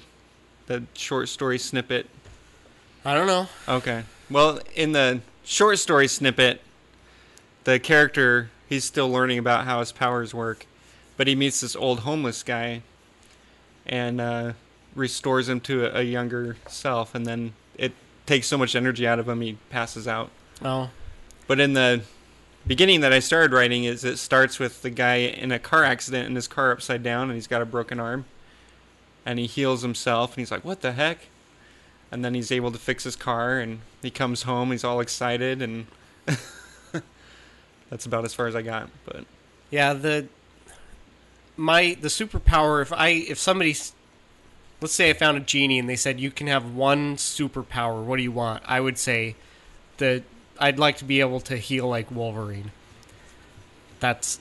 the 0.68 0.84
short 0.94 1.30
story 1.30 1.58
snippet? 1.58 2.08
I 3.04 3.16
don't 3.16 3.26
know. 3.26 3.48
Okay. 3.68 4.04
Well, 4.30 4.60
in 4.76 4.92
the 4.92 5.22
short 5.44 5.80
story 5.80 6.08
snippet, 6.08 6.62
the 7.64 7.80
character 7.80 8.50
he's 8.68 8.84
still 8.84 9.10
learning 9.10 9.38
about 9.38 9.66
how 9.66 9.80
his 9.80 9.92
powers 9.92 10.34
work, 10.34 10.66
but 11.18 11.28
he 11.28 11.36
meets 11.36 11.62
this 11.62 11.76
old 11.76 12.02
homeless 12.02 12.44
guy, 12.44 12.82
and 13.86 14.20
uh, 14.22 14.54
restores 14.96 15.50
him 15.50 15.60
to 15.62 15.86
a, 15.86 16.00
a 16.00 16.04
younger 16.04 16.58
self, 16.68 17.14
and 17.16 17.26
then 17.26 17.54
it 17.78 17.94
takes 18.26 18.48
so 18.48 18.58
much 18.58 18.76
energy 18.76 19.08
out 19.08 19.20
of 19.20 19.28
him 19.28 19.42
he 19.42 19.58
passes 19.70 20.08
out. 20.08 20.30
Oh, 20.64 20.90
But 21.48 21.60
in 21.60 21.74
the 21.74 22.02
beginning 22.66 23.02
that 23.02 23.12
I 23.12 23.20
started 23.20 23.54
writing 23.54 23.84
is 23.84 24.06
it 24.06 24.18
starts 24.18 24.60
with 24.60 24.82
the 24.82 24.90
guy 24.90 25.16
in 25.16 25.52
a 25.52 25.60
car 25.60 25.84
accident 25.84 26.28
and 26.28 26.36
his 26.36 26.48
car 26.48 26.72
upside 26.72 27.04
down 27.04 27.24
and 27.24 27.34
he's 27.34 27.48
got 27.48 27.62
a 27.62 27.66
broken 27.66 28.00
arm. 28.00 28.26
And 29.26 29.40
he 29.40 29.46
heals 29.46 29.82
himself 29.82 30.32
and 30.32 30.40
he's 30.40 30.52
like, 30.52 30.64
"What 30.66 30.82
the 30.82 30.94
heck?" 30.94 31.28
And 32.14 32.24
then 32.24 32.34
he's 32.34 32.52
able 32.52 32.72
to 32.72 32.78
fix 32.78 33.04
his 33.04 33.16
car 33.16 33.60
and 33.60 33.80
he 34.02 34.12
comes 34.12 34.44
home, 34.44 34.72
he's 34.72 34.84
all 34.84 35.00
excited 35.00 35.62
and 35.62 35.88
that's 37.90 38.06
about 38.06 38.26
as 38.26 38.34
far 38.34 38.48
as 38.48 38.56
I 38.56 38.62
got, 38.62 38.90
but 39.06 39.26
yeah. 39.70 39.94
The 39.94 40.28
my 41.58 41.98
the 42.00 42.08
superpower. 42.08 42.82
If 42.82 42.94
I 42.94 43.10
if 43.10 43.40
somebody, 43.40 43.76
let's 44.82 44.94
say 44.94 45.10
I 45.10 45.14
found 45.14 45.38
a 45.38 45.42
genie 45.42 45.80
and 45.80 45.90
they 45.90 45.96
said 45.96 46.20
you 46.20 46.32
can 46.32 46.48
have 46.48 46.74
one 46.74 47.18
superpower. 47.18 48.04
What 48.04 48.18
do 48.18 48.24
you 48.24 48.32
want? 48.32 48.64
I 48.66 48.80
would 48.80 48.98
say 48.98 49.36
that 49.98 50.24
I'd 50.60 50.80
like 50.80 50.98
to 50.98 51.06
be 51.06 51.20
able 51.20 51.40
to 51.42 51.58
heal 51.58 51.88
like 51.88 52.12
Wolverine. 52.12 52.72
That's 54.00 54.40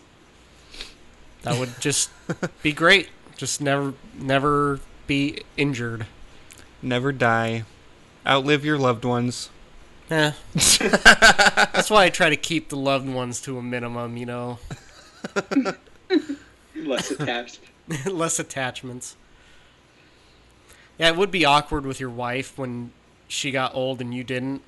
that 1.43 1.59
would 1.59 1.81
just 1.81 2.11
be 2.63 2.73
great. 2.73 3.09
Just 3.37 3.61
never 3.61 3.95
never 4.15 4.81
be 5.07 5.43
injured. 5.57 6.07
Never 6.83 7.13
die. 7.13 7.65
Outlive 8.27 8.65
your 8.65 8.79
loved 8.79 9.05
ones. 9.05 9.51
Eh. 10.11 10.33
That's 10.55 11.91
why 11.91 12.05
I 12.05 12.11
try 12.11 12.29
to 12.29 12.37
keep 12.37 12.69
the 12.69 12.77
loved 12.77 13.09
ones 13.09 13.41
to 13.43 13.57
a 13.59 13.63
minimum, 13.63 14.17
you 14.17 14.27
know. 14.27 14.59
Less 16.77 17.11
attached. 17.11 17.61
Less 18.07 18.39
attachments. 18.39 19.17
Yeah, 20.99 21.09
it 21.09 21.17
would 21.17 21.31
be 21.31 21.45
awkward 21.45 21.87
with 21.87 21.99
your 22.01 22.11
wife 22.11 22.59
when 22.59 22.93
she 23.27 23.51
got 23.51 23.75
old 23.75 24.01
and 24.01 24.13
you 24.13 24.23
didn't. 24.25 24.63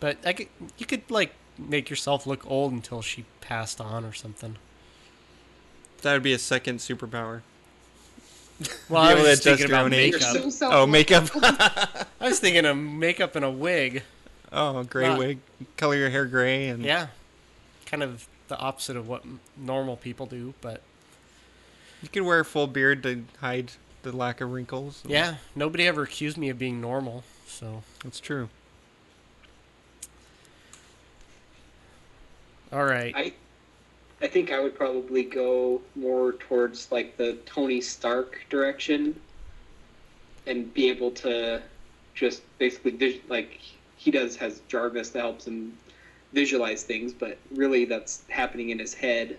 But 0.00 0.18
I 0.24 0.32
could, 0.32 0.48
you 0.78 0.86
could 0.86 1.10
like 1.10 1.32
make 1.58 1.90
yourself 1.90 2.26
look 2.26 2.48
old 2.48 2.72
until 2.72 3.02
she 3.02 3.24
passed 3.40 3.80
on 3.80 4.04
or 4.04 4.12
something. 4.12 4.56
That 6.02 6.12
would 6.12 6.22
be 6.22 6.32
a 6.32 6.38
second 6.38 6.78
superpower. 6.78 7.42
Well, 8.88 9.02
Be 9.02 9.08
I 9.08 9.14
was 9.14 9.22
to 9.24 9.28
just 9.30 9.42
thinking 9.42 9.64
adjust 9.66 9.68
your 9.68 9.78
about 9.80 9.90
makeup. 9.90 10.20
So- 10.20 10.50
So 10.50 10.70
Oh, 10.72 10.86
makeup. 10.86 11.28
I 12.20 12.28
was 12.28 12.38
thinking 12.38 12.64
of 12.64 12.76
makeup 12.76 13.34
and 13.36 13.44
a 13.44 13.50
wig. 13.50 14.02
oh, 14.52 14.82
gray 14.84 15.08
Not- 15.08 15.18
wig. 15.18 15.38
Color 15.76 15.96
your 15.96 16.10
hair 16.10 16.26
gray 16.26 16.68
and 16.68 16.84
Yeah, 16.84 17.08
kind 17.86 18.02
of 18.02 18.26
the 18.48 18.56
opposite 18.58 18.96
of 18.96 19.08
what 19.08 19.22
normal 19.56 19.96
people 19.96 20.26
do, 20.26 20.54
but 20.60 20.82
you 22.02 22.08
could 22.08 22.22
wear 22.22 22.40
a 22.40 22.44
full 22.44 22.66
beard 22.66 23.02
to 23.04 23.24
hide 23.40 23.72
the 24.02 24.14
lack 24.14 24.40
of 24.42 24.52
wrinkles. 24.52 25.02
yeah, 25.06 25.36
nobody 25.56 25.86
ever 25.86 26.02
accused 26.02 26.36
me 26.36 26.50
of 26.50 26.58
being 26.58 26.78
normal, 26.80 27.24
so 27.48 27.82
That's 28.04 28.20
true. 28.20 28.50
all 32.72 32.84
right. 32.84 33.14
I 33.16 33.32
I 34.24 34.26
think 34.26 34.50
I 34.52 34.58
would 34.58 34.74
probably 34.74 35.22
go 35.22 35.82
more 35.94 36.32
towards 36.32 36.90
like 36.90 37.18
the 37.18 37.34
Tony 37.44 37.82
Stark 37.82 38.40
direction 38.48 39.14
and 40.46 40.72
be 40.72 40.88
able 40.88 41.10
to 41.10 41.60
just 42.14 42.42
basically 42.58 42.92
vis- 42.92 43.20
like 43.28 43.60
he 43.98 44.10
does 44.10 44.34
has 44.36 44.60
Jarvis 44.66 45.10
that 45.10 45.20
helps 45.20 45.46
him 45.46 45.76
visualize 46.32 46.84
things, 46.84 47.12
but 47.12 47.36
really 47.50 47.84
that's 47.84 48.24
happening 48.30 48.70
in 48.70 48.78
his 48.78 48.94
head 48.94 49.36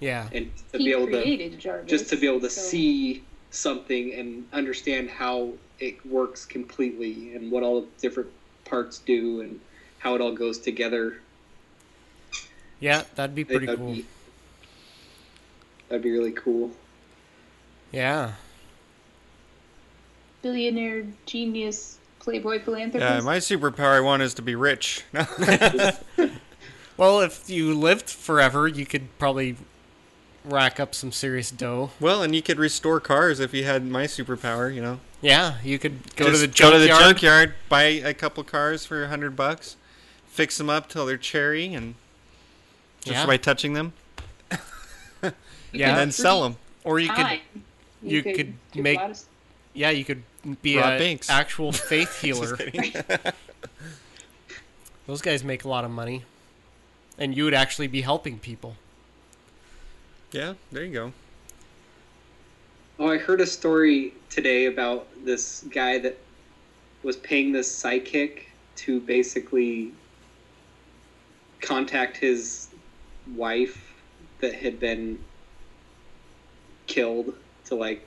Yeah, 0.00 0.28
and 0.32 0.52
to 0.72 0.78
he 0.78 0.84
be 0.84 0.92
able 0.92 1.06
to 1.06 1.56
Jarvis. 1.56 1.90
just 1.90 2.10
to 2.10 2.16
be 2.16 2.26
able 2.26 2.40
to 2.40 2.50
so- 2.50 2.60
see 2.60 3.22
something 3.50 4.12
and 4.12 4.44
understand 4.52 5.08
how 5.08 5.52
it 5.78 6.04
works 6.04 6.44
completely 6.44 7.34
and 7.34 7.50
what 7.50 7.62
all 7.62 7.80
the 7.80 7.88
different 8.02 8.28
parts 8.66 8.98
do 8.98 9.40
and 9.40 9.58
how 9.96 10.14
it 10.14 10.20
all 10.20 10.32
goes 10.32 10.58
together. 10.58 11.22
yeah, 12.80 13.04
that'd 13.14 13.34
be 13.34 13.44
pretty 13.44 13.64
that'd 13.64 13.80
cool. 13.80 13.94
be 13.94 14.04
that'd 15.88 16.02
be 16.02 16.10
really 16.10 16.32
cool. 16.32 16.70
Yeah, 17.92 18.32
billionaire, 20.42 21.04
genius, 21.24 21.98
playboy 22.18 22.60
philanthropist. 22.62 23.10
Yeah, 23.10 23.20
my 23.20 23.38
superpower 23.38 23.96
I 23.96 24.00
want 24.00 24.22
is 24.22 24.34
to 24.34 24.42
be 24.42 24.54
rich. 24.54 25.04
well, 26.96 27.20
if 27.20 27.48
you 27.48 27.74
lived 27.74 28.08
forever, 28.10 28.66
you 28.68 28.86
could 28.86 29.16
probably 29.18 29.56
rack 30.44 30.78
up 30.78 30.94
some 30.94 31.10
serious 31.10 31.50
dough. 31.50 31.90
well, 32.00 32.22
and 32.22 32.34
you 32.34 32.42
could 32.42 32.58
restore 32.58 33.00
cars 33.00 33.40
if 33.40 33.52
you 33.52 33.64
had 33.64 33.84
my 33.84 34.04
superpower. 34.04 34.72
You 34.72 34.80
know, 34.82 35.00
Yeah, 35.20 35.56
you 35.64 35.78
could 35.78 36.14
go 36.16 36.26
to 36.26 36.30
Just 36.32 36.42
the 36.42 36.48
go 36.62 36.70
to 36.70 36.78
the 36.78 36.86
junkyard. 36.88 37.16
junkyard, 37.16 37.54
buy 37.68 37.82
a 37.84 38.14
couple 38.14 38.44
cars 38.44 38.84
for 38.86 39.04
a 39.04 39.08
hundred 39.08 39.34
bucks, 39.36 39.76
fix 40.26 40.58
them 40.58 40.70
up 40.70 40.88
till 40.88 41.06
they're 41.06 41.16
cherry, 41.16 41.72
and 41.74 41.94
just 43.00 43.16
Yeah. 43.16 43.26
by 43.26 43.36
touching 43.36 43.72
them, 43.72 43.92
Yeah, 45.78 45.90
and 45.90 45.98
then 45.98 46.12
sell 46.12 46.42
them. 46.42 46.56
or 46.84 46.98
you 46.98 47.08
could 47.08 47.16
Time. 47.16 47.40
you 48.02 48.22
could 48.22 48.54
do 48.72 48.80
a 48.80 48.82
make- 48.82 48.98
lot 48.98 49.22
yeah, 49.74 49.90
you 49.90 50.04
could 50.04 50.22
be 50.62 50.78
Rob 50.78 50.94
a 50.94 50.98
Banks. 50.98 51.28
actual 51.28 51.72
faith 51.72 52.20
healer. 52.20 52.56
kidding. 52.56 52.92
Those 55.06 55.20
guys 55.22 55.44
make 55.44 55.64
a 55.64 55.68
lot 55.68 55.84
of 55.84 55.90
money, 55.90 56.24
and 57.18 57.36
you 57.36 57.44
would 57.44 57.54
actually 57.54 57.86
be 57.86 58.00
helping 58.00 58.38
people. 58.38 58.76
Yeah, 60.32 60.54
there 60.72 60.84
you 60.84 60.92
go. 60.92 61.12
Oh, 62.98 63.10
I 63.10 63.18
heard 63.18 63.40
a 63.42 63.46
story 63.46 64.14
today 64.30 64.66
about 64.66 65.06
this 65.24 65.64
guy 65.70 65.98
that 65.98 66.16
was 67.02 67.16
paying 67.16 67.52
this 67.52 67.70
psychic 67.70 68.48
to 68.76 69.00
basically 69.00 69.92
contact 71.60 72.16
his 72.16 72.68
wife 73.34 73.92
that 74.40 74.54
had 74.54 74.80
been 74.80 75.18
killed 76.86 77.34
to 77.64 77.74
like 77.74 78.06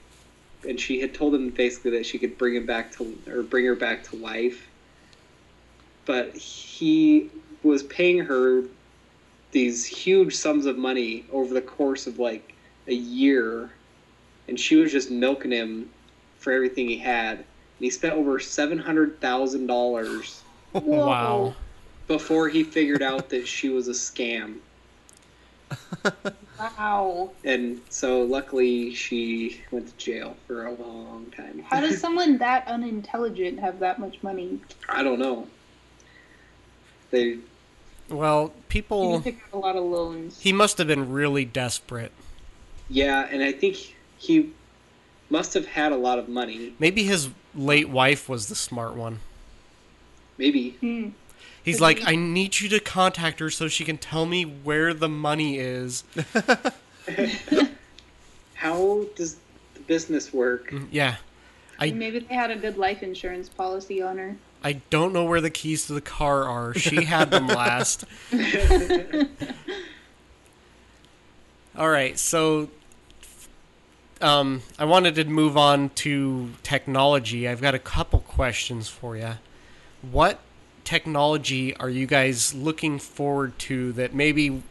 and 0.68 0.80
she 0.80 1.00
had 1.00 1.14
told 1.14 1.34
him 1.34 1.50
basically 1.50 1.92
that 1.92 2.06
she 2.06 2.18
could 2.18 2.38
bring 2.38 2.56
him 2.56 2.66
back 2.66 2.92
to 2.92 3.18
or 3.28 3.44
bring 3.44 3.66
her 3.66 3.76
back 3.76 4.04
to 4.04 4.16
life 4.18 4.68
but 6.06 6.36
he 6.36 7.30
was 7.64 7.84
paying 7.84 8.20
her 8.20 8.64
these 9.52 9.86
huge 9.86 10.36
sums 10.36 10.66
of 10.66 10.78
money 10.78 11.26
over 11.32 11.54
the 11.54 11.62
course 11.62 12.08
of 12.08 12.20
like 12.20 12.54
a 12.88 12.94
year 12.94 13.70
and 14.48 14.60
she 14.60 14.76
was 14.76 14.92
just 14.92 15.12
milking 15.12 15.52
him 15.52 15.90
for 16.40 16.52
everything 16.52 16.88
he 16.90 16.98
had. 16.98 17.38
And 17.38 17.46
he 17.80 17.90
spent 17.90 18.16
over 18.16 18.40
seven 18.40 18.78
hundred 18.80 19.22
thousand 19.22 19.68
dollars 19.68 20.42
Wow. 20.74 21.54
before 22.08 22.50
he 22.50 22.64
figured 22.64 23.02
out 23.02 23.30
that 23.30 23.48
she 23.48 23.70
was 23.70 23.88
a 23.88 23.92
scam. 23.92 24.56
Wow. 26.60 27.32
And 27.46 27.80
so 27.90 28.24
luckily 28.24 28.94
she 28.94 29.62
went 29.72 29.88
to 29.88 29.96
jail 29.98 30.36
for 30.46 30.66
a 30.66 30.74
long 30.74 31.28
time. 31.36 31.60
How 31.70 31.80
does 31.80 32.00
someone 32.02 32.38
that 32.40 32.68
unintelligent 32.68 33.60
have 33.60 33.80
that 33.80 34.00
much 34.00 34.22
money? 34.22 34.60
I 34.90 35.04
don't 35.04 35.20
know. 35.20 35.48
They 37.12 37.38
Well, 38.10 38.54
people. 38.68 39.22
pick 39.22 39.38
up 39.48 39.54
a 39.54 39.58
lot 39.58 39.76
of 39.76 39.84
loans. 39.84 40.40
He 40.40 40.52
must 40.54 40.78
have 40.78 40.88
been 40.88 41.12
really 41.12 41.46
desperate. 41.46 42.12
yeah, 42.90 43.28
and 43.32 43.42
I 43.42 43.52
think 43.52 43.96
he 44.18 44.52
must 45.30 45.54
have 45.54 45.66
had 45.68 45.92
a 45.92 45.96
lot 45.98 46.20
of 46.20 46.28
money. 46.28 46.74
Maybe 46.80 47.04
his 47.04 47.30
late 47.56 47.88
wife 47.90 48.28
was 48.28 48.48
the 48.50 48.56
smart 48.56 48.96
one. 48.96 49.20
Maybe. 50.38 50.72
Hmm. 50.82 51.10
He's 51.64 51.76
Could 51.78 51.82
like, 51.84 51.98
be. 51.98 52.04
I 52.06 52.16
need 52.16 52.60
you 52.60 52.70
to 52.70 52.80
contact 52.80 53.40
her 53.40 53.50
so 53.50 53.68
she 53.68 53.84
can 53.84 53.98
tell 53.98 54.26
me 54.26 54.44
where 54.44 54.94
the 54.94 55.10
money 55.10 55.58
is. 55.60 56.04
How 58.56 59.06
does 59.16 59.38
the 59.74 59.80
business 59.82 60.34
work? 60.34 60.72
Mm, 60.72 60.88
Yeah. 60.92 61.16
I, 61.82 61.92
Maybe 61.92 62.20
they 62.20 62.36
had 62.36 62.52
a 62.52 62.58
good 62.58 62.78
life 62.78 63.04
insurance 63.04 63.48
policy 63.48 64.02
on 64.02 64.18
her. 64.18 64.36
I 64.62 64.74
don't 64.90 65.14
know 65.14 65.24
where 65.24 65.40
the 65.40 65.50
keys 65.50 65.86
to 65.88 65.94
the 65.94 66.02
car 66.02 66.44
are. 66.44 66.74
She 66.74 67.06
had 67.06 67.32
them 67.32 67.48
last. 67.56 68.04
All 71.78 71.90
right, 71.90 72.20
so 72.20 72.70
um, 74.20 74.62
I 74.78 74.84
wanted 74.84 75.16
to 75.16 75.24
move 75.24 75.56
on 75.56 75.90
to 75.92 76.50
technology. 76.64 77.48
I've 77.48 77.62
got 77.62 77.74
a 77.76 77.80
couple 77.80 78.20
questions 78.20 78.90
for 78.90 79.16
you. 79.16 79.36
What 80.02 80.40
technology 80.90 81.76
are 81.78 81.90
you 81.92 82.08
guys 82.08 82.52
looking 82.56 82.98
forward 82.98 83.58
to 83.60 83.94
that 83.94 84.12
maybe 84.12 84.64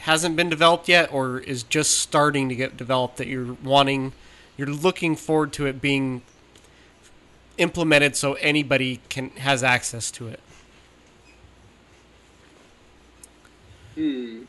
hasn't 0.00 0.36
been 0.36 0.50
developed 0.50 0.90
yet 0.90 1.10
or 1.10 1.38
is 1.38 1.62
just 1.62 1.98
starting 1.98 2.50
to 2.50 2.54
get 2.54 2.76
developed 2.76 3.16
that 3.16 3.26
you're 3.26 3.54
wanting 3.64 4.12
you're 4.58 4.68
looking 4.68 5.16
forward 5.16 5.54
to 5.54 5.64
it 5.64 5.80
being 5.80 6.20
implemented 7.56 8.14
so 8.14 8.34
anybody 8.34 9.00
can 9.08 9.30
has 9.30 9.64
access 9.64 10.10
to 10.10 10.28
it 10.28 10.38
Hmm. 13.94 14.42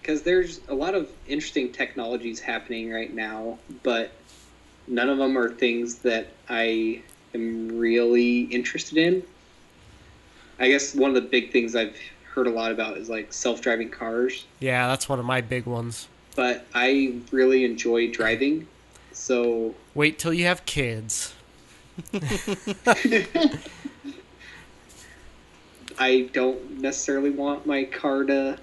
Because 0.00 0.22
there's 0.22 0.60
a 0.66 0.74
lot 0.74 0.96
of 0.96 1.08
interesting 1.28 1.70
technologies 1.70 2.40
happening 2.40 2.90
right 2.90 3.14
now, 3.14 3.58
but 3.84 4.10
none 4.88 5.08
of 5.08 5.18
them 5.18 5.38
are 5.38 5.52
things 5.52 5.96
that 5.98 6.32
I 6.48 7.02
am 7.34 7.78
really 7.78 8.42
interested 8.42 8.98
in. 8.98 9.22
I 10.58 10.68
guess 10.68 10.94
one 10.94 11.10
of 11.10 11.14
the 11.14 11.28
big 11.28 11.52
things 11.52 11.76
I've 11.76 11.96
heard 12.34 12.46
a 12.46 12.50
lot 12.50 12.72
about 12.72 12.96
is 12.98 13.08
like 13.08 13.32
self-driving 13.32 13.90
cars, 13.90 14.46
yeah 14.60 14.86
that's 14.86 15.08
one 15.08 15.18
of 15.18 15.24
my 15.24 15.40
big 15.40 15.66
ones 15.66 16.08
but 16.38 16.64
I 16.72 17.14
really 17.32 17.64
enjoy 17.64 18.12
driving. 18.12 18.68
So 19.10 19.74
wait 19.96 20.20
till 20.20 20.32
you 20.32 20.44
have 20.44 20.64
kids 20.66 21.34
I 25.98 26.30
don't 26.32 26.80
necessarily 26.80 27.30
want 27.30 27.66
my 27.66 27.82
car 27.82 28.22
to 28.22 28.56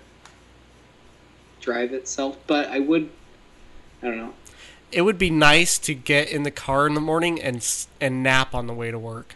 drive 1.59 1.91
itself, 1.91 2.37
but 2.47 2.69
I 2.69 2.79
would 2.79 3.09
I 4.01 4.07
don't 4.07 4.17
know. 4.19 4.33
It 4.95 5.01
would 5.01 5.17
be 5.17 5.29
nice 5.29 5.77
to 5.77 5.93
get 5.93 6.29
in 6.31 6.43
the 6.43 6.51
car 6.51 6.87
in 6.87 6.93
the 6.93 7.01
morning 7.01 7.39
and 7.41 7.85
and 7.99 8.23
nap 8.23 8.55
on 8.55 8.65
the 8.65 8.73
way 8.73 8.89
to 8.91 8.97
work 8.97 9.35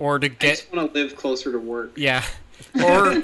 or 0.00 0.18
to 0.18 0.28
get 0.28 0.36
I 0.42 0.46
get 0.48 0.56
just 0.56 0.72
want 0.74 0.92
to 0.92 1.00
live 1.00 1.14
closer 1.16 1.52
to 1.52 1.58
work. 1.58 1.92
Yeah. 1.96 2.24
Or 2.84 3.22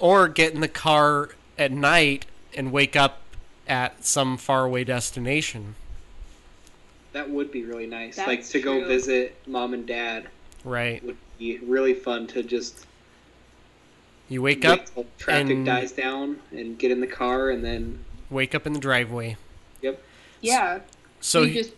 or 0.00 0.28
get 0.28 0.52
in 0.52 0.60
the 0.60 0.68
car 0.68 1.30
at 1.56 1.70
night 1.70 2.26
and 2.56 2.72
wake 2.72 2.96
up 2.96 3.20
at 3.68 4.04
some 4.04 4.36
faraway 4.36 4.82
destination. 4.82 5.76
That 7.12 7.30
would 7.30 7.52
be 7.52 7.64
really 7.64 7.86
nice. 7.86 8.16
That's 8.16 8.26
like 8.28 8.44
to 8.48 8.60
go 8.60 8.84
visit 8.84 9.36
mom 9.46 9.74
and 9.74 9.86
dad 9.86 10.28
Right. 10.64 11.02
would 11.04 11.16
be 11.38 11.58
really 11.58 11.94
fun 11.94 12.26
to 12.28 12.42
just 12.42 12.84
You 14.28 14.42
wake 14.42 14.64
wait 14.64 14.80
up 14.98 15.18
traffic 15.18 15.50
and- 15.50 15.66
dies 15.66 15.92
down 15.92 16.40
and 16.50 16.76
get 16.76 16.90
in 16.90 17.00
the 17.00 17.06
car 17.06 17.50
and 17.50 17.64
then 17.64 18.04
wake 18.30 18.54
up 18.54 18.66
in 18.66 18.72
the 18.72 18.80
driveway. 18.80 19.36
yep. 19.82 20.02
Yeah. 20.40 20.80
So 21.20 21.42
you 21.42 21.54
just 21.54 21.72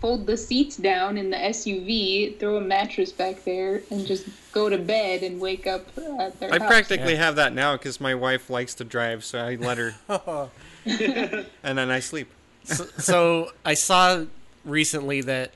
fold 0.00 0.26
the 0.26 0.36
seats 0.36 0.76
down 0.76 1.16
in 1.18 1.30
the 1.30 1.36
SUV, 1.36 2.38
throw 2.38 2.56
a 2.56 2.60
mattress 2.60 3.12
back 3.12 3.44
there, 3.44 3.82
and 3.90 4.06
just 4.06 4.26
go 4.52 4.68
to 4.68 4.78
bed 4.78 5.22
and 5.22 5.40
wake 5.40 5.66
up 5.66 5.86
at 6.20 6.38
their 6.40 6.52
I 6.52 6.58
house. 6.58 6.68
practically 6.68 7.12
Yeah. 7.12 7.18
have 7.24 7.36
that 7.36 7.52
now 7.54 7.76
because 7.76 8.00
my 8.00 8.14
wife 8.14 8.48
likes 8.50 8.74
to 8.76 8.84
drive, 8.84 9.24
so 9.24 9.38
I 9.38 9.56
let 9.56 9.78
her, 9.78 9.94
and 10.84 11.78
then 11.78 11.90
I 11.90 12.00
sleep. 12.00 12.28
so, 12.64 12.84
so 12.98 13.52
I 13.64 13.74
saw 13.74 14.24
recently 14.64 15.20
that 15.22 15.52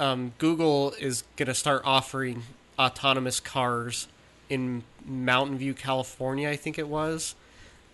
um, 0.00 0.32
Google 0.38 0.92
is 1.00 1.22
going 1.36 1.46
to 1.46 1.54
start 1.54 1.82
offering 1.84 2.42
autonomous 2.78 3.40
cars 3.40 4.08
in 4.48 4.82
Mountain 5.06 5.58
View, 5.58 5.74
California, 5.74 6.48
I 6.48 6.56
think 6.56 6.78
it 6.78 6.88
was. 6.88 7.34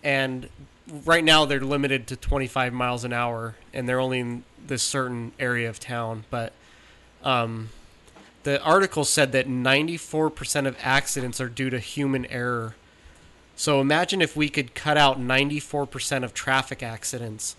And 0.02 0.48
right 0.90 1.24
now 1.24 1.44
they're 1.44 1.60
limited 1.60 2.06
to 2.08 2.16
25 2.16 2.72
miles 2.72 3.04
an 3.04 3.12
hour, 3.12 3.56
and 3.72 3.88
they're 3.88 4.00
only 4.00 4.20
in 4.20 4.44
this 4.66 4.82
certain 4.82 5.32
area 5.38 5.68
of 5.68 5.80
town. 5.80 6.24
But 6.30 6.52
um, 7.22 7.70
the 8.42 8.62
article 8.62 9.04
said 9.04 9.32
that 9.32 9.48
94% 9.48 10.66
of 10.66 10.76
accidents 10.82 11.40
are 11.40 11.48
due 11.48 11.70
to 11.70 11.78
human 11.78 12.26
error. 12.26 12.74
So 13.56 13.80
imagine 13.80 14.22
if 14.22 14.36
we 14.36 14.48
could 14.48 14.74
cut 14.74 14.96
out 14.96 15.20
94% 15.20 16.24
of 16.24 16.32
traffic 16.32 16.82
accidents. 16.82 17.56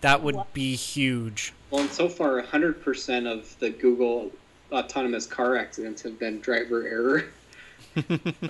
That 0.00 0.22
would 0.22 0.36
be 0.52 0.74
huge. 0.74 1.52
Well, 1.70 1.82
and 1.82 1.90
so 1.90 2.08
far, 2.08 2.40
100% 2.42 3.26
of 3.32 3.58
the 3.58 3.70
Google 3.70 4.30
autonomous 4.72 5.26
car 5.26 5.56
accidents 5.56 6.02
have 6.02 6.18
been 6.18 6.40
driver 6.40 6.86
error. 6.86 7.24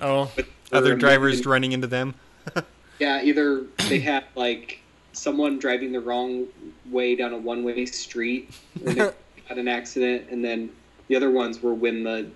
Oh, 0.01 0.31
Other 0.71 0.95
drivers 0.95 1.35
million- 1.37 1.49
running 1.49 1.71
into 1.73 1.87
them. 1.87 2.15
Yeah, 2.99 3.21
either 3.23 3.65
they 3.87 3.99
had 3.99 4.25
like 4.35 4.81
someone 5.13 5.59
driving 5.59 5.91
the 5.91 5.99
wrong 5.99 6.47
way 6.89 7.15
down 7.15 7.33
a 7.33 7.37
one-way 7.37 7.85
street 7.85 8.51
and 8.85 8.97
they 8.97 9.11
had 9.45 9.57
an 9.57 9.67
accident, 9.67 10.27
and 10.29 10.43
then 10.43 10.69
the 11.07 11.15
other 11.15 11.31
ones 11.31 11.61
were 11.61 11.73
when 11.73 12.03
the 12.03 12.29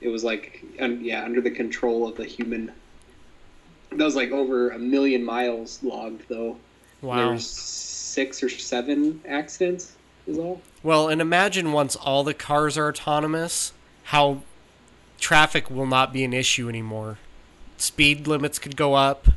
it 0.00 0.08
was 0.08 0.24
like 0.24 0.62
un, 0.80 1.02
yeah 1.02 1.24
under 1.24 1.40
the 1.40 1.50
control 1.50 2.08
of 2.08 2.16
the 2.16 2.24
human. 2.24 2.72
That 3.90 4.04
was 4.04 4.16
like 4.16 4.30
over 4.30 4.70
a 4.70 4.78
million 4.78 5.24
miles 5.24 5.82
logged 5.82 6.24
though. 6.28 6.56
wow. 7.00 7.28
There's 7.28 7.46
six 7.46 8.42
or 8.42 8.48
seven 8.48 9.20
accidents 9.26 9.96
is 10.26 10.38
all. 10.38 10.60
Well, 10.82 11.08
and 11.08 11.20
imagine 11.20 11.72
once 11.72 11.96
all 11.96 12.24
the 12.24 12.34
cars 12.34 12.76
are 12.78 12.88
autonomous, 12.88 13.72
how 14.04 14.42
traffic 15.18 15.70
will 15.70 15.86
not 15.86 16.12
be 16.12 16.24
an 16.24 16.32
issue 16.32 16.68
anymore. 16.68 17.18
Speed 17.76 18.26
limits 18.26 18.58
could 18.58 18.76
go 18.76 18.94
up. 18.94 19.28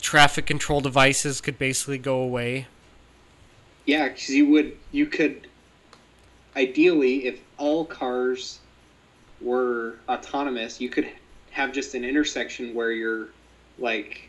Traffic 0.00 0.46
control 0.46 0.80
devices 0.80 1.40
could 1.40 1.58
basically 1.58 1.98
go 1.98 2.20
away. 2.20 2.66
Yeah, 3.86 4.08
because 4.08 4.30
you 4.30 4.46
would 4.50 4.76
you 4.92 5.06
could 5.06 5.46
ideally 6.56 7.26
if 7.26 7.40
all 7.58 7.84
cars 7.84 8.58
were 9.40 9.96
autonomous, 10.08 10.80
you 10.80 10.88
could 10.88 11.08
have 11.50 11.72
just 11.72 11.94
an 11.94 12.04
intersection 12.04 12.74
where 12.74 12.92
you're 12.92 13.28
like 13.78 14.28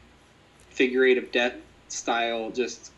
figure 0.70 1.04
eight 1.06 1.18
of 1.18 1.32
death 1.32 1.54
style, 1.90 2.50
just 2.52 2.92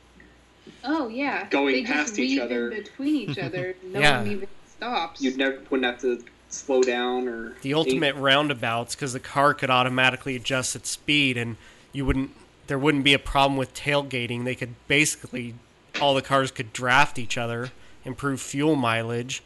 Oh 0.84 1.08
yeah. 1.10 1.48
Going 1.50 1.74
they 1.76 1.82
just 1.82 1.94
past 1.94 2.20
each 2.20 2.32
weave 2.32 2.42
other. 2.42 2.72
in 2.72 2.84
between 2.84 3.30
each 3.30 3.38
other. 3.38 3.76
No 3.84 4.00
Yeah. 4.00 4.20
one 4.20 4.32
even 4.32 4.48
stops. 4.68 5.22
you'd 5.22 5.38
never 5.38 5.60
wouldn't 5.70 5.84
have 5.86 6.02
to 6.02 6.24
slow 6.50 6.82
down 6.82 7.28
or 7.28 7.56
The 7.62 7.74
ultimate 7.74 8.16
roundabouts 8.16 8.96
because 8.96 9.14
the 9.14 9.20
car 9.20 9.54
could 9.54 9.70
automatically 9.70 10.36
adjust 10.36 10.76
its 10.76 10.90
speed 10.92 11.36
and 11.38 11.58
you 11.92 12.06
wouldn't 12.06 12.32
there 12.68 12.80
wouldn't 12.80 13.04
be 13.04 13.14
a 13.14 13.20
problem 13.20 13.58
with 13.58 13.74
tailgating. 13.74 14.46
They 14.46 14.56
could 14.56 14.76
basically 14.88 15.56
all 16.02 16.14
the 16.14 16.22
cars 16.22 16.52
could 16.52 16.74
draft 16.74 17.20
each 17.20 17.38
other, 17.38 17.70
improve 18.04 18.42
fuel 18.42 18.76
mileage. 18.76 19.44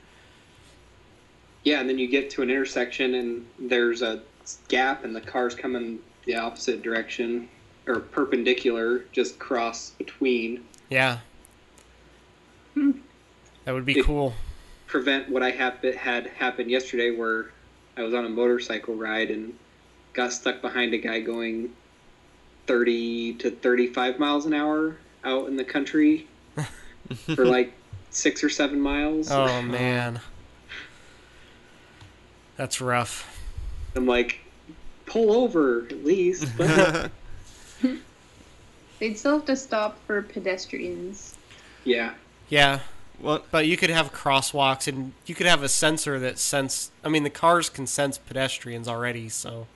Yeah, 1.64 1.82
and 1.82 1.90
then 1.90 1.98
you 1.98 2.08
get 2.08 2.30
to 2.32 2.42
an 2.42 2.50
intersection 2.50 3.16
and 3.16 3.46
there's 3.60 4.02
a 4.02 4.22
gap 4.70 5.04
and 5.04 5.16
the 5.16 5.20
cars 5.22 5.54
coming 5.56 6.00
the 6.26 6.36
opposite 6.36 6.82
direction 6.82 7.50
or 7.88 8.00
perpendicular, 8.00 9.04
just 9.12 9.40
cross 9.40 9.92
between. 9.92 10.64
Yeah. 10.90 11.20
Hmm. 12.74 12.92
That 13.66 13.74
would 13.74 13.86
be 13.86 14.00
It- 14.00 14.06
cool. 14.06 14.34
prevent 14.88 15.28
what 15.30 15.44
I 15.44 15.52
hap- 15.52 15.84
had 15.84 16.28
happen 16.28 16.70
yesterday, 16.70 17.12
where 17.12 17.52
I 17.98 18.04
was 18.04 18.14
on 18.14 18.24
a 18.26 18.30
motorcycle 18.30 18.96
ride 18.96 19.30
and 19.32 19.54
got 20.14 20.32
stuck 20.32 20.62
behind 20.62 20.94
a 20.94 20.98
guy 20.98 21.20
going 21.20 21.74
30 22.68 23.34
to 23.36 23.52
35 23.52 24.20
miles 24.20 24.46
an 24.46 24.54
hour 24.54 24.98
out 25.24 25.48
in 25.48 25.56
the 25.56 25.64
country 25.64 26.28
for 27.36 27.46
like 27.46 27.74
six 28.10 28.44
or 28.44 28.50
seven 28.50 28.80
miles. 28.80 29.32
Oh 29.32 29.62
man. 29.62 30.20
That's 32.56 32.82
rough. 32.82 33.40
I'm 33.96 34.06
like, 34.06 34.40
pull 35.06 35.32
over 35.32 35.86
at 35.86 36.04
least. 36.04 36.48
They'd 39.00 39.18
still 39.18 39.38
have 39.38 39.46
to 39.46 39.56
stop 39.56 40.00
for 40.06 40.22
pedestrians. 40.24 41.36
yeah, 41.84 42.14
Yeah, 42.50 42.80
well, 43.20 43.44
but 43.52 43.68
you 43.68 43.78
could 43.78 43.90
have 43.90 44.12
crosswalks 44.12 44.88
and 44.88 45.14
you 45.26 45.36
could 45.36 45.46
have 45.46 45.64
a 45.64 45.70
sensor 45.70 46.20
that 46.20 46.38
sense 46.40 46.92
I 47.04 47.10
mean 47.10 47.24
the 47.24 47.30
cars 47.30 47.70
can 47.70 47.88
sense 47.88 48.18
pedestrians 48.18 48.88
already, 48.88 49.30
so 49.30 49.68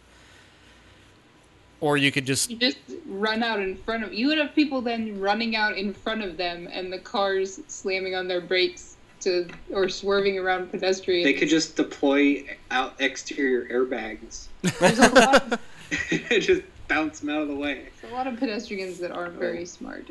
or 1.82 1.98
you 1.98 2.12
could 2.12 2.26
just 2.26 2.50
You 2.50 2.58
just 2.58 2.78
run 3.06 3.44
out 3.44 3.60
in 3.60 3.76
front 3.76 4.04
of 4.04 4.14
you 4.14 4.28
would 4.28 4.38
have 4.38 4.56
people 4.56 4.82
then 4.82 5.20
running 5.20 5.56
out 5.56 5.78
in 5.78 5.94
front 5.94 6.24
of 6.24 6.38
them 6.38 6.70
and 6.72 6.92
the 6.94 7.00
cars 7.00 7.60
slamming 7.68 8.16
on 8.16 8.28
their 8.28 8.40
brakes 8.42 8.96
to 9.22 9.48
or 9.72 9.90
swerving 9.90 10.40
around 10.40 10.72
pedestrians. 10.72 11.26
they 11.26 11.34
could 11.34 11.50
just 11.50 11.76
deploy 11.76 12.44
out 12.72 13.00
exterior 13.00 13.66
airbags, 13.68 14.48
There's 14.80 14.98
a 15.00 15.10
lot, 15.10 15.54
of, 15.54 15.60
just 16.40 16.62
bounce 16.88 17.20
them 17.20 17.30
out 17.30 17.42
of 17.44 17.48
the 17.48 17.56
way. 17.56 17.88
there's 18.02 18.12
a 18.12 18.16
lot 18.16 18.26
of 18.28 18.38
pedestrians 18.40 18.98
that 19.00 19.12
aren't 19.12 19.34
very 19.36 19.66
smart. 19.66 20.08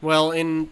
well 0.00 0.32
in 0.32 0.68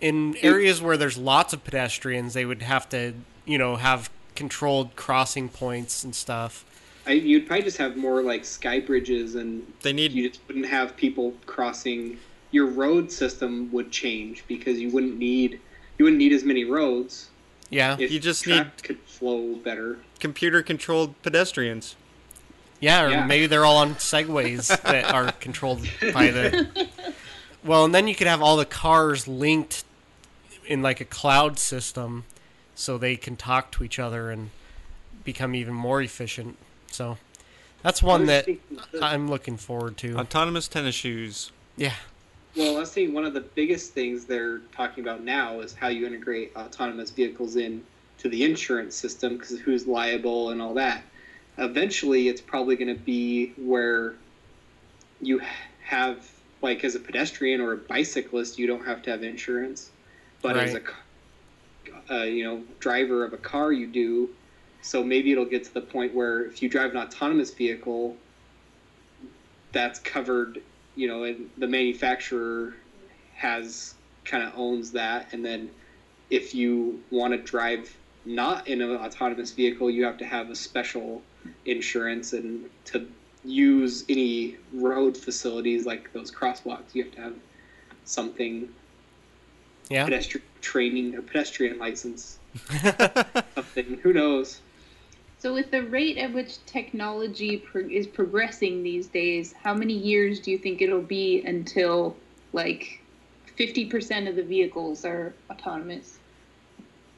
in 0.00 0.36
areas 0.42 0.82
where 0.82 0.96
there's 0.96 1.16
lots 1.16 1.52
of 1.52 1.62
pedestrians, 1.64 2.34
they 2.34 2.44
would 2.44 2.60
have 2.62 2.88
to, 2.88 3.14
you 3.46 3.56
know, 3.56 3.76
have 3.76 4.10
controlled 4.34 4.96
crossing 4.96 5.48
points 5.48 6.02
and 6.02 6.12
stuff. 6.14 6.64
I, 7.06 7.12
you'd 7.12 7.46
probably 7.46 7.64
just 7.64 7.78
have 7.78 7.96
more 7.96 8.22
like 8.22 8.44
sky 8.44 8.80
bridges 8.80 9.34
and 9.34 9.66
they 9.82 9.92
need 9.92 10.12
you 10.12 10.28
just 10.28 10.40
wouldn't 10.46 10.66
have 10.66 10.96
people 10.96 11.34
crossing 11.46 12.18
your 12.52 12.66
road 12.66 13.10
system 13.10 13.70
would 13.72 13.90
change 13.90 14.44
because 14.46 14.78
you 14.78 14.90
wouldn't 14.90 15.18
need 15.18 15.58
you 15.98 16.04
wouldn't 16.04 16.18
need 16.18 16.32
as 16.32 16.44
many 16.44 16.64
roads 16.64 17.28
Yeah. 17.70 17.96
If 17.98 18.10
You 18.12 18.20
just 18.20 18.46
need 18.46 18.66
could 18.82 18.98
flow 19.00 19.54
better. 19.56 19.98
Computer 20.20 20.62
controlled 20.62 21.20
pedestrians. 21.22 21.96
Yeah, 22.80 23.04
or 23.04 23.10
Yeah. 23.10 23.26
maybe 23.26 23.46
they're 23.46 23.64
all 23.64 23.78
on 23.78 23.94
segways 23.96 24.68
that 24.82 25.12
are 25.12 25.32
controlled 25.32 25.86
by 26.12 26.30
the. 26.30 26.88
Well, 27.64 27.84
and 27.84 27.94
then 27.94 28.08
you 28.08 28.16
could 28.16 28.26
have 28.26 28.42
all 28.42 28.56
the 28.56 28.64
cars 28.64 29.28
linked 29.28 29.84
in 30.66 30.82
like 30.82 31.00
a 31.00 31.04
cloud 31.04 31.60
system, 31.60 32.24
so 32.74 32.98
they 32.98 33.14
can 33.14 33.36
talk 33.36 33.70
to 33.72 33.84
each 33.84 34.00
other 34.00 34.32
and 34.32 34.50
become 35.22 35.54
even 35.54 35.72
more 35.72 36.02
efficient. 36.02 36.56
So 36.92 37.18
that's 37.82 38.02
one 38.02 38.26
that 38.26 38.48
I'm 39.00 39.28
looking 39.28 39.56
forward 39.56 39.96
to. 39.98 40.16
Autonomous 40.16 40.68
tennis 40.68 40.94
shoes. 40.94 41.52
Yeah, 41.76 41.94
Well, 42.56 42.76
I 42.76 42.80
was 42.80 42.92
saying 42.92 43.14
one 43.14 43.24
of 43.24 43.32
the 43.32 43.40
biggest 43.40 43.92
things 43.92 44.26
they're 44.26 44.58
talking 44.76 45.02
about 45.02 45.24
now 45.24 45.60
is 45.60 45.74
how 45.74 45.88
you 45.88 46.06
integrate 46.06 46.54
autonomous 46.54 47.10
vehicles 47.10 47.56
in 47.56 47.82
to 48.18 48.28
the 48.28 48.44
insurance 48.44 48.94
system 48.94 49.36
because 49.36 49.58
who's 49.58 49.86
liable 49.86 50.50
and 50.50 50.60
all 50.60 50.74
that. 50.74 51.02
Eventually, 51.58 52.28
it's 52.28 52.40
probably 52.40 52.76
going 52.76 52.94
to 52.94 53.02
be 53.02 53.52
where 53.56 54.14
you 55.20 55.40
have, 55.82 56.30
like, 56.62 56.84
as 56.84 56.94
a 56.94 57.00
pedestrian 57.00 57.60
or 57.60 57.72
a 57.72 57.76
bicyclist, 57.76 58.58
you 58.58 58.66
don't 58.66 58.84
have 58.84 59.02
to 59.02 59.10
have 59.10 59.22
insurance, 59.22 59.90
but 60.40 60.56
as 60.56 60.74
a, 60.74 62.14
uh, 62.14 62.22
you 62.24 62.44
know, 62.44 62.62
driver 62.80 63.24
of 63.24 63.32
a 63.32 63.38
car, 63.38 63.72
you 63.72 63.86
do. 63.86 64.30
So 64.82 65.02
maybe 65.02 65.32
it'll 65.32 65.44
get 65.44 65.64
to 65.64 65.74
the 65.74 65.80
point 65.80 66.14
where 66.14 66.44
if 66.44 66.62
you 66.62 66.68
drive 66.68 66.90
an 66.90 66.98
autonomous 66.98 67.52
vehicle, 67.52 68.16
that's 69.72 69.98
covered 70.00 70.60
you 70.94 71.08
know, 71.08 71.24
and 71.24 71.48
the 71.58 71.66
manufacturer 71.66 72.74
has 73.34 73.94
kind 74.24 74.42
of 74.44 74.52
owns 74.56 74.92
that, 74.92 75.32
and 75.32 75.44
then 75.44 75.70
if 76.30 76.54
you 76.54 77.02
want 77.10 77.32
to 77.32 77.38
drive 77.38 77.94
not 78.24 78.68
in 78.68 78.80
an 78.80 78.90
autonomous 78.96 79.52
vehicle, 79.52 79.90
you 79.90 80.04
have 80.04 80.18
to 80.18 80.24
have 80.24 80.50
a 80.50 80.54
special 80.54 81.22
insurance, 81.66 82.32
and 82.32 82.68
to 82.84 83.06
use 83.44 84.04
any 84.08 84.56
road 84.72 85.16
facilities 85.16 85.86
like 85.86 86.12
those 86.12 86.30
crosswalks, 86.30 86.94
you 86.94 87.02
have 87.02 87.12
to 87.12 87.20
have 87.20 87.34
something 88.04 88.68
yeah. 89.88 90.04
pedestrian 90.04 90.46
training 90.60 91.14
or 91.14 91.22
pedestrian 91.22 91.78
license, 91.78 92.38
something. 93.54 93.98
Who 94.02 94.12
knows? 94.12 94.60
So, 95.42 95.52
with 95.52 95.72
the 95.72 95.82
rate 95.82 96.18
at 96.18 96.32
which 96.32 96.64
technology 96.66 97.56
pro- 97.56 97.88
is 97.88 98.06
progressing 98.06 98.84
these 98.84 99.08
days, 99.08 99.52
how 99.60 99.74
many 99.74 99.92
years 99.92 100.38
do 100.38 100.52
you 100.52 100.58
think 100.58 100.80
it'll 100.80 101.02
be 101.02 101.42
until 101.44 102.16
like 102.52 103.02
50% 103.58 104.28
of 104.28 104.36
the 104.36 104.44
vehicles 104.44 105.04
are 105.04 105.34
autonomous? 105.50 106.20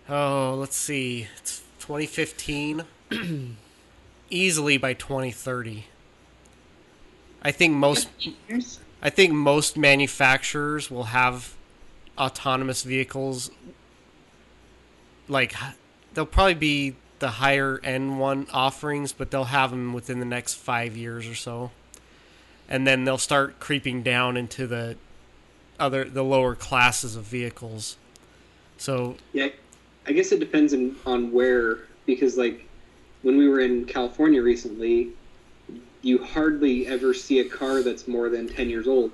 Oh, 0.09 0.57
let's 0.59 0.75
see. 0.75 1.29
It's 1.37 1.59
2015. 1.81 2.85
Easily 4.31 4.79
by 4.79 4.95
2030. 4.95 5.85
I 7.43 7.51
think 7.51 7.75
most? 7.75 8.09
I 9.03 9.11
think 9.11 9.35
most 9.35 9.77
manufacturers 9.77 10.91
will 10.91 11.05
have 11.05 11.55
autonomous 12.17 12.85
vehicles 12.85 13.51
like 15.29 15.55
they'll 16.15 16.25
probably 16.25 16.55
be 16.55 16.97
the 17.25 17.31
higher 17.31 17.81
end 17.83 18.19
one 18.19 18.47
offerings, 18.53 19.15
but 19.15 19.31
they'll 19.31 19.45
have 19.45 19.71
them 19.71 19.95
within 19.95 20.19
the 20.19 20.27
next 20.27 20.57
5 20.57 20.95
years 20.95 21.27
or 21.27 21.35
so. 21.35 21.71
And 22.69 22.87
then 22.87 23.05
they'll 23.07 23.17
start 23.17 23.59
creeping 23.61 24.03
down 24.03 24.37
into 24.37 24.67
the 24.67 24.99
other 25.81 26.05
the 26.05 26.23
lower 26.23 26.55
classes 26.55 27.17
of 27.17 27.25
vehicles. 27.25 27.97
So, 28.77 29.17
Yeah, 29.33 29.49
I 30.07 30.13
guess 30.13 30.33
it 30.33 30.39
depends 30.39 30.75
on, 30.75 30.97
on 31.07 31.33
where 31.33 31.79
because 32.05 32.37
like 32.37 32.69
when 33.23 33.39
we 33.39 33.49
were 33.49 33.61
in 33.61 33.87
California 33.87 34.43
recently, 34.43 35.09
you 36.03 36.23
hardly 36.23 36.87
ever 36.87 37.15
see 37.15 37.41
a 37.41 37.49
car 37.49 37.83
that's 37.83 38.07
more 38.07 38.29
than 38.29 38.51
ten 38.51 38.69
years 38.69 38.87
old. 38.87 39.13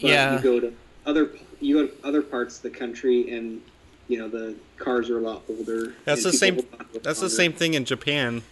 But 0.00 0.10
yeah. 0.10 0.36
you 0.36 0.42
go 0.44 0.60
to 0.60 0.72
other 1.06 1.30
you 1.58 1.80
go 1.80 1.92
to 1.92 2.06
other 2.06 2.22
parts 2.22 2.58
of 2.58 2.62
the 2.62 2.70
country 2.70 3.36
and 3.36 3.60
you 4.08 4.18
know 4.18 4.28
the 4.28 4.56
cars 4.78 5.10
are 5.10 5.18
a 5.18 5.20
lot 5.20 5.42
older. 5.48 5.94
That's 6.04 6.24
the 6.24 6.32
same. 6.32 6.56
people 6.56 6.70
hold 6.70 6.80
on 6.80 6.86
a 6.86 6.88
little 6.88 7.00
That's 7.02 7.20
the 7.20 7.30
same 7.30 7.52
thing 7.52 7.74
in 7.74 7.84
Japan. 7.84 8.42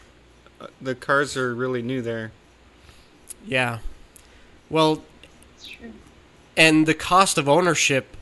Uh, 0.61 0.69
The 0.81 0.95
cars 0.95 1.37
are 1.37 1.55
really 1.55 1.83
new 1.83 2.01
there. 2.03 2.33
Yeah. 3.47 3.79
Well, 4.71 5.03
It's 5.57 5.67
true. 5.67 5.93
and 6.57 6.87
the 6.87 6.95
cost 6.95 7.39
of 7.39 7.49
ownership, 7.49 8.17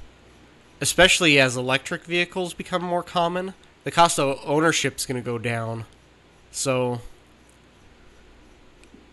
especially 0.80 1.38
as 1.40 1.56
electric 1.56 2.04
vehicles 2.04 2.52
become 2.54 2.82
more 2.82 3.02
common, 3.02 3.54
the 3.84 3.90
cost 3.90 4.18
of 4.18 4.38
ownership 4.44 4.96
is 4.96 5.06
going 5.06 5.20
to 5.20 5.24
go 5.24 5.38
down. 5.38 5.84
So, 6.50 7.00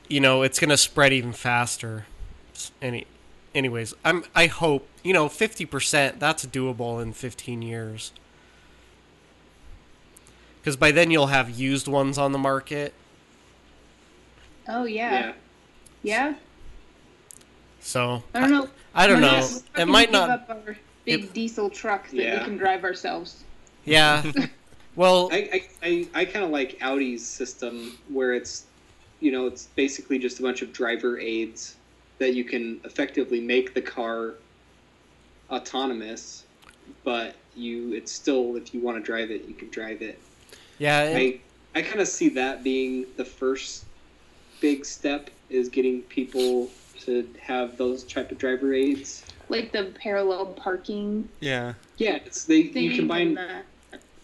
you 0.08 0.20
know, 0.20 0.42
it's 0.44 0.60
going 0.60 0.70
to 0.70 0.78
spread 0.78 1.14
even 1.14 1.32
faster. 1.34 2.06
Any, 2.82 3.08
anyways, 3.56 3.94
I'm. 4.04 4.24
I 4.36 4.48
hope 4.48 4.88
you 5.04 5.14
know, 5.14 5.28
fifty 5.30 5.66
percent. 5.66 6.20
That's 6.20 6.46
doable 6.46 7.02
in 7.02 7.14
fifteen 7.14 7.62
years. 7.62 8.12
Because 10.62 10.76
by 10.76 10.92
then 10.92 11.10
you'll 11.10 11.28
have 11.28 11.50
used 11.50 11.88
ones 11.88 12.18
on 12.20 12.34
the 12.34 12.38
market. 12.38 12.94
Oh, 14.68 14.84
Yeah. 14.86 15.12
yeah. 15.12 15.34
Yeah? 16.04 16.34
So 17.80 18.22
I 18.36 18.40
don't 18.42 18.52
know. 18.52 18.70
I 18.94 19.08
don't 19.08 19.22
know. 19.22 19.38
It 19.40 19.64
gonna 19.74 19.92
might 19.92 20.06
give 20.06 20.14
not. 20.14 20.30
Up 20.30 20.50
our 20.50 20.78
big 21.06 21.24
it- 21.24 21.34
diesel 21.34 21.68
truck 21.70 22.08
that 22.10 22.16
Yeah. 22.16 22.38
we 22.40 22.46
can 22.46 22.58
drive 22.58 22.84
ourselves. 22.84 23.44
Yeah. 23.86 24.24
well, 24.96 25.30
I 25.32 25.50
I, 25.82 25.88
I, 25.88 26.08
I 26.14 26.26
kind 26.26 26.46
of 26.46 26.52
like 26.52 26.78
Audi's 26.84 27.26
system 27.26 27.98
where 28.10 28.34
it's 28.36 28.66
you 29.20 29.32
know 29.32 29.48
it's 29.48 29.66
basically 29.76 30.20
just 30.20 30.40
a 30.40 30.44
bunch 30.44 30.62
of 30.62 30.72
driver 30.74 31.20
aids 31.20 31.78
that 32.22 32.36
you 32.36 32.44
can 32.44 32.80
effectively 32.84 33.42
make 33.42 33.74
the 33.74 33.82
car 33.82 34.36
autonomous, 35.50 36.44
but 37.04 37.36
you 37.58 37.94
it's 37.94 38.12
still 38.12 38.56
if 38.56 38.76
you 38.76 38.80
want 38.80 38.96
to 38.96 39.04
drive 39.04 39.32
it 39.32 39.44
you 39.46 39.54
can 39.56 39.70
drive 39.70 40.02
it. 40.04 40.20
yeah. 40.78 41.02
and- 41.02 41.18
I 41.18 41.40
I 41.74 41.82
kind 41.82 42.00
of 42.00 42.08
see 42.08 42.30
that 42.30 42.64
being 42.64 43.06
the 43.18 43.26
first 43.26 43.86
big 44.60 44.86
step 44.86 45.30
is 45.50 45.68
getting 45.68 46.04
people 46.04 46.70
to 47.00 47.28
have 47.42 47.78
those 47.78 48.04
type 48.04 48.32
of 48.32 48.38
driver 48.38 48.72
aids. 48.74 49.26
Like 49.50 49.72
the 49.72 49.86
parallel 49.96 50.46
parking 50.54 51.28
Yeah. 51.40 51.74
Yeah, 51.98 52.18
it's 52.26 52.46
they 52.46 52.60
you 52.88 52.96
combine 52.96 53.34
the- 53.34 53.64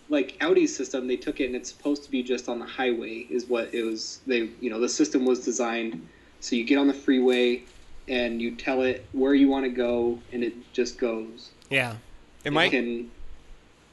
like 0.10 0.38
Audi's 0.40 0.74
system, 0.76 1.08
they 1.08 1.18
took 1.18 1.40
it 1.40 1.48
and 1.48 1.56
it's 1.56 1.70
supposed 1.70 2.04
to 2.04 2.12
be 2.12 2.22
just 2.22 2.48
on 2.48 2.60
the 2.60 2.66
highway, 2.66 3.26
is 3.30 3.46
what 3.48 3.74
it 3.74 3.84
was. 3.84 4.20
They, 4.28 4.52
you 4.62 4.70
know, 4.70 4.80
the 4.80 4.88
system 4.88 5.26
was 5.26 5.44
designed 5.44 6.08
so 6.40 6.56
you 6.56 6.64
get 6.64 6.78
on 6.78 6.88
the 6.88 6.94
freeway 6.94 7.64
and 8.08 8.42
you 8.42 8.56
tell 8.56 8.82
it 8.82 9.06
where 9.12 9.34
you 9.34 9.48
want 9.48 9.66
to 9.66 9.70
go, 9.70 10.20
and 10.32 10.44
it 10.44 10.54
just 10.74 10.98
goes. 10.98 11.50
yeah. 11.70 11.96
It 12.44 12.54
might. 12.54 12.72
Can, 12.72 13.12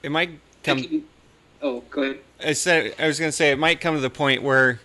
It 0.03 0.11
might 0.13 0.29
it 0.31 0.39
come. 0.63 0.81
can- 0.83 1.05
oh, 1.61 1.81
go 1.91 2.03
ahead. 2.03 2.19
I 2.45 2.53
said 2.53 2.95
I 2.99 3.07
was 3.09 3.19
gonna 3.19 3.33
say 3.33 3.51
it 3.51 3.59
might 3.59 3.81
come 3.81 3.95
to 3.97 4.01
the 4.01 4.11
point 4.11 4.43
where 4.43 4.81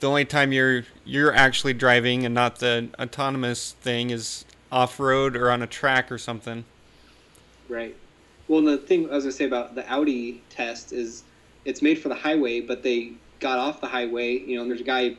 the 0.00 0.08
only 0.08 0.24
time 0.26 0.52
you're 0.52 0.84
you're 1.06 1.32
actually 1.34 1.72
driving 1.72 2.26
and 2.26 2.34
not 2.34 2.58
the 2.58 2.88
autonomous 2.98 3.72
thing 3.80 4.10
is 4.10 4.44
off 4.70 5.00
road 5.00 5.36
or 5.36 5.50
on 5.50 5.62
a 5.62 5.66
track 5.66 6.12
or 6.12 6.18
something. 6.18 6.64
Right. 7.68 7.96
Well, 8.48 8.62
the 8.62 8.76
thing 8.76 9.08
I 9.10 9.14
was 9.14 9.24
gonna 9.24 9.32
say 9.32 9.44
about 9.46 9.74
the 9.74 9.90
Audi 9.90 10.42
test 10.50 10.92
is 10.92 11.22
it's 11.64 11.80
made 11.80 11.98
for 11.98 12.08
the 12.10 12.14
highway, 12.14 12.60
but 12.60 12.82
they 12.82 13.12
got 13.40 13.58
off 13.58 13.80
the 13.80 13.86
highway, 13.86 14.38
you 14.38 14.56
know, 14.56 14.62
and 14.62 14.70
there's 14.70 14.80
a 14.80 14.84
guy 14.84 15.16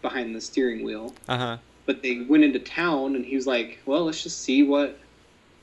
behind 0.00 0.34
the 0.34 0.40
steering 0.40 0.84
wheel. 0.84 1.12
Uh 1.28 1.36
huh. 1.38 1.56
But 1.86 2.02
they 2.02 2.20
went 2.20 2.42
into 2.44 2.58
town 2.58 3.14
and 3.16 3.24
he 3.24 3.34
was 3.36 3.46
like 3.46 3.78
well 3.86 4.04
let's 4.04 4.22
just 4.22 4.42
see 4.42 4.62
what 4.62 4.98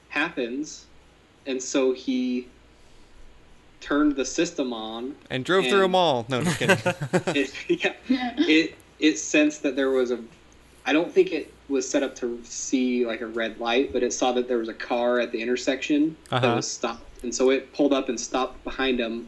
happens 0.10 0.86
and 1.46 1.62
so 1.62 1.92
he 1.94 2.48
turned 3.82 4.16
the 4.16 4.26
system 4.26 4.72
on 4.74 5.16
And 5.30 5.44
drove 5.44 5.66
through 5.66 5.74
And- 5.76 5.84
them 5.84 5.96
all. 5.96 6.26
No, 6.30 6.42
just 6.44 6.58
kidding. 6.60 6.78
it, 7.36 7.54
yeah, 8.08 8.34
it 8.38 8.76
it 9.00 9.20
sensed 9.20 9.64
that 9.64 9.76
there 9.76 9.90
was 9.90 10.12
a 10.12 10.20
i 10.86 10.94
don't 10.94 11.12
think 11.12 11.32
it 11.34 11.52
was 11.70 11.90
set 11.90 12.04
up 12.04 12.16
to 12.16 12.40
see 12.44 13.06
like 13.06 13.22
a 13.22 13.26
red 13.28 13.60
light 13.60 13.92
but 13.92 14.04
it 14.04 14.14
saw 14.14 14.32
that 14.34 14.48
there 14.48 14.58
was 14.60 14.70
a 14.70 14.74
car 14.74 15.20
at 15.20 15.32
the 15.32 15.42
intersection 15.42 16.16
that 16.30 16.44
Uh-huh. 16.44 16.56
was 16.58 16.70
stopped 16.70 17.24
and 17.24 17.34
so 17.34 17.50
it 17.50 17.74
pulled 17.74 17.92
up 17.94 18.08
and 18.10 18.18
stopped 18.20 18.64
behind 18.64 19.00
him 19.00 19.28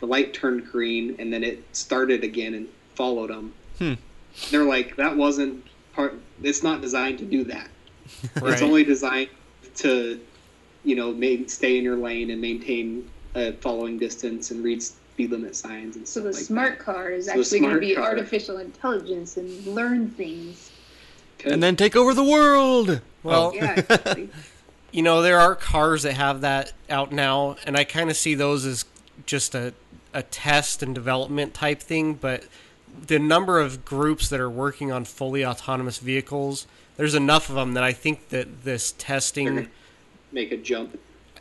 the 0.00 0.06
light 0.06 0.32
turned 0.34 0.70
green 0.70 1.16
and 1.18 1.32
then 1.32 1.42
it 1.42 1.64
started 1.72 2.22
again 2.22 2.54
and 2.54 2.68
followed 2.94 3.30
him 3.30 3.52
Hmm. 3.78 3.94
they're 4.50 4.64
like 4.64 4.94
that 4.96 5.16
wasn't 5.16 5.64
part 5.92 6.18
it's 6.42 6.62
not 6.62 6.80
designed 6.80 7.18
to 7.18 7.24
do 7.24 7.44
that 7.44 7.68
Right. 8.40 8.52
it's 8.52 8.62
only 8.62 8.84
designed 8.84 9.30
to, 9.76 10.20
you 10.84 10.96
know, 10.96 11.12
main, 11.12 11.48
stay 11.48 11.76
in 11.78 11.84
your 11.84 11.96
lane 11.96 12.30
and 12.30 12.40
maintain 12.40 13.08
a 13.34 13.52
following 13.54 13.98
distance 13.98 14.50
and 14.50 14.62
read 14.64 14.82
speed 14.82 15.30
limit 15.30 15.54
signs 15.56 15.96
and 15.96 16.06
So 16.06 16.20
stuff 16.20 16.32
the 16.32 16.36
like 16.38 16.44
smart 16.46 16.78
car 16.78 17.10
is 17.10 17.26
So 17.26 17.32
actually 17.40 17.60
going 17.60 17.74
to 17.74 17.80
be 17.80 17.94
car. 17.94 18.04
artificial 18.04 18.58
intelligence 18.58 19.36
and 19.36 19.66
learn 19.66 20.10
things. 20.10 20.70
that. 21.38 21.52
and 21.52 21.62
then 21.62 21.74
take 21.76 21.96
over 21.96 22.14
the 22.14 22.24
world. 22.24 23.00
Well, 23.22 23.48
Oh. 23.48 23.52
Yeah, 23.54 23.72
exactly. 23.80 24.28
you 24.92 25.02
know 25.02 25.20
there 25.20 25.38
are 25.40 25.54
cars 25.56 26.04
that 26.04 26.12
have 26.14 26.42
that 26.42 26.72
out 26.88 27.10
now 27.12 27.56
and 27.66 27.76
i 27.76 27.82
kind 27.84 28.08
of 28.08 28.16
see 28.16 28.34
those 28.36 28.64
as 28.64 28.84
just 29.26 29.54
a 29.54 29.74
a 30.14 30.22
test 30.22 30.82
and 30.82 30.94
development 30.94 31.52
type 31.52 31.80
thing, 31.80 32.14
but 32.14 32.44
the 33.06 33.18
number 33.18 33.60
of 33.60 33.84
groups 33.84 34.28
that 34.28 34.40
are 34.40 34.50
working 34.50 34.92
on 34.92 35.04
fully 35.04 35.44
autonomous 35.44 35.98
vehicles, 35.98 36.66
there's 36.96 37.14
enough 37.14 37.48
of 37.48 37.54
them 37.54 37.74
that 37.74 37.84
I 37.84 37.92
think 37.92 38.28
that 38.30 38.64
this 38.64 38.92
testing, 38.92 39.68
make 40.32 40.52
a 40.52 40.56
jump. 40.56 40.98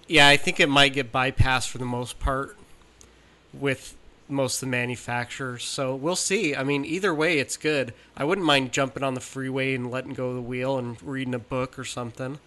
yeah, 0.08 0.28
I 0.28 0.38
think 0.38 0.60
it 0.60 0.70
might 0.70 0.93
get 0.93 1.12
bypassed 1.12 1.70
for 1.70 1.78
the 1.78 1.86
most 1.86 2.20
part 2.20 2.58
with 3.53 3.95
most 4.28 4.56
of 4.58 4.68
the 4.68 4.72
manufacturers. 4.72 5.64
So 5.64 5.95
we'll 5.95 6.16
see. 6.16 6.56
I 6.56 6.64
mean, 6.64 6.84
either 6.84 7.14
way, 7.14 7.39
it's 7.39 7.58
good. 7.58 7.93
I 8.18 8.24
wouldn't 8.24 8.45
mind 8.45 8.72
jumping 8.72 9.03
on 9.03 9.14
the 9.14 9.22
freeway 9.22 9.76
and 9.76 9.91
letting 9.91 10.14
go 10.14 10.30
of 10.30 10.36
the 10.36 10.41
wheel 10.41 10.78
and 10.78 11.01
reading 11.03 11.34
a 11.34 11.39
book 11.39 11.78
or 11.78 11.86
something. 11.86 12.39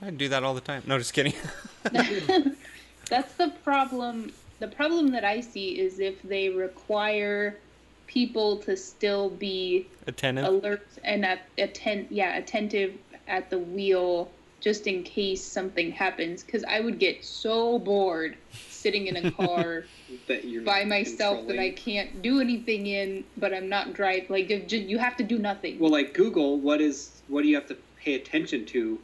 I 0.00 0.10
do 0.10 0.28
that 0.28 0.44
all 0.44 0.54
the 0.54 0.60
time. 0.60 0.84
No, 0.86 0.96
just 0.98 1.12
kidding. 1.12 1.34
That's 3.08 3.34
the 3.34 3.52
problem. 3.64 4.32
The 4.60 4.68
problem 4.68 5.08
that 5.12 5.24
I 5.24 5.40
see 5.40 5.78
is 5.78 5.98
if 5.98 6.22
they 6.22 6.50
require 6.50 7.58
people 8.08 8.56
to 8.56 8.76
still 8.76 9.30
be 9.30 9.86
Attentive. 10.06 10.44
alert 10.44 10.86
and 11.04 11.24
at 11.24 11.40
atten- 11.58 12.08
yeah 12.10 12.36
attentive 12.36 12.94
at 13.28 13.50
the 13.50 13.58
wheel 13.58 14.30
just 14.60 14.88
in 14.88 15.04
case 15.04 15.44
something 15.44 15.92
happens 15.92 16.42
because 16.42 16.64
i 16.64 16.80
would 16.80 16.98
get 16.98 17.24
so 17.24 17.78
bored 17.78 18.36
sitting 18.68 19.06
in 19.06 19.26
a 19.26 19.30
car 19.40 19.84
That 20.26 20.44
you're 20.44 20.62
by 20.62 20.84
myself 20.84 21.46
that 21.46 21.58
i 21.58 21.70
can't 21.70 22.22
do 22.22 22.40
anything 22.40 22.86
in 22.86 23.24
but 23.36 23.52
i'm 23.54 23.68
not 23.68 23.92
driving 23.92 24.26
like 24.30 24.72
you 24.72 24.98
have 24.98 25.16
to 25.18 25.22
do 25.24 25.38
nothing 25.38 25.78
Well, 25.78 25.90
like 25.92 26.14
Google, 26.14 26.58
what 26.58 26.80
is 26.80 27.22
what 27.28 27.42
do 27.42 27.48
you 27.48 27.54
have 27.56 27.66
to 27.66 27.76
pay 28.02 28.14
attention 28.14 28.64
to? 28.66 28.98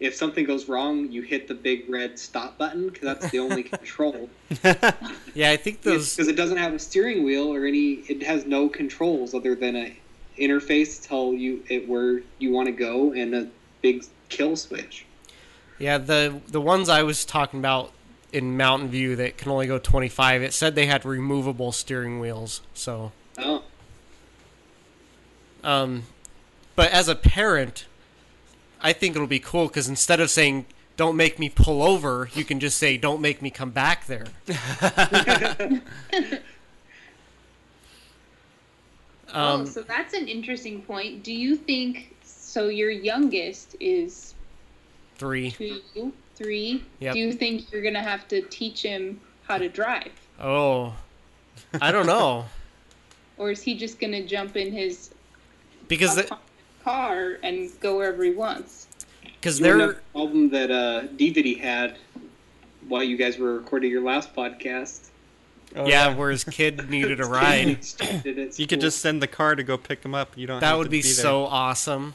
If 0.00 0.14
something 0.14 0.44
goes 0.44 0.68
wrong, 0.68 1.10
you 1.10 1.22
hit 1.22 1.46
the 1.48 1.54
big 1.54 1.88
red 1.88 2.18
stop 2.18 2.58
button 2.58 2.88
because 2.88 3.02
that's 3.02 3.30
the 3.30 3.38
only 3.38 3.62
control. 3.64 4.28
Yeah, 5.34 5.50
I 5.50 5.56
think 5.56 5.82
those. 5.82 6.14
Because 6.14 6.28
it 6.28 6.36
doesn't 6.36 6.58
have 6.58 6.72
a 6.74 6.78
steering 6.78 7.24
wheel 7.24 7.52
or 7.52 7.66
any. 7.66 7.94
It 8.08 8.22
has 8.22 8.46
no 8.46 8.68
controls 8.68 9.34
other 9.34 9.56
than 9.56 9.74
a 9.74 9.96
interface 10.38 11.02
to 11.02 11.08
tell 11.08 11.32
you 11.32 11.64
it 11.68 11.88
where 11.88 12.22
you 12.38 12.52
want 12.52 12.66
to 12.66 12.72
go 12.72 13.12
and 13.12 13.34
a 13.34 13.48
big 13.82 14.04
kill 14.28 14.54
switch. 14.54 15.06
Yeah, 15.78 15.98
the 15.98 16.40
the 16.46 16.60
ones 16.60 16.88
I 16.88 17.02
was 17.02 17.24
talking 17.24 17.58
about 17.58 17.90
in 18.32 18.56
Mountain 18.56 18.90
View 18.90 19.16
that 19.16 19.36
can 19.36 19.50
only 19.50 19.66
go 19.66 19.78
25, 19.78 20.42
it 20.42 20.52
said 20.52 20.74
they 20.76 20.86
had 20.86 21.04
removable 21.04 21.72
steering 21.72 22.20
wheels. 22.20 22.60
So, 22.74 23.10
Oh, 23.38 23.62
um, 25.62 26.04
but 26.76 26.90
as 26.90 27.08
a 27.08 27.14
parent, 27.14 27.86
I 28.84 28.92
think 28.92 29.16
it'll 29.16 29.26
be 29.26 29.38
cool 29.40 29.66
because 29.66 29.88
instead 29.88 30.20
of 30.20 30.30
saying 30.30 30.66
"Don't 30.98 31.16
make 31.16 31.38
me 31.38 31.48
pull 31.48 31.82
over," 31.82 32.28
you 32.34 32.44
can 32.44 32.60
just 32.60 32.76
say 32.78 32.98
"Don't 32.98 33.20
make 33.22 33.40
me 33.40 33.50
come 33.50 33.70
back 33.70 34.06
there." 34.06 34.26
oh 39.32 39.54
Um, 39.54 39.66
so 39.66 39.82
that's 39.82 40.14
an 40.14 40.28
interesting 40.28 40.82
point 40.82 41.24
do 41.24 41.32
you 41.32 41.56
think 41.56 42.14
so 42.22 42.68
your 42.68 42.90
youngest 42.90 43.74
is 43.80 44.34
three. 45.16 45.50
two 45.50 46.12
three 46.36 46.84
Yep. 47.00 47.14
do 47.14 47.18
you 47.18 47.32
think 47.32 47.72
you're 47.72 47.82
gonna 47.82 48.02
have 48.02 48.28
to 48.28 48.42
teach 48.42 48.82
him 48.82 49.20
how 49.44 49.58
to 49.58 49.68
drive 49.68 50.12
Oh, 50.38 50.94
I 51.80 51.90
don't 51.90 52.06
know 52.06 52.44
or 53.38 53.50
is 53.50 53.62
he 53.62 53.76
just 53.76 53.98
gonna 53.98 54.24
jump 54.24 54.56
in 54.56 54.72
his 54.72 55.10
because 55.88 56.14
the, 56.14 56.24
autonomous 56.24 56.43
car 56.84 57.38
and 57.42 57.70
go 57.80 57.96
wherever 57.96 58.22
he 58.22 58.30
wants. 58.30 58.86
because 59.40 59.58
you 59.58 59.66
remember 59.66 59.94
they're 59.94 60.02
the 60.02 60.10
problem 60.12 60.50
that 60.50 60.70
uh, 60.70 61.02
DVD 61.16 61.58
had 61.58 61.96
while 62.88 63.02
you 63.02 63.16
guys 63.16 63.38
were 63.38 63.54
recording 63.56 63.90
your 63.90 64.02
last 64.02 64.34
podcast. 64.36 65.08
Oh, 65.76 65.86
yeah, 65.88 66.14
where 66.14 66.30
his 66.30 66.44
kid 66.44 66.88
needed 66.96 67.18
a 67.20 67.24
ride. 67.24 67.78
You 68.56 68.66
could 68.66 68.80
just 68.80 68.98
send 69.00 69.20
the 69.20 69.26
car 69.26 69.56
to 69.56 69.62
go 69.64 69.76
pick 69.76 70.04
him 70.04 70.14
up. 70.14 70.36
You 70.38 70.46
don't. 70.46 70.60
That 70.60 70.68
have 70.68 70.78
would 70.78 70.84
to 70.84 70.90
be, 70.90 71.02
there. 71.02 71.10
so 71.10 71.46
awesome. 71.46 72.14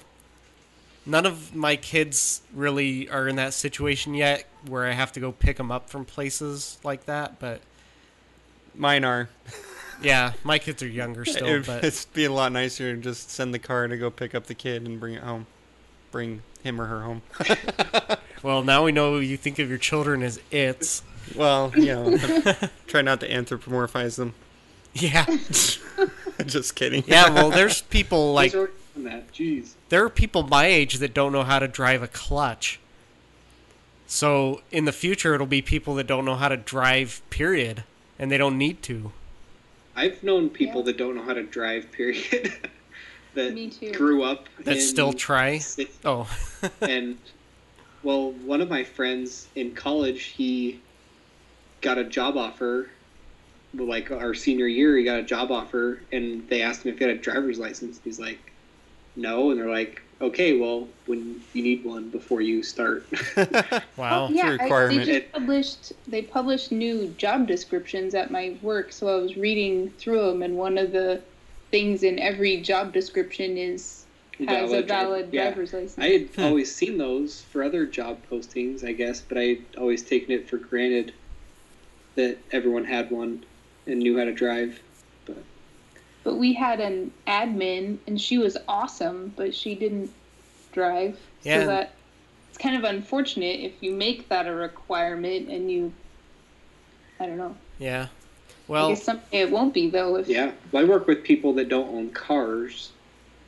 None 1.05 1.25
of 1.25 1.55
my 1.55 1.75
kids 1.75 2.41
really 2.53 3.09
are 3.09 3.27
in 3.27 3.35
that 3.37 3.53
situation 3.53 4.13
yet 4.13 4.45
where 4.67 4.85
I 4.85 4.91
have 4.91 5.11
to 5.13 5.19
go 5.19 5.31
pick 5.31 5.57
them 5.57 5.71
up 5.71 5.89
from 5.89 6.05
places 6.05 6.77
like 6.83 7.05
that, 7.05 7.39
but 7.39 7.61
Mine 8.75 9.03
are. 9.03 9.27
Yeah, 10.01 10.33
my 10.43 10.59
kids 10.59 10.81
are 10.83 10.87
younger 10.87 11.25
still, 11.25 11.47
It'd 11.47 11.65
but 11.65 11.83
it'd 11.83 12.13
be 12.13 12.25
a 12.25 12.31
lot 12.31 12.51
nicer 12.51 12.95
to 12.95 13.01
just 13.01 13.29
send 13.29 13.53
the 13.53 13.59
car 13.59 13.87
to 13.87 13.97
go 13.97 14.09
pick 14.09 14.33
up 14.35 14.47
the 14.47 14.53
kid 14.53 14.83
and 14.85 14.99
bring 14.99 15.13
it 15.15 15.23
home, 15.23 15.47
bring 16.11 16.41
him 16.63 16.79
or 16.79 16.85
her 16.85 17.01
home. 17.01 17.21
well, 18.43 18.63
now 18.63 18.83
we 18.83 18.91
know 18.91 19.17
you 19.17 19.37
think 19.37 19.59
of 19.59 19.69
your 19.69 19.77
children 19.77 20.23
as 20.23 20.39
its. 20.51 21.03
well, 21.35 21.71
you 21.75 21.87
know, 21.87 22.17
try 22.87 23.01
not 23.01 23.19
to 23.21 23.29
anthropomorphize 23.29 24.17
them. 24.17 24.33
Yeah. 24.93 25.25
just 26.45 26.75
kidding. 26.75 27.03
Yeah, 27.05 27.29
well, 27.29 27.51
there's 27.51 27.81
people 27.81 28.33
like 28.33 28.51
Who's 28.51 28.59
already 28.59 28.73
done 28.95 29.03
that? 29.05 29.31
Jeez. 29.31 29.73
there 29.89 30.03
are 30.03 30.09
people 30.09 30.43
my 30.43 30.65
age 30.65 30.95
that 30.95 31.13
don't 31.13 31.31
know 31.31 31.43
how 31.43 31.59
to 31.59 31.67
drive 31.67 32.01
a 32.01 32.07
clutch. 32.07 32.79
So, 34.07 34.61
in 34.71 34.85
the 34.85 34.91
future 34.91 35.35
it'll 35.35 35.45
be 35.45 35.61
people 35.61 35.93
that 35.95 36.07
don't 36.07 36.25
know 36.25 36.35
how 36.35 36.47
to 36.47 36.57
drive 36.57 37.21
period 37.29 37.83
and 38.17 38.31
they 38.31 38.37
don't 38.37 38.57
need 38.57 38.81
to. 38.83 39.11
I've 39.99 40.23
known 40.23 40.49
people 40.49 40.79
Yeah. 40.81 40.85
that 40.85 40.97
don't 40.97 41.15
know 41.15 41.23
how 41.23 41.33
to 41.33 41.43
drive. 41.43 41.91
Period. 41.99 42.53
that 43.33 43.53
Me 43.53 43.69
too. 43.69 43.91
grew 43.91 44.23
up 44.23 44.47
That 44.63 44.77
in 44.77 44.81
still 44.81 45.11
try. 45.13 45.57
city- 45.57 45.91
Oh. 46.05 46.27
and 46.81 47.17
well, 48.01 48.31
one 48.31 48.61
of 48.61 48.69
my 48.69 48.83
friends 48.85 49.47
in 49.55 49.75
college, 49.75 50.23
he 50.23 50.79
got 51.81 51.97
a 51.97 52.03
job 52.05 52.37
offer. 52.37 52.89
Like 53.73 54.09
our 54.09 54.33
senior 54.33 54.67
year, 54.67 54.97
he 54.97 55.03
got 55.03 55.19
a 55.19 55.23
job 55.23 55.51
offer, 55.51 56.01
and 56.11 56.47
they 56.49 56.61
asked 56.63 56.85
him 56.85 56.93
if 56.93 56.97
he 56.99 57.05
had 57.05 57.13
a 57.15 57.19
driver's 57.19 57.59
license. 57.59 57.99
He's 58.03 58.19
like, 58.19 58.39
"No," 59.19 59.51
and 59.51 59.59
they're 59.59 59.69
like, 59.69 60.01
"Okay, 60.21 60.57
well, 60.57 60.87
when 61.05 61.41
you 61.53 61.63
need 61.63 61.83
one 61.83 62.09
before 62.09 62.41
you 62.41 62.63
start." 62.63 63.05
wow. 63.97 64.27
Oh, 64.27 64.29
yeah, 64.31 64.47
I- 64.47 64.63
requirement. 64.63 65.05
they 65.05 65.19
just 65.19 65.31
published 65.33 65.93
they 66.07 66.21
published 66.21 66.71
new 66.71 67.09
job 67.17 67.47
descriptions 67.47 68.15
at 68.15 68.31
my 68.31 68.55
work, 68.61 68.91
so 68.91 69.07
I 69.07 69.21
was 69.21 69.37
reading 69.37 69.89
through 69.91 70.25
them, 70.25 70.41
and 70.41 70.57
one 70.57 70.77
of 70.77 70.91
the 70.91 71.21
things 71.71 72.03
in 72.03 72.17
every 72.19 72.61
job 72.61 72.93
description 72.93 73.57
is 73.57 74.05
has 74.47 74.47
a 74.47 74.81
Valid 74.81 74.87
driver- 74.87 75.09
valid 75.09 75.29
yeah. 75.31 75.43
driver's 75.43 75.73
license. 75.73 75.97
I 75.97 76.07
had 76.07 76.27
hmm. 76.29 76.41
always 76.43 76.73
seen 76.73 76.97
those 76.97 77.41
for 77.41 77.63
other 77.63 77.85
job 77.85 78.19
postings, 78.31 78.83
I 78.85 78.93
guess, 78.93 79.21
but 79.21 79.37
I 79.37 79.57
always 79.77 80.01
taken 80.01 80.31
it 80.31 80.49
for 80.49 80.57
granted 80.57 81.13
that 82.15 82.37
everyone 82.51 82.85
had 82.85 83.11
one 83.11 83.45
and 83.85 83.99
knew 83.99 84.17
how 84.17 84.25
to 84.25 84.31
drive. 84.31 84.79
But 86.23 86.31
But 86.31 86.37
we 86.37 86.53
had 86.53 86.79
an 86.79 87.11
admin, 87.27 87.97
and 88.07 88.19
she 88.19 88.37
was 88.37 88.57
awesome, 88.67 89.33
but 89.35 89.53
she 89.55 89.75
didn't 89.75 90.11
drive. 90.71 91.17
Yeah. 91.43 91.61
So 91.61 91.67
that 91.67 91.93
it's 92.49 92.57
kind 92.57 92.75
of 92.75 92.83
unfortunate 92.83 93.59
if 93.61 93.73
you 93.81 93.91
make 93.93 94.29
that 94.29 94.47
a 94.47 94.53
requirement 94.53 95.49
and 95.49 95.71
you. 95.71 95.93
I 97.19 97.25
don't 97.25 97.37
know. 97.37 97.55
Yeah. 97.79 98.07
I 98.07 98.71
Well, 98.71 98.89
guess 98.89 99.03
someday 99.03 99.39
it 99.41 99.51
won't 99.51 99.73
be 99.73 99.89
though. 99.89 100.15
If 100.17 100.27
yeah, 100.27 100.51
well, 100.71 100.83
I 100.83 100.87
work 100.87 101.07
with 101.07 101.23
people 101.23 101.53
that 101.53 101.69
don't 101.69 101.89
own 101.93 102.11
cars, 102.11 102.91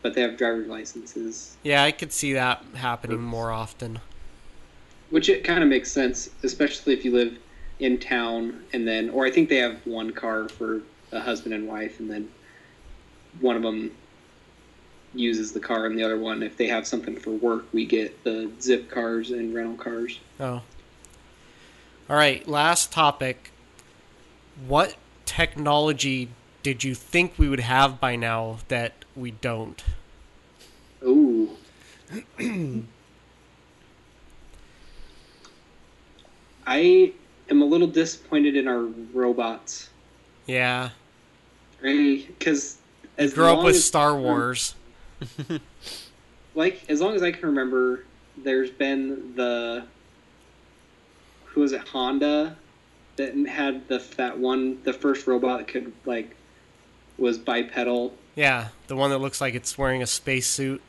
but 0.01 0.13
they 0.13 0.21
have 0.21 0.37
driver's 0.37 0.67
licenses, 0.67 1.57
yeah, 1.63 1.83
I 1.83 1.91
could 1.91 2.11
see 2.11 2.33
that 2.33 2.63
happening 2.75 3.21
more 3.21 3.51
often. 3.51 3.99
which 5.11 5.29
it 5.29 5.43
kind 5.43 5.61
of 5.61 5.69
makes 5.69 5.91
sense, 5.91 6.29
especially 6.43 6.93
if 6.93 7.05
you 7.05 7.11
live 7.13 7.37
in 7.79 7.97
town 7.99 8.63
and 8.73 8.87
then, 8.87 9.09
or 9.09 9.25
I 9.25 9.31
think 9.31 9.49
they 9.49 9.57
have 9.57 9.85
one 9.85 10.11
car 10.11 10.47
for 10.49 10.81
a 11.11 11.19
husband 11.19 11.53
and 11.53 11.67
wife, 11.67 11.99
and 11.99 12.09
then 12.09 12.29
one 13.39 13.55
of 13.55 13.61
them 13.61 13.91
uses 15.13 15.51
the 15.51 15.59
car 15.59 15.85
and 15.85 15.97
the 15.97 16.03
other 16.03 16.17
one 16.17 16.41
if 16.41 16.55
they 16.57 16.67
have 16.67 16.87
something 16.87 17.15
for 17.17 17.31
work 17.31 17.65
we 17.73 17.85
get 17.85 18.23
the 18.23 18.49
zip 18.61 18.89
cars 18.89 19.31
and 19.31 19.53
rental 19.53 19.75
cars 19.75 20.19
Oh. 20.39 20.61
All 22.09 22.17
right, 22.17 22.45
last 22.45 22.91
topic. 22.91 23.51
What 24.67 24.95
technology 25.25 26.27
did 26.61 26.83
you 26.83 26.93
think 26.93 27.33
we 27.37 27.47
would 27.47 27.61
have 27.61 27.99
by 28.01 28.15
now 28.17 28.57
that 28.67 28.93
we 29.15 29.31
don't? 29.31 29.81
oh 31.03 31.49
i 36.67 37.11
am 37.49 37.61
a 37.61 37.65
little 37.65 37.87
disappointed 37.87 38.55
in 38.55 38.67
our 38.67 38.83
robots 39.13 39.89
Yeah. 40.45 40.89
because 41.81 42.77
as 43.21 43.33
grew 43.33 43.45
up 43.45 43.63
with 43.63 43.75
as- 43.75 43.83
Star 43.83 44.15
Wars. 44.17 44.75
like 46.55 46.81
as 46.89 46.99
long 46.99 47.15
as 47.15 47.21
i 47.23 47.31
can 47.31 47.49
remember 47.49 48.03
there's 48.43 48.71
been 48.71 49.33
the 49.35 49.83
who 51.45 51.61
was 51.61 51.71
it 51.73 51.81
honda 51.87 52.55
that 53.17 53.35
had 53.47 53.87
the 53.87 53.99
that 54.17 54.37
one 54.37 54.81
the 54.83 54.93
first 54.93 55.27
robot 55.27 55.59
that 55.59 55.67
could 55.67 55.91
like 56.05 56.35
was 57.17 57.37
bipedal 57.37 58.13
Yeah, 58.35 58.69
the 58.87 58.95
one 58.95 59.11
that 59.11 59.19
looks 59.19 59.39
like 59.41 59.53
it's 59.53 59.77
wearing 59.77 60.01
a 60.01 60.07
spacesuit. 60.07 60.81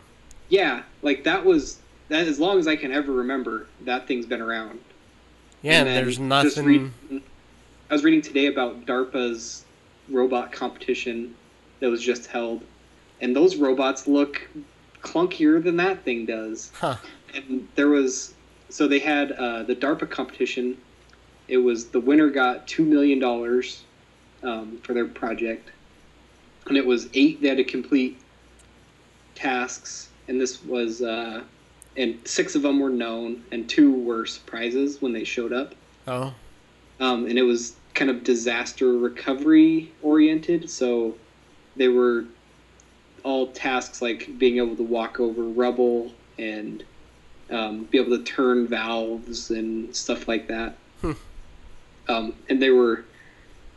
yeah 0.49 0.83
like 1.03 1.25
that 1.25 1.45
was 1.45 1.79
that 2.09 2.27
as 2.27 2.41
long 2.41 2.59
as 2.59 2.67
i 2.67 2.75
can 2.77 2.91
ever 2.93 3.13
remember 3.13 3.67
that 3.83 4.07
thing's 4.07 4.25
been 4.27 4.41
around 4.41 4.81
Yeah, 5.63 5.81
And 5.81 5.89
and 5.89 5.97
then 5.97 6.05
there's 6.05 6.19
nothing. 6.19 6.65
read- 7.11 7.23
I 7.91 7.95
was 7.95 8.03
reading 8.05 8.23
today 8.23 8.47
about 8.47 8.87
DARPA's 8.87 9.65
robot 10.09 10.51
competition 10.53 11.35
that 11.83 11.91
was 11.91 12.01
just 12.01 12.29
held, 12.29 12.63
and 13.21 13.35
those 13.35 13.57
robots 13.57 14.07
look 14.07 14.49
clunkier 15.03 15.63
than 15.63 15.77
that 15.77 16.05
thing 16.05 16.25
does. 16.25 16.71
Huh. 16.75 16.95
And 17.35 17.69
there 17.75 17.89
was 17.89 18.35
so 18.69 18.87
they 18.87 19.01
had 19.01 19.33
uh, 19.33 19.65
the 19.65 19.75
DARPA 19.75 20.09
competition. 20.09 20.79
It 21.49 21.59
was 21.59 21.89
the 21.89 21.99
winner 21.99 22.31
got 22.31 22.69
two 22.69 22.85
million 22.85 23.19
dollars 23.19 23.83
um, 24.45 24.79
for 24.85 24.95
their 24.95 25.07
project, 25.07 25.71
and 26.67 26.79
it 26.79 26.87
was 26.87 27.09
eight. 27.15 27.43
They 27.43 27.49
had 27.49 27.57
to 27.57 27.65
complete 27.65 28.17
tasks, 29.35 30.09
and 30.29 30.41
this 30.41 30.65
was 30.65 31.03
uh, 31.03 31.43
and 31.97 32.17
six 32.25 32.55
of 32.55 32.63
them 32.63 32.79
were 32.79 32.91
known, 32.91 33.43
and 33.51 33.69
two 33.69 33.93
were 33.93 34.25
surprises 34.25 35.03
when 35.03 35.13
they 35.13 35.25
showed 35.25 35.53
up. 35.53 35.75
Oh. 36.07 36.33
Um, 37.01 37.27
and 37.27 37.37
it 37.37 37.43
was 37.43 37.75
kind 37.95 38.09
of 38.09 38.23
disaster 38.23 38.97
recovery 38.97 39.91
oriented. 40.01 40.71
So 40.71 41.17
they 41.77 41.89
were 41.89 42.25
all 43.23 43.49
tasks 43.49 44.03
like 44.03 44.39
being 44.39 44.57
able 44.57 44.77
to 44.77 44.83
walk 44.83 45.21
over 45.21 45.43
rubble 45.43 46.13
and 46.39 46.85
um, 47.51 47.85
be 47.85 47.99
able 47.99 48.17
to 48.17 48.25
turn 48.25 48.67
valves 48.67 49.51
and 49.51 49.95
stuff 49.95 50.27
like 50.27 50.49
that. 50.49 50.77
Hmm. 51.01 51.13
Um, 52.09 52.35
and 52.49 52.61
there 52.61 52.75
were 52.75 53.05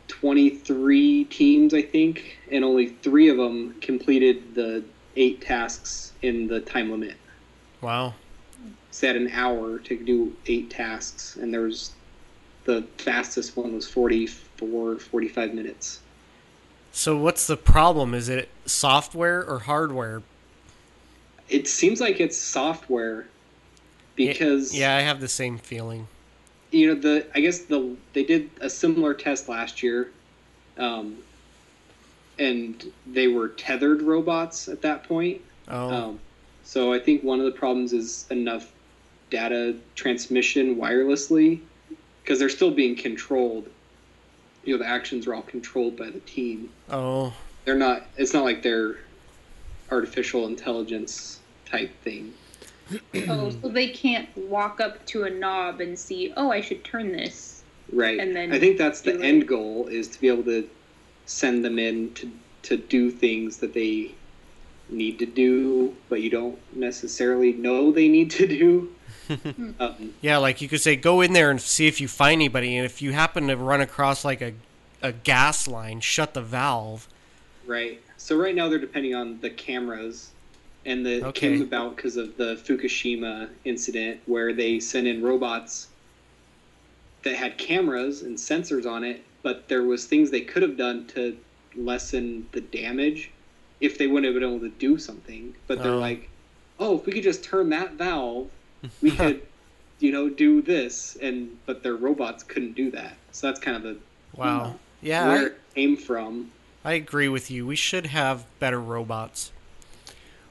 23 0.08 1.24
teams, 1.24 1.74
I 1.74 1.82
think, 1.82 2.38
and 2.50 2.64
only 2.64 2.88
three 2.88 3.28
of 3.28 3.36
them 3.36 3.74
completed 3.80 4.54
the 4.54 4.84
eight 5.16 5.40
tasks 5.40 6.12
in 6.22 6.46
the 6.46 6.60
time 6.60 6.90
limit. 6.90 7.16
Wow. 7.80 8.14
Had 9.00 9.16
an 9.16 9.30
hour 9.30 9.78
to 9.78 10.04
do 10.04 10.34
eight 10.46 10.70
tasks, 10.70 11.36
and 11.36 11.52
there 11.52 11.60
was 11.60 11.92
the 12.64 12.82
fastest 12.96 13.56
one 13.56 13.74
was 13.74 13.86
44, 13.86 14.98
45 14.98 15.54
minutes. 15.54 16.00
So 16.96 17.14
what's 17.14 17.46
the 17.46 17.58
problem? 17.58 18.14
Is 18.14 18.30
it 18.30 18.48
software 18.64 19.44
or 19.44 19.58
hardware? 19.58 20.22
It 21.50 21.68
seems 21.68 22.00
like 22.00 22.20
it's 22.20 22.38
software 22.38 23.26
because 24.14 24.74
Yeah, 24.74 24.96
I 24.96 25.00
have 25.02 25.20
the 25.20 25.28
same 25.28 25.58
feeling. 25.58 26.08
you 26.70 26.86
know 26.88 26.94
the 26.98 27.26
I 27.34 27.40
guess 27.40 27.58
the 27.60 27.94
they 28.14 28.24
did 28.24 28.48
a 28.62 28.70
similar 28.70 29.12
test 29.12 29.46
last 29.46 29.82
year, 29.82 30.10
um, 30.78 31.18
and 32.38 32.90
they 33.06 33.28
were 33.28 33.48
tethered 33.48 34.00
robots 34.00 34.66
at 34.66 34.80
that 34.80 35.04
point. 35.04 35.42
Oh. 35.68 35.90
Um, 35.92 36.20
so 36.64 36.94
I 36.94 36.98
think 36.98 37.22
one 37.22 37.40
of 37.40 37.44
the 37.44 37.52
problems 37.52 37.92
is 37.92 38.24
enough 38.30 38.72
data 39.28 39.76
transmission 39.96 40.76
wirelessly 40.76 41.60
because 42.22 42.38
they're 42.38 42.48
still 42.48 42.70
being 42.70 42.96
controlled. 42.96 43.68
You 44.66 44.76
know, 44.76 44.82
the 44.82 44.88
actions 44.88 45.26
are 45.26 45.34
all 45.34 45.42
controlled 45.42 45.96
by 45.96 46.10
the 46.10 46.20
team. 46.20 46.70
Oh. 46.90 47.32
They're 47.64 47.76
not. 47.76 48.06
It's 48.16 48.34
not 48.34 48.44
like 48.44 48.62
they're 48.62 48.96
artificial 49.90 50.46
intelligence 50.46 51.40
type 51.64 51.90
thing. 52.02 52.34
Oh, 53.28 53.50
so 53.50 53.68
they 53.68 53.88
can't 53.88 54.28
walk 54.36 54.80
up 54.80 55.04
to 55.06 55.24
a 55.24 55.30
knob 55.30 55.80
and 55.80 55.98
see, 55.98 56.32
oh, 56.36 56.50
I 56.52 56.60
should 56.60 56.84
turn 56.84 57.12
this. 57.12 57.62
Right. 57.92 58.18
And 58.18 58.34
then 58.34 58.52
I 58.52 58.58
think 58.58 58.78
that's 58.78 59.00
the 59.00 59.14
it. 59.14 59.24
end 59.24 59.48
goal 59.48 59.86
is 59.88 60.08
to 60.08 60.20
be 60.20 60.28
able 60.28 60.44
to 60.44 60.68
send 61.26 61.64
them 61.64 61.78
in 61.78 62.12
to 62.14 62.30
to 62.62 62.76
do 62.76 63.10
things 63.10 63.58
that 63.58 63.74
they 63.74 64.12
need 64.88 65.18
to 65.20 65.26
do, 65.26 65.94
but 66.08 66.20
you 66.20 66.30
don't 66.30 66.58
necessarily 66.74 67.52
know 67.52 67.92
they 67.92 68.08
need 68.08 68.30
to 68.32 68.46
do. 68.46 68.92
Um, 69.80 70.14
Yeah, 70.20 70.38
like 70.38 70.60
you 70.60 70.68
could 70.68 70.80
say, 70.80 70.96
go 70.96 71.20
in 71.20 71.32
there 71.32 71.50
and 71.50 71.60
see 71.60 71.86
if 71.86 72.00
you 72.00 72.08
find 72.08 72.34
anybody, 72.40 72.76
and 72.76 72.84
if 72.86 73.00
you 73.02 73.12
happen 73.12 73.48
to 73.48 73.56
run 73.56 73.80
across 73.80 74.24
like 74.24 74.40
a, 74.40 74.54
a 75.02 75.12
gas 75.12 75.68
line, 75.68 76.00
shut 76.00 76.34
the 76.34 76.42
valve. 76.42 77.08
right. 77.64 78.00
So 78.16 78.36
right 78.36 78.54
now 78.54 78.68
they're 78.68 78.78
depending 78.78 79.14
on 79.14 79.40
the 79.40 79.50
cameras, 79.50 80.34
and 80.84 81.04
the 81.04 81.18
it 81.18 81.24
Okay. 81.26 81.34
came 81.34 81.62
about 81.62 81.96
because 81.96 82.16
of 82.16 82.36
the 82.36 82.56
Fukushima 82.66 83.50
incident 83.64 84.20
where 84.26 84.52
they 84.54 84.80
sent 84.80 85.06
in 85.06 85.22
robots 85.22 85.88
that 87.24 87.36
had 87.36 87.58
cameras 87.58 88.22
and 88.22 88.36
sensors 88.36 88.86
on 88.86 89.04
it, 89.04 89.26
but 89.42 89.68
there 89.68 89.82
was 89.84 90.06
things 90.06 90.30
they 90.30 90.42
could 90.42 90.62
have 90.62 90.76
done 90.76 91.06
to 91.08 91.38
lessen 91.74 92.48
the 92.52 92.60
damage 92.60 93.32
if 93.80 93.98
they 93.98 94.06
wouldn't 94.06 94.24
have 94.32 94.34
been 94.40 94.48
able 94.48 94.60
to 94.60 94.76
do 94.76 94.96
something. 94.98 95.54
But 95.66 95.82
they're 95.82 95.92
Oh. 95.92 95.98
like, 95.98 96.30
oh, 96.78 96.98
if 96.98 97.06
we 97.06 97.12
could 97.12 97.22
just 97.22 97.44
turn 97.44 97.70
that 97.70 97.94
valve, 97.94 98.50
we 99.02 99.10
could, 99.10 99.42
you 99.98 100.12
know, 100.12 100.28
do 100.28 100.62
this. 100.62 101.16
And 101.20 101.56
but 101.66 101.82
their 101.82 101.96
robots 101.96 102.42
couldn't 102.42 102.74
do 102.74 102.90
that. 102.92 103.16
So 103.32 103.46
that's 103.46 103.60
kind 103.60 103.76
of 103.76 103.82
the 103.82 103.98
Wow. 104.36 104.76
Yeah, 105.02 105.28
where 105.28 105.38
I, 105.38 105.44
it 105.46 105.60
came 105.74 105.96
from. 105.96 106.50
I 106.84 106.92
agree 106.92 107.28
with 107.28 107.50
you. 107.50 107.66
We 107.66 107.76
should 107.76 108.06
have 108.06 108.44
better 108.58 108.80
robots. 108.80 109.52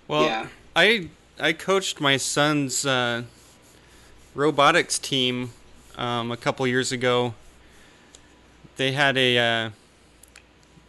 Well, 0.07 0.23
Yeah. 0.23 0.47
I 0.75 1.09
I 1.39 1.53
coached 1.53 1.99
my 1.99 2.17
son's 2.17 2.85
uh, 2.85 3.23
robotics 4.33 4.99
team 4.99 5.51
um, 5.97 6.31
a 6.31 6.37
couple 6.37 6.65
years 6.67 6.91
ago. 6.91 7.33
They 8.77 8.91
had 8.91 9.17
a 9.17 9.37
uh, 9.37 9.69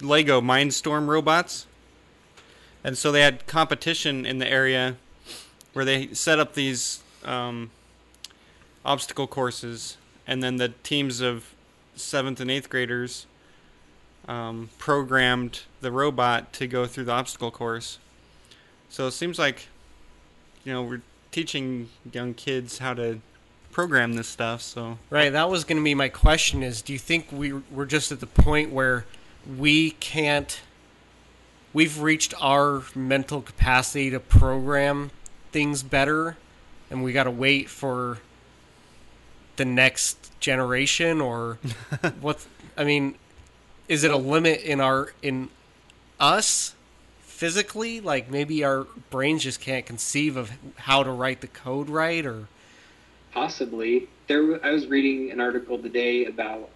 Lego 0.01 0.41
Mindstorm 0.41 1.07
robots, 1.07 1.67
and 2.83 2.99
so 2.99 3.13
they 3.13 3.21
had 3.23 3.47
competition 3.47 4.27
in 4.27 4.39
the 4.39 4.51
area 4.51 4.97
where 5.73 5.85
they 5.85 6.13
set 6.15 6.39
up 6.39 6.55
these 6.55 7.01
um, 7.27 7.71
obstacle 8.85 9.27
courses, 9.27 9.97
and 10.27 10.43
then 10.43 10.57
the 10.57 10.69
teams 10.83 11.21
of 11.21 11.55
seventh 11.95 12.41
and 12.41 12.51
eighth 12.51 12.71
graders 12.71 13.27
um, 14.29 14.71
programmed 14.79 15.63
the 15.81 15.93
robot 15.93 16.53
to 16.55 16.67
go 16.67 16.87
through 16.87 17.05
the 17.05 17.13
obstacle 17.13 17.51
course. 17.51 17.99
So 18.89 19.07
it 19.07 19.13
seems 19.13 19.39
like, 19.39 19.69
you 20.65 20.73
know, 20.73 20.83
we're 20.83 21.03
teaching 21.33 21.89
young 22.13 22.35
kids 22.35 22.79
how 22.79 22.95
to 22.95 23.21
program 23.71 24.15
this 24.15 24.29
stuff. 24.29 24.63
So 24.63 24.99
Right, 25.11 25.31
that 25.31 25.51
was 25.51 25.65
going 25.65 25.77
to 25.77 25.85
be 25.85 25.95
my 25.95 26.09
question 26.09 26.63
is 26.63 26.81
do 26.81 26.93
you 26.95 26.99
think 26.99 27.31
we 27.31 27.53
we're 27.53 27.85
just 27.85 28.11
at 28.11 28.21
the 28.21 28.27
point 28.27 28.73
where 28.73 29.05
we 29.59 29.91
can't 29.91 30.61
we've 31.75 32.01
reached 32.01 32.33
our 32.41 32.85
mental 32.95 33.43
capacity 33.43 34.09
to 34.11 34.19
program 34.19 35.11
things 35.53 35.83
better 35.83 36.39
and 36.91 37.03
we 37.03 37.13
got 37.13 37.25
to 37.25 37.31
wait 37.31 37.69
for 37.69 38.19
the 39.57 39.65
next 39.65 40.39
generation 40.41 41.21
or 41.21 41.59
what 42.21 42.47
I 42.77 42.85
mean 42.85 43.17
is 43.89 44.05
it 44.05 44.11
a 44.11 44.17
limit 44.17 44.61
in 44.61 44.81
our 44.81 45.13
in 45.23 45.49
us 46.21 46.75
physically 47.21 48.01
like 48.01 48.31
maybe 48.31 48.65
our 48.65 48.85
brains 49.11 49.43
just 49.43 49.61
can't 49.61 49.87
conceive 49.87 50.37
of 50.37 50.53
how 50.77 51.03
to 51.03 51.11
write 51.11 51.41
the 51.41 51.47
code 51.47 51.89
right 51.89 52.25
or 52.25 52.49
Possibly. 53.37 54.09
There, 54.29 54.65
I 54.65 54.71
was 54.71 54.87
reading 54.87 55.31
an 55.31 55.41
article 55.41 55.77
today 55.77 56.25
about 56.25 56.71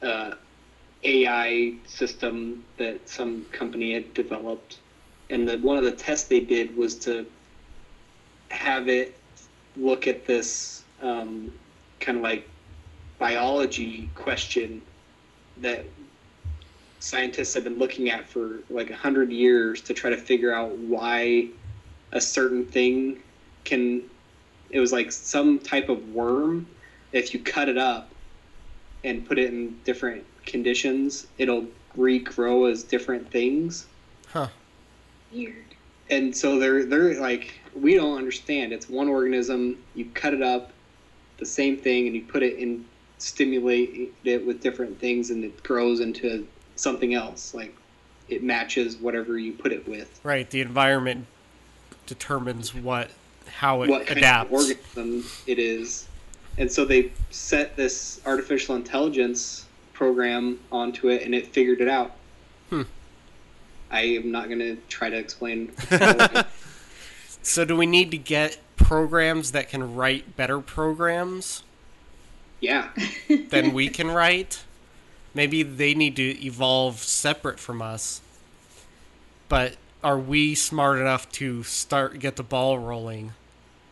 uh, 0.00 0.34
AI 1.02 1.74
system 1.88 2.64
that 2.76 3.08
some 3.08 3.46
company 3.46 3.92
had 3.92 4.14
developed, 4.14 4.78
and 5.28 5.48
that 5.48 5.60
one 5.62 5.76
of 5.76 5.82
the 5.82 5.90
tests 5.90 6.28
they 6.28 6.38
did 6.38 6.76
was 6.76 6.94
to 7.00 7.26
have 8.50 8.88
it 8.88 9.16
look 9.76 10.06
at 10.06 10.26
this 10.26 10.84
um, 11.02 11.52
kind 12.00 12.18
of 12.18 12.24
like 12.24 12.48
biology 13.18 14.08
question 14.14 14.82
that 15.58 15.84
scientists 16.98 17.54
have 17.54 17.64
been 17.64 17.78
looking 17.78 18.10
at 18.10 18.26
for 18.26 18.60
like 18.70 18.90
a 18.90 18.96
hundred 18.96 19.30
years 19.30 19.80
to 19.80 19.94
try 19.94 20.10
to 20.10 20.16
figure 20.16 20.52
out 20.52 20.76
why 20.78 21.46
a 22.12 22.20
certain 22.20 22.64
thing 22.64 23.22
can 23.64 24.02
it 24.70 24.80
was 24.80 24.92
like 24.92 25.12
some 25.12 25.58
type 25.60 25.88
of 25.88 26.12
worm. 26.12 26.66
If 27.12 27.32
you 27.32 27.40
cut 27.40 27.68
it 27.68 27.78
up 27.78 28.10
and 29.04 29.24
put 29.24 29.38
it 29.38 29.52
in 29.52 29.78
different 29.84 30.24
conditions 30.44 31.26
it'll 31.38 31.66
regrow 31.96 32.70
as 32.70 32.82
different 32.82 33.30
things. 33.30 33.86
Huh. 34.28 34.48
Weird. 35.32 35.64
and 36.10 36.36
so 36.36 36.58
they're 36.58 36.84
they're 36.84 37.20
like 37.20 37.54
we 37.80 37.94
don't 37.94 38.16
understand 38.16 38.72
it's 38.72 38.88
one 38.88 39.08
organism 39.08 39.76
you 39.94 40.04
cut 40.14 40.32
it 40.34 40.42
up 40.42 40.72
the 41.38 41.46
same 41.46 41.76
thing 41.76 42.06
and 42.06 42.16
you 42.16 42.22
put 42.22 42.42
it 42.42 42.58
in 42.58 42.84
stimulate 43.18 44.12
it 44.24 44.46
with 44.46 44.60
different 44.60 44.98
things 44.98 45.30
and 45.30 45.44
it 45.44 45.62
grows 45.62 46.00
into 46.00 46.46
something 46.76 47.14
else 47.14 47.54
like 47.54 47.74
it 48.28 48.42
matches 48.42 48.96
whatever 48.96 49.38
you 49.38 49.52
put 49.52 49.72
it 49.72 49.86
with 49.88 50.20
Right, 50.22 50.48
the 50.48 50.60
environment 50.60 51.26
determines 52.06 52.74
what 52.74 53.10
how 53.48 53.82
it 53.82 53.90
what 53.90 54.06
kind 54.06 54.24
of 54.24 54.52
organism 54.52 55.24
it 55.46 55.58
is. 55.58 56.06
And 56.58 56.70
so 56.70 56.84
they 56.84 57.12
set 57.30 57.76
this 57.76 58.20
artificial 58.24 58.76
intelligence 58.76 59.66
program 59.92 60.58
onto 60.72 61.08
it, 61.08 61.22
and 61.22 61.34
it 61.34 61.48
figured 61.48 61.80
it 61.80 61.88
out. 61.88 62.12
Hmm. 62.70 62.82
I 63.90 64.00
am 64.02 64.30
not 64.30 64.46
going 64.48 64.58
to 64.60 64.76
try 64.88 65.10
to 65.10 65.16
explain. 65.16 65.72
how 67.46 67.62
it- 67.62 67.64
so 67.64 67.64
do 67.64 67.76
we 67.76 67.86
need 67.86 68.10
to 68.10 68.18
get 68.18 68.58
programs 68.76 69.52
that 69.52 69.68
can 69.68 69.94
write 69.94 70.36
better 70.36 70.60
programs 70.60 71.62
yeah, 72.60 72.88
than 73.50 73.72
we 73.72 73.88
can 73.88 74.10
write? 74.10 74.64
maybe 75.34 75.62
they 75.62 75.94
need 75.94 76.16
to 76.16 76.44
evolve 76.44 76.98
separate 76.98 77.60
from 77.60 77.82
us. 77.82 78.22
But 79.48 79.76
are 80.02 80.18
we 80.18 80.54
smart 80.54 80.98
enough 80.98 81.30
to 81.32 81.62
start 81.62 82.18
get 82.18 82.36
the 82.36 82.42
ball 82.42 82.78
rolling? 82.78 83.34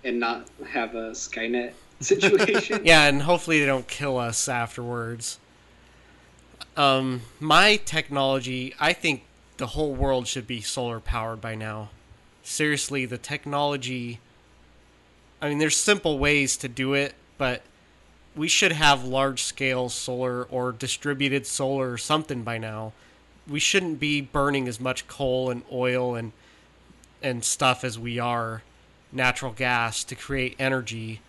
and 0.02 0.20
not 0.20 0.46
have 0.70 0.94
a 0.94 1.12
Skynet 1.12 1.72
situation. 2.00 2.80
Yeah, 2.84 3.04
and 3.06 3.22
hopefully 3.22 3.60
they 3.60 3.66
don't 3.66 3.88
kill 3.88 4.18
us 4.18 4.48
afterwards. 4.48 5.38
Um, 6.76 7.22
my 7.40 7.76
technology, 7.76 8.74
I 8.80 8.92
think 8.92 9.24
the 9.56 9.68
whole 9.68 9.94
world 9.94 10.26
should 10.26 10.46
be 10.46 10.60
solar 10.60 11.00
powered 11.00 11.40
by 11.40 11.54
now. 11.54 11.90
Seriously, 12.44 13.06
the 13.06 13.18
technology. 13.18 14.20
I 15.40 15.48
mean, 15.48 15.58
there's 15.58 15.76
simple 15.76 16.18
ways 16.18 16.58
to 16.58 16.68
do 16.68 16.92
it, 16.92 17.14
but 17.38 17.62
we 18.36 18.48
should 18.48 18.72
have 18.72 19.04
large 19.04 19.42
scale 19.42 19.88
solar 19.88 20.44
or 20.44 20.70
distributed 20.70 21.46
solar 21.46 21.92
or 21.92 21.98
something 21.98 22.42
by 22.42 22.58
now. 22.58 22.92
We 23.48 23.58
shouldn't 23.60 23.98
be 23.98 24.20
burning 24.20 24.68
as 24.68 24.78
much 24.78 25.08
coal 25.08 25.50
and 25.50 25.62
oil 25.72 26.14
and 26.14 26.32
and 27.22 27.42
stuff 27.42 27.82
as 27.82 27.98
we 27.98 28.18
are 28.18 28.62
natural 29.10 29.52
gas 29.52 30.04
to 30.04 30.14
create 30.14 30.54
energy. 30.58 31.22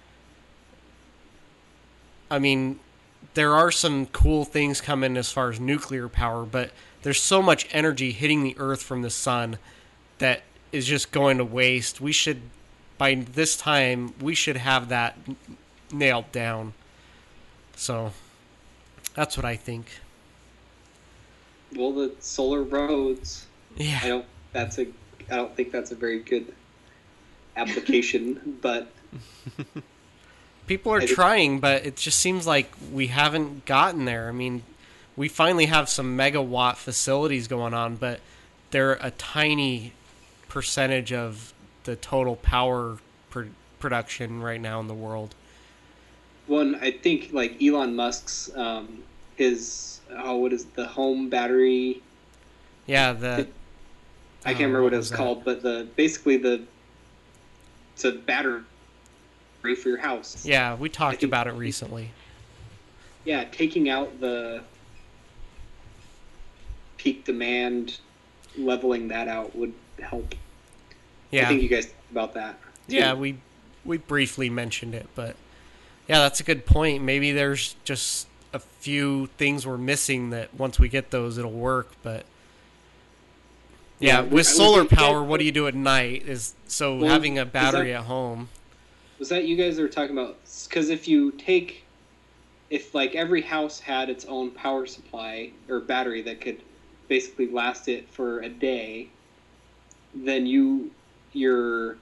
I 2.29 2.39
mean, 2.39 2.81
there 3.35 3.53
are 3.53 3.71
some 3.71 4.07
cool 4.07 4.43
things 4.43 4.81
coming 4.81 5.15
as 5.15 5.31
far 5.31 5.49
as 5.49 5.59
nuclear 5.61 6.09
power, 6.09 6.43
but 6.43 6.71
there's 7.03 7.21
so 7.21 7.41
much 7.41 7.67
energy 7.71 8.11
hitting 8.11 8.43
the 8.43 8.55
earth 8.57 8.83
from 8.83 9.01
the 9.01 9.09
sun 9.09 9.57
that 10.17 10.41
is 10.75 10.85
just 10.85 11.11
going 11.11 11.37
to 11.37 11.45
waste. 11.45 11.99
We 12.01 12.11
should 12.11 12.41
by 12.97 13.15
this 13.15 13.55
time 13.57 14.13
we 14.21 14.35
should 14.35 14.57
have 14.57 14.89
that 14.89 15.17
nailed 15.91 16.31
down. 16.31 16.73
So 17.75 18.11
that's 19.15 19.35
what 19.37 19.45
I 19.45 19.55
think. 19.55 19.87
well, 21.75 21.91
the 21.91 22.13
solar 22.19 22.63
roads. 22.63 23.47
I 23.79 23.83
Yeah. 23.83 24.07
don't. 24.07 24.25
That's 24.53 24.77
a. 24.77 24.87
I 25.31 25.35
don't 25.37 25.55
think 25.55 25.71
that's 25.71 25.91
a 25.91 25.95
very 25.95 26.19
good 26.19 26.53
application, 27.57 28.57
but 28.61 28.91
People 30.67 30.93
are 30.93 30.97
I 30.97 31.05
think- 31.05 31.11
trying, 31.15 31.59
but 31.59 31.85
it 31.85 31.95
just 31.95 32.19
seems 32.19 32.47
like 32.47 32.71
we 32.91 33.07
haven't 33.07 33.65
gotten 33.65 34.05
there. 34.05 34.27
I 34.27 34.31
mean, 34.31 34.63
we 35.15 35.27
finally 35.27 35.65
have 35.67 35.89
some 35.89 36.17
megawatt 36.17 36.75
facilities 36.77 37.47
going 37.47 37.73
on, 37.73 37.95
but 37.97 38.19
they're 38.71 38.93
a 38.93 39.11
tiny 39.11 39.93
percentage 40.65 41.11
of 41.11 41.53
the 41.83 41.97
total 41.97 42.37
power 42.37 42.97
pr- 43.29 43.43
production 43.77 44.41
right 44.41 44.61
now 44.61 44.79
in 44.79 44.87
the 44.87 44.93
world. 44.93 45.35
one 46.47 46.75
I 46.75 46.91
think 46.91 47.31
like 47.33 47.61
Elon 47.61 47.93
Musk's 47.93 48.49
um, 48.55 49.03
his 49.35 49.99
oh 50.17 50.37
what 50.37 50.53
is 50.53 50.63
the 50.65 50.87
home 50.87 51.27
battery? 51.29 52.01
Yeah, 52.87 53.11
the 53.11 53.47
I 54.45 54.53
can't 54.53 54.61
Oh, 54.61 54.63
remember 54.67 54.83
what 54.83 54.93
it 54.93 54.97
was 54.97 55.09
was 55.11 55.17
called, 55.17 55.43
but 55.43 55.61
the 55.61 55.87
basically 55.97 56.37
the 56.37 56.63
it's 57.93 58.05
a 58.05 58.13
battery 58.13 58.61
for 59.61 59.89
your 59.89 59.97
house. 59.97 60.45
yeah, 60.45 60.75
we 60.75 60.87
talked 60.87 61.19
think- 61.19 61.29
about 61.29 61.47
it 61.47 61.53
recently. 61.53 62.11
yeah, 63.25 63.43
taking 63.51 63.89
out 63.89 64.21
the 64.21 64.61
peak 66.95 67.25
demand, 67.25 67.99
leveling 68.57 69.09
that 69.09 69.27
out 69.27 69.53
would 69.53 69.73
help. 70.01 70.33
I 71.31 71.35
Yeah, 71.35 71.47
think 71.49 71.61
you 71.61 71.69
guys 71.69 71.85
talked 71.87 72.11
about 72.11 72.33
that. 72.35 72.59
too. 72.87 72.95
yeah, 72.95 73.13
we 73.13 73.37
we 73.83 73.97
briefly 73.97 74.49
mentioned 74.49 74.95
it, 74.95 75.07
but 75.15 75.35
yeah, 76.07 76.19
that's 76.19 76.39
a 76.39 76.43
good 76.43 76.65
point. 76.65 77.03
Maybe 77.03 77.31
there's 77.31 77.75
just 77.83 78.27
a 78.53 78.59
few 78.59 79.27
things 79.37 79.65
we're 79.67 79.77
missing 79.77 80.29
that 80.31 80.53
once 80.55 80.79
we 80.79 80.87
get 80.89 81.11
those, 81.11 81.37
it'll 81.37 81.51
work. 81.51 81.91
But 82.03 82.25
yeah, 83.99 84.21
Yeah, 84.21 84.21
with 84.21 84.47
I 84.47 84.51
solar 84.51 84.79
think 84.81 84.91
that- 84.91 84.99
power, 84.99 85.23
what 85.23 85.39
do 85.39 85.45
you 85.45 85.51
do 85.51 85.67
at 85.67 85.75
night? 85.75 86.23
Is 86.27 86.53
so 86.67 86.97
Well, 86.97 87.09
having 87.09 87.37
a 87.39 87.45
battery 87.45 87.91
that- 87.91 87.99
at 87.99 88.05
home. 88.05 88.49
Was 89.19 89.29
that 89.29 89.45
you 89.45 89.55
guys 89.55 89.79
were 89.79 89.87
talking 89.87 90.17
about? 90.17 90.37
Because 90.67 90.89
if 90.89 91.07
you 91.07 91.31
take, 91.31 91.83
if 92.69 92.93
like 92.93 93.15
every 93.15 93.41
house 93.41 93.79
had 93.79 94.09
its 94.09 94.25
own 94.25 94.51
power 94.51 94.85
supply 94.85 95.51
or 95.69 95.79
battery 95.79 96.21
that 96.23 96.41
could 96.41 96.61
basically 97.07 97.47
last 97.47 97.87
it 97.87 98.09
for 98.09 98.39
a 98.41 98.49
day, 98.49 99.07
then 100.13 100.45
you 100.45 100.91
you're 101.35 101.97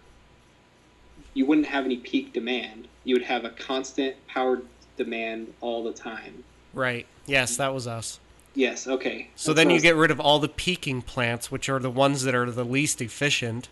you 1.33 1.45
wouldn't 1.45 1.67
have 1.67 1.85
any 1.85 1.97
peak 1.97 2.31
demand. 2.33 2.87
You 3.03 3.15
would 3.15 3.23
have 3.23 3.43
a 3.43 3.49
constant 3.49 4.15
power 4.27 4.61
demand 4.97 5.53
all 5.61 5.83
the 5.83 5.91
time. 5.91 6.43
Right. 6.73 7.07
Yes, 7.25 7.57
that 7.57 7.73
was 7.73 7.87
us. 7.87 8.19
Yes. 8.53 8.87
Okay. 8.87 9.29
So 9.35 9.51
That's 9.51 9.65
then 9.65 9.73
you 9.73 9.81
get 9.81 9.95
rid 9.95 10.11
of 10.11 10.19
all 10.19 10.39
the 10.39 10.47
peaking 10.47 11.01
plants, 11.01 11.51
which 11.51 11.69
are 11.69 11.79
the 11.79 11.89
ones 11.89 12.23
that 12.23 12.35
are 12.35 12.49
the 12.51 12.63
least 12.65 13.01
efficient. 13.01 13.67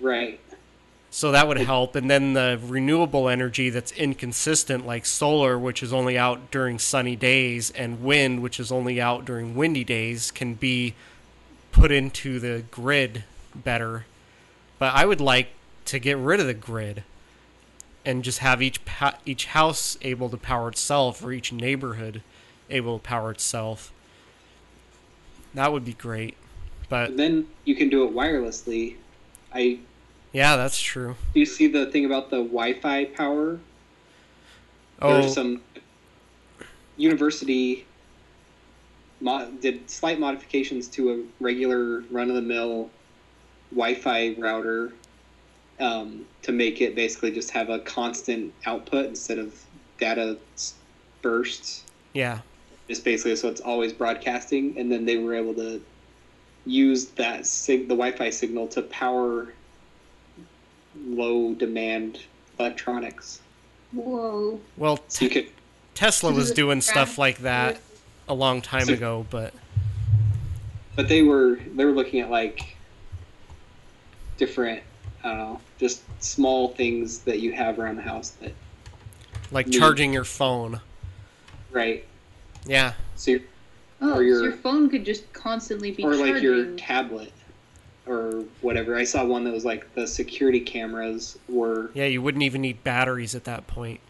right. 0.00 0.40
So 1.12 1.32
that 1.32 1.48
would 1.48 1.58
help. 1.58 1.96
And 1.96 2.08
then 2.08 2.34
the 2.34 2.60
renewable 2.62 3.28
energy 3.28 3.68
that's 3.68 3.90
inconsistent, 3.92 4.86
like 4.86 5.04
solar, 5.04 5.58
which 5.58 5.82
is 5.82 5.92
only 5.92 6.16
out 6.16 6.52
during 6.52 6.78
sunny 6.78 7.16
days, 7.16 7.70
and 7.72 8.00
wind, 8.00 8.42
which 8.42 8.60
is 8.60 8.70
only 8.70 9.00
out 9.00 9.24
during 9.24 9.56
windy 9.56 9.82
days, 9.82 10.30
can 10.30 10.54
be 10.54 10.94
put 11.72 11.90
into 11.90 12.38
the 12.38 12.62
grid 12.70 13.24
better. 13.56 14.06
But 14.80 14.94
I 14.94 15.04
would 15.04 15.20
like 15.20 15.48
to 15.84 15.98
get 16.00 16.16
rid 16.16 16.40
of 16.40 16.46
the 16.46 16.54
grid 16.54 17.04
and 18.04 18.24
just 18.24 18.38
have 18.38 18.62
each 18.62 18.82
pa- 18.86 19.18
each 19.26 19.46
house 19.46 19.98
able 20.00 20.30
to 20.30 20.38
power 20.38 20.68
itself, 20.70 21.22
or 21.22 21.32
each 21.32 21.52
neighborhood 21.52 22.22
able 22.70 22.98
to 22.98 23.02
power 23.02 23.30
itself. 23.30 23.92
That 25.54 25.70
would 25.72 25.84
be 25.84 25.92
great. 25.92 26.34
But 26.88 27.16
then 27.18 27.46
you 27.64 27.76
can 27.76 27.90
do 27.90 28.04
it 28.04 28.14
wirelessly. 28.14 28.96
I 29.52 29.80
yeah, 30.32 30.56
that's 30.56 30.80
true. 30.80 31.16
do 31.34 31.40
you 31.40 31.46
see 31.46 31.66
the 31.66 31.86
thing 31.86 32.04
about 32.06 32.30
the 32.30 32.38
Wi-Fi 32.38 33.04
power? 33.06 33.60
Oh, 35.02 35.20
There's 35.20 35.34
some 35.34 35.60
university 36.96 37.84
mo- 39.20 39.50
did 39.60 39.90
slight 39.90 40.18
modifications 40.20 40.88
to 40.88 41.10
a 41.12 41.44
regular 41.44 42.00
run-of-the-mill 42.10 42.90
Wi-Fi 43.72 44.34
router 44.38 44.92
um, 45.78 46.24
to 46.42 46.52
make 46.52 46.80
it 46.80 46.94
basically 46.94 47.30
just 47.30 47.50
have 47.50 47.68
a 47.70 47.78
constant 47.80 48.52
output 48.66 49.06
instead 49.06 49.38
of 49.38 49.54
data 49.98 50.36
bursts. 51.22 51.84
yeah. 52.12 52.40
Just 52.88 53.04
basically 53.04 53.36
so 53.36 53.48
it's 53.48 53.60
always 53.60 53.92
broadcasting, 53.92 54.76
and 54.76 54.90
then 54.90 55.04
they 55.04 55.16
were 55.16 55.34
able 55.34 55.54
to 55.54 55.80
use 56.66 57.06
that 57.10 57.46
sig- 57.46 57.86
the 57.88 57.94
Wi-Fi 57.94 58.30
signal 58.30 58.66
to 58.68 58.82
power 58.82 59.52
low 61.06 61.54
demand 61.54 62.18
electronics. 62.58 63.40
Whoa. 63.92 64.60
Well, 64.76 64.98
So 65.08 65.24
you 65.24 65.30
could 65.30 65.48
Tesla 65.94 66.32
was 66.32 66.50
doing 66.50 66.80
stuff 66.80 67.16
like 67.18 67.38
that 67.38 67.78
a 68.28 68.34
long 68.34 68.60
time 68.60 68.86
So- 68.86 68.94
ago, 68.94 69.26
but 69.30 69.54
but 70.96 71.08
they 71.08 71.22
were 71.22 71.60
they 71.76 71.84
were 71.84 71.92
looking 71.92 72.20
at 72.20 72.28
like 72.30 72.76
different 74.40 74.82
I 75.22 75.28
don't 75.28 75.38
know, 75.38 75.60
just 75.78 76.00
small 76.22 76.68
things 76.68 77.18
that 77.20 77.40
you 77.40 77.52
have 77.52 77.78
around 77.78 77.96
the 77.96 78.02
house 78.02 78.30
that 78.40 78.52
like 79.52 79.66
Yeah. 79.72 79.78
charging 79.80 80.12
your 80.14 80.24
phone. 80.24 80.80
right. 81.70 82.04
Yeah, 82.66 82.94
So 83.16 83.30
you're, 83.32 83.40
Oh, 84.02 84.12
Or 84.12 84.14
so 84.16 84.20
your- 84.20 84.42
your 84.44 84.52
phone 84.52 84.88
could 84.88 85.04
just 85.04 85.30
constantly 85.34 85.90
be 85.90 86.02
or 86.04 86.14
charging. 86.14 86.34
like 86.34 86.42
your 86.42 86.74
tablet 86.76 87.32
or 88.06 88.44
whatever. 88.62 88.96
I 88.96 89.04
saw 89.04 89.24
one 89.26 89.44
that 89.44 89.52
was 89.52 89.64
like 89.66 89.94
the 89.94 90.06
security 90.06 90.60
cameras 90.60 91.38
were 91.48 91.90
yeah, 91.92 92.06
you 92.06 92.22
wouldn't 92.22 92.42
even 92.42 92.62
need 92.62 92.82
batteries 92.82 93.34
at 93.34 93.44
that 93.44 93.66
point. 93.66 94.00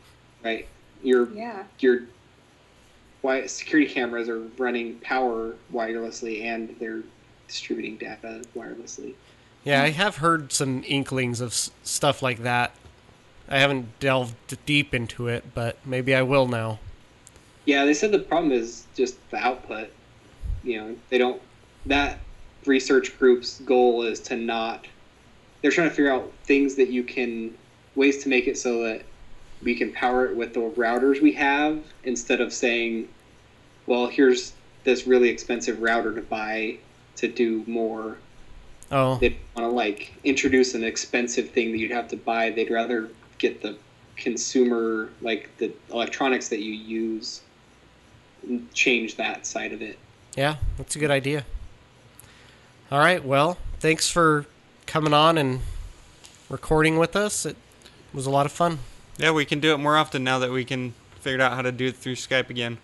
right. 0.44 0.66
Your 1.02 1.28
yeah. 1.32 1.64
your 1.80 2.02
why 3.22 3.46
security 3.46 3.92
cameras 3.92 4.28
are 4.28 4.40
running 4.58 4.94
power 5.00 5.54
wirelessly 5.74 6.44
and 6.44 6.74
they're 6.78 7.02
distributing 7.48 7.96
data 7.96 8.42
wirelessly. 8.56 9.14
Yeah, 9.64 9.82
I 9.82 9.90
have 9.90 10.16
heard 10.16 10.52
some 10.52 10.82
inklings 10.86 11.40
of 11.40 11.50
s- 11.50 11.70
stuff 11.82 12.22
like 12.22 12.42
that. 12.42 12.72
I 13.48 13.58
haven't 13.58 13.98
delved 13.98 14.34
deep 14.64 14.94
into 14.94 15.28
it, 15.28 15.44
but 15.54 15.76
maybe 15.84 16.14
I 16.14 16.22
will 16.22 16.46
now. 16.46 16.78
Yeah, 17.64 17.84
they 17.84 17.94
said 17.94 18.12
the 18.12 18.20
problem 18.20 18.52
is 18.52 18.86
just 18.94 19.16
the 19.30 19.36
output. 19.38 19.90
You 20.62 20.80
know, 20.80 20.96
they 21.08 21.18
don't. 21.18 21.40
That 21.86 22.20
research 22.66 23.18
group's 23.18 23.60
goal 23.60 24.02
is 24.02 24.20
to 24.20 24.36
not. 24.36 24.86
They're 25.60 25.70
trying 25.70 25.88
to 25.88 25.94
figure 25.94 26.12
out 26.12 26.32
things 26.44 26.74
that 26.76 26.88
you 26.88 27.02
can, 27.02 27.54
ways 27.96 28.22
to 28.22 28.28
make 28.28 28.46
it 28.46 28.56
so 28.56 28.82
that 28.84 29.02
we 29.62 29.74
can 29.74 29.92
power 29.92 30.26
it 30.26 30.36
with 30.36 30.54
the 30.54 30.60
routers 30.60 31.20
we 31.20 31.32
have 31.32 31.82
instead 32.04 32.40
of 32.40 32.52
saying, 32.52 33.08
well, 33.86 34.06
here's 34.06 34.52
this 34.84 35.06
really 35.06 35.28
expensive 35.28 35.82
router 35.82 36.14
to 36.14 36.22
buy 36.22 36.78
to 37.16 37.28
do 37.28 37.62
more. 37.66 38.16
Oh, 38.92 39.16
They 39.18 39.36
want 39.56 39.68
to 39.70 39.74
like 39.74 40.12
introduce 40.24 40.74
an 40.74 40.82
expensive 40.84 41.50
thing 41.50 41.70
that 41.72 41.78
you'd 41.78 41.90
have 41.92 42.08
to 42.08 42.16
buy. 42.16 42.50
They'd 42.50 42.70
rather 42.70 43.08
get 43.38 43.62
the 43.62 43.76
consumer, 44.16 45.10
like 45.20 45.48
the 45.58 45.72
electronics 45.92 46.48
that 46.48 46.60
you 46.60 46.72
use 46.72 47.40
and 48.46 48.72
change 48.74 49.16
that 49.16 49.46
side 49.46 49.72
of 49.72 49.80
it. 49.82 49.98
Yeah, 50.36 50.56
that's 50.76 50.96
a 50.96 50.98
good 50.98 51.10
idea. 51.10 51.44
All 52.90 52.98
right, 52.98 53.24
well, 53.24 53.58
thanks 53.78 54.10
for 54.10 54.46
coming 54.86 55.14
on 55.14 55.38
and 55.38 55.60
recording 56.48 56.98
with 56.98 57.14
us. 57.14 57.46
It 57.46 57.56
was 58.12 58.26
a 58.26 58.30
lot 58.30 58.46
of 58.46 58.52
fun. 58.52 58.80
Yeah, 59.18 59.30
we 59.30 59.44
can 59.44 59.60
do 59.60 59.72
it 59.72 59.78
more 59.78 59.96
often 59.96 60.24
now 60.24 60.38
that 60.40 60.50
we 60.50 60.64
can 60.64 60.94
figure 61.20 61.40
out 61.42 61.52
how 61.52 61.62
to 61.62 61.70
do 61.70 61.86
it 61.88 61.96
through 61.96 62.16
Skype 62.16 62.50
again. 62.50 62.78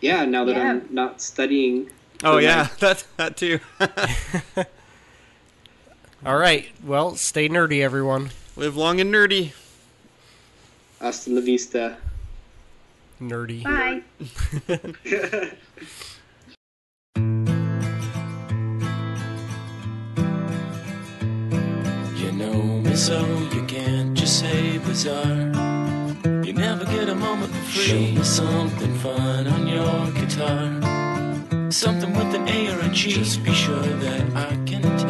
Yeah, 0.00 0.24
now 0.24 0.44
that 0.44 0.56
Yeah. 0.56 0.70
I'm 0.70 0.86
not 0.90 1.22
studying. 1.22 1.90
Oh 2.22 2.36
yeah, 2.38 2.68
my- 2.70 2.70
that 2.80 3.06
that 3.16 3.36
too. 3.38 3.60
All 6.24 6.36
right, 6.36 6.66
well, 6.84 7.16
stay 7.16 7.48
nerdy, 7.48 7.80
everyone. 7.82 8.30
Live 8.54 8.76
long 8.76 9.00
and 9.00 9.12
nerdy. 9.12 9.52
Hasta 11.00 11.30
la 11.30 11.40
vista. 11.40 11.96
Nerdy. 13.20 13.64
Bye. 13.64 14.02
You 22.16 22.32
know 22.32 22.62
me 22.80 22.94
so 22.94 23.20
you 23.54 23.64
can't 23.64 24.14
just 24.14 24.40
say 24.40 24.78
bizarre. 24.78 25.50
You 26.44 26.52
never 26.52 26.84
get 26.84 27.08
a 27.08 27.14
moment 27.14 27.52
for 27.52 27.62
free. 27.62 27.82
Show 27.82 27.98
me 27.98 28.22
something 28.22 28.94
fun 28.98 29.46
on 29.46 29.66
your 29.66 30.10
guitar. 30.12 31.70
Something 31.70 32.12
with 32.12 32.34
an 32.34 32.46
A 32.48 32.74
or 32.74 32.80
a 32.80 32.88
G. 32.90 33.10
Just 33.12 33.42
be 33.42 33.52
sure 33.52 33.80
that 33.80 34.36
I 34.36 34.54
can 34.66 34.82
tell 34.82 35.09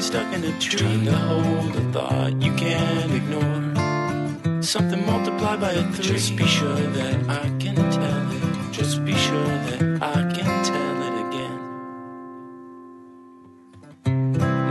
Me 0.00 0.06
stuck 0.06 0.32
in 0.32 0.42
a 0.44 0.58
tree. 0.58 1.04
To 1.04 1.12
hold 1.12 1.76
a 1.76 1.92
thought 1.92 2.32
you 2.40 2.54
can't 2.54 3.12
ignore. 3.12 4.62
Something 4.62 5.04
multiplied 5.04 5.60
by 5.60 5.72
a 5.72 5.92
three. 5.92 6.04
Just 6.14 6.36
be 6.36 6.46
sure 6.46 6.74
that 6.74 7.28
I 7.28 7.46
can 7.58 7.74
tell 7.74 8.32
it. 8.32 8.72
Just 8.72 9.04
be 9.04 9.12
sure 9.12 9.54
that 9.66 9.98
I 10.00 10.29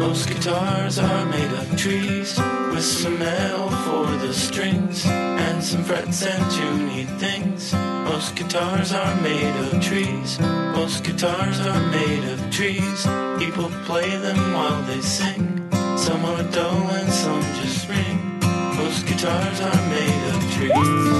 Most 0.10 0.28
guitars 0.28 0.97
are 0.97 1.26
made 1.28 1.51
of 1.51 1.78
trees 1.78 2.36
with 2.72 2.84
some 2.84 3.22
L 3.22 3.70
for 3.70 4.07
the 4.18 4.34
strings 4.34 5.05
and 5.05 5.64
some 5.64 5.84
frets 5.84 6.26
and 6.26 6.43
tuney 6.45 7.05
things. 7.20 7.74
Most 8.10 8.36
guitars 8.36 8.91
are 8.91 9.16
made 9.22 9.55
of 9.68 9.80
trees. 9.80 10.39
Most 10.39 11.03
guitars 11.03 11.60
are 11.60 11.91
made 11.91 12.24
of 12.28 12.39
trees. 12.49 13.05
People 13.38 13.70
play 13.86 14.10
them 14.18 14.53
while 14.55 14.82
they 14.88 14.99
sing. 14.99 15.70
Some 15.95 16.26
are 16.26 16.41
dull 16.51 16.89
and 16.89 17.14
some 17.14 17.43
just 17.62 17.88
ring. 17.88 18.39
Most 18.78 19.05
guitars 19.05 19.62
are 19.62 19.89
made 19.93 20.24
of 20.34 20.41
trees. 20.55 21.20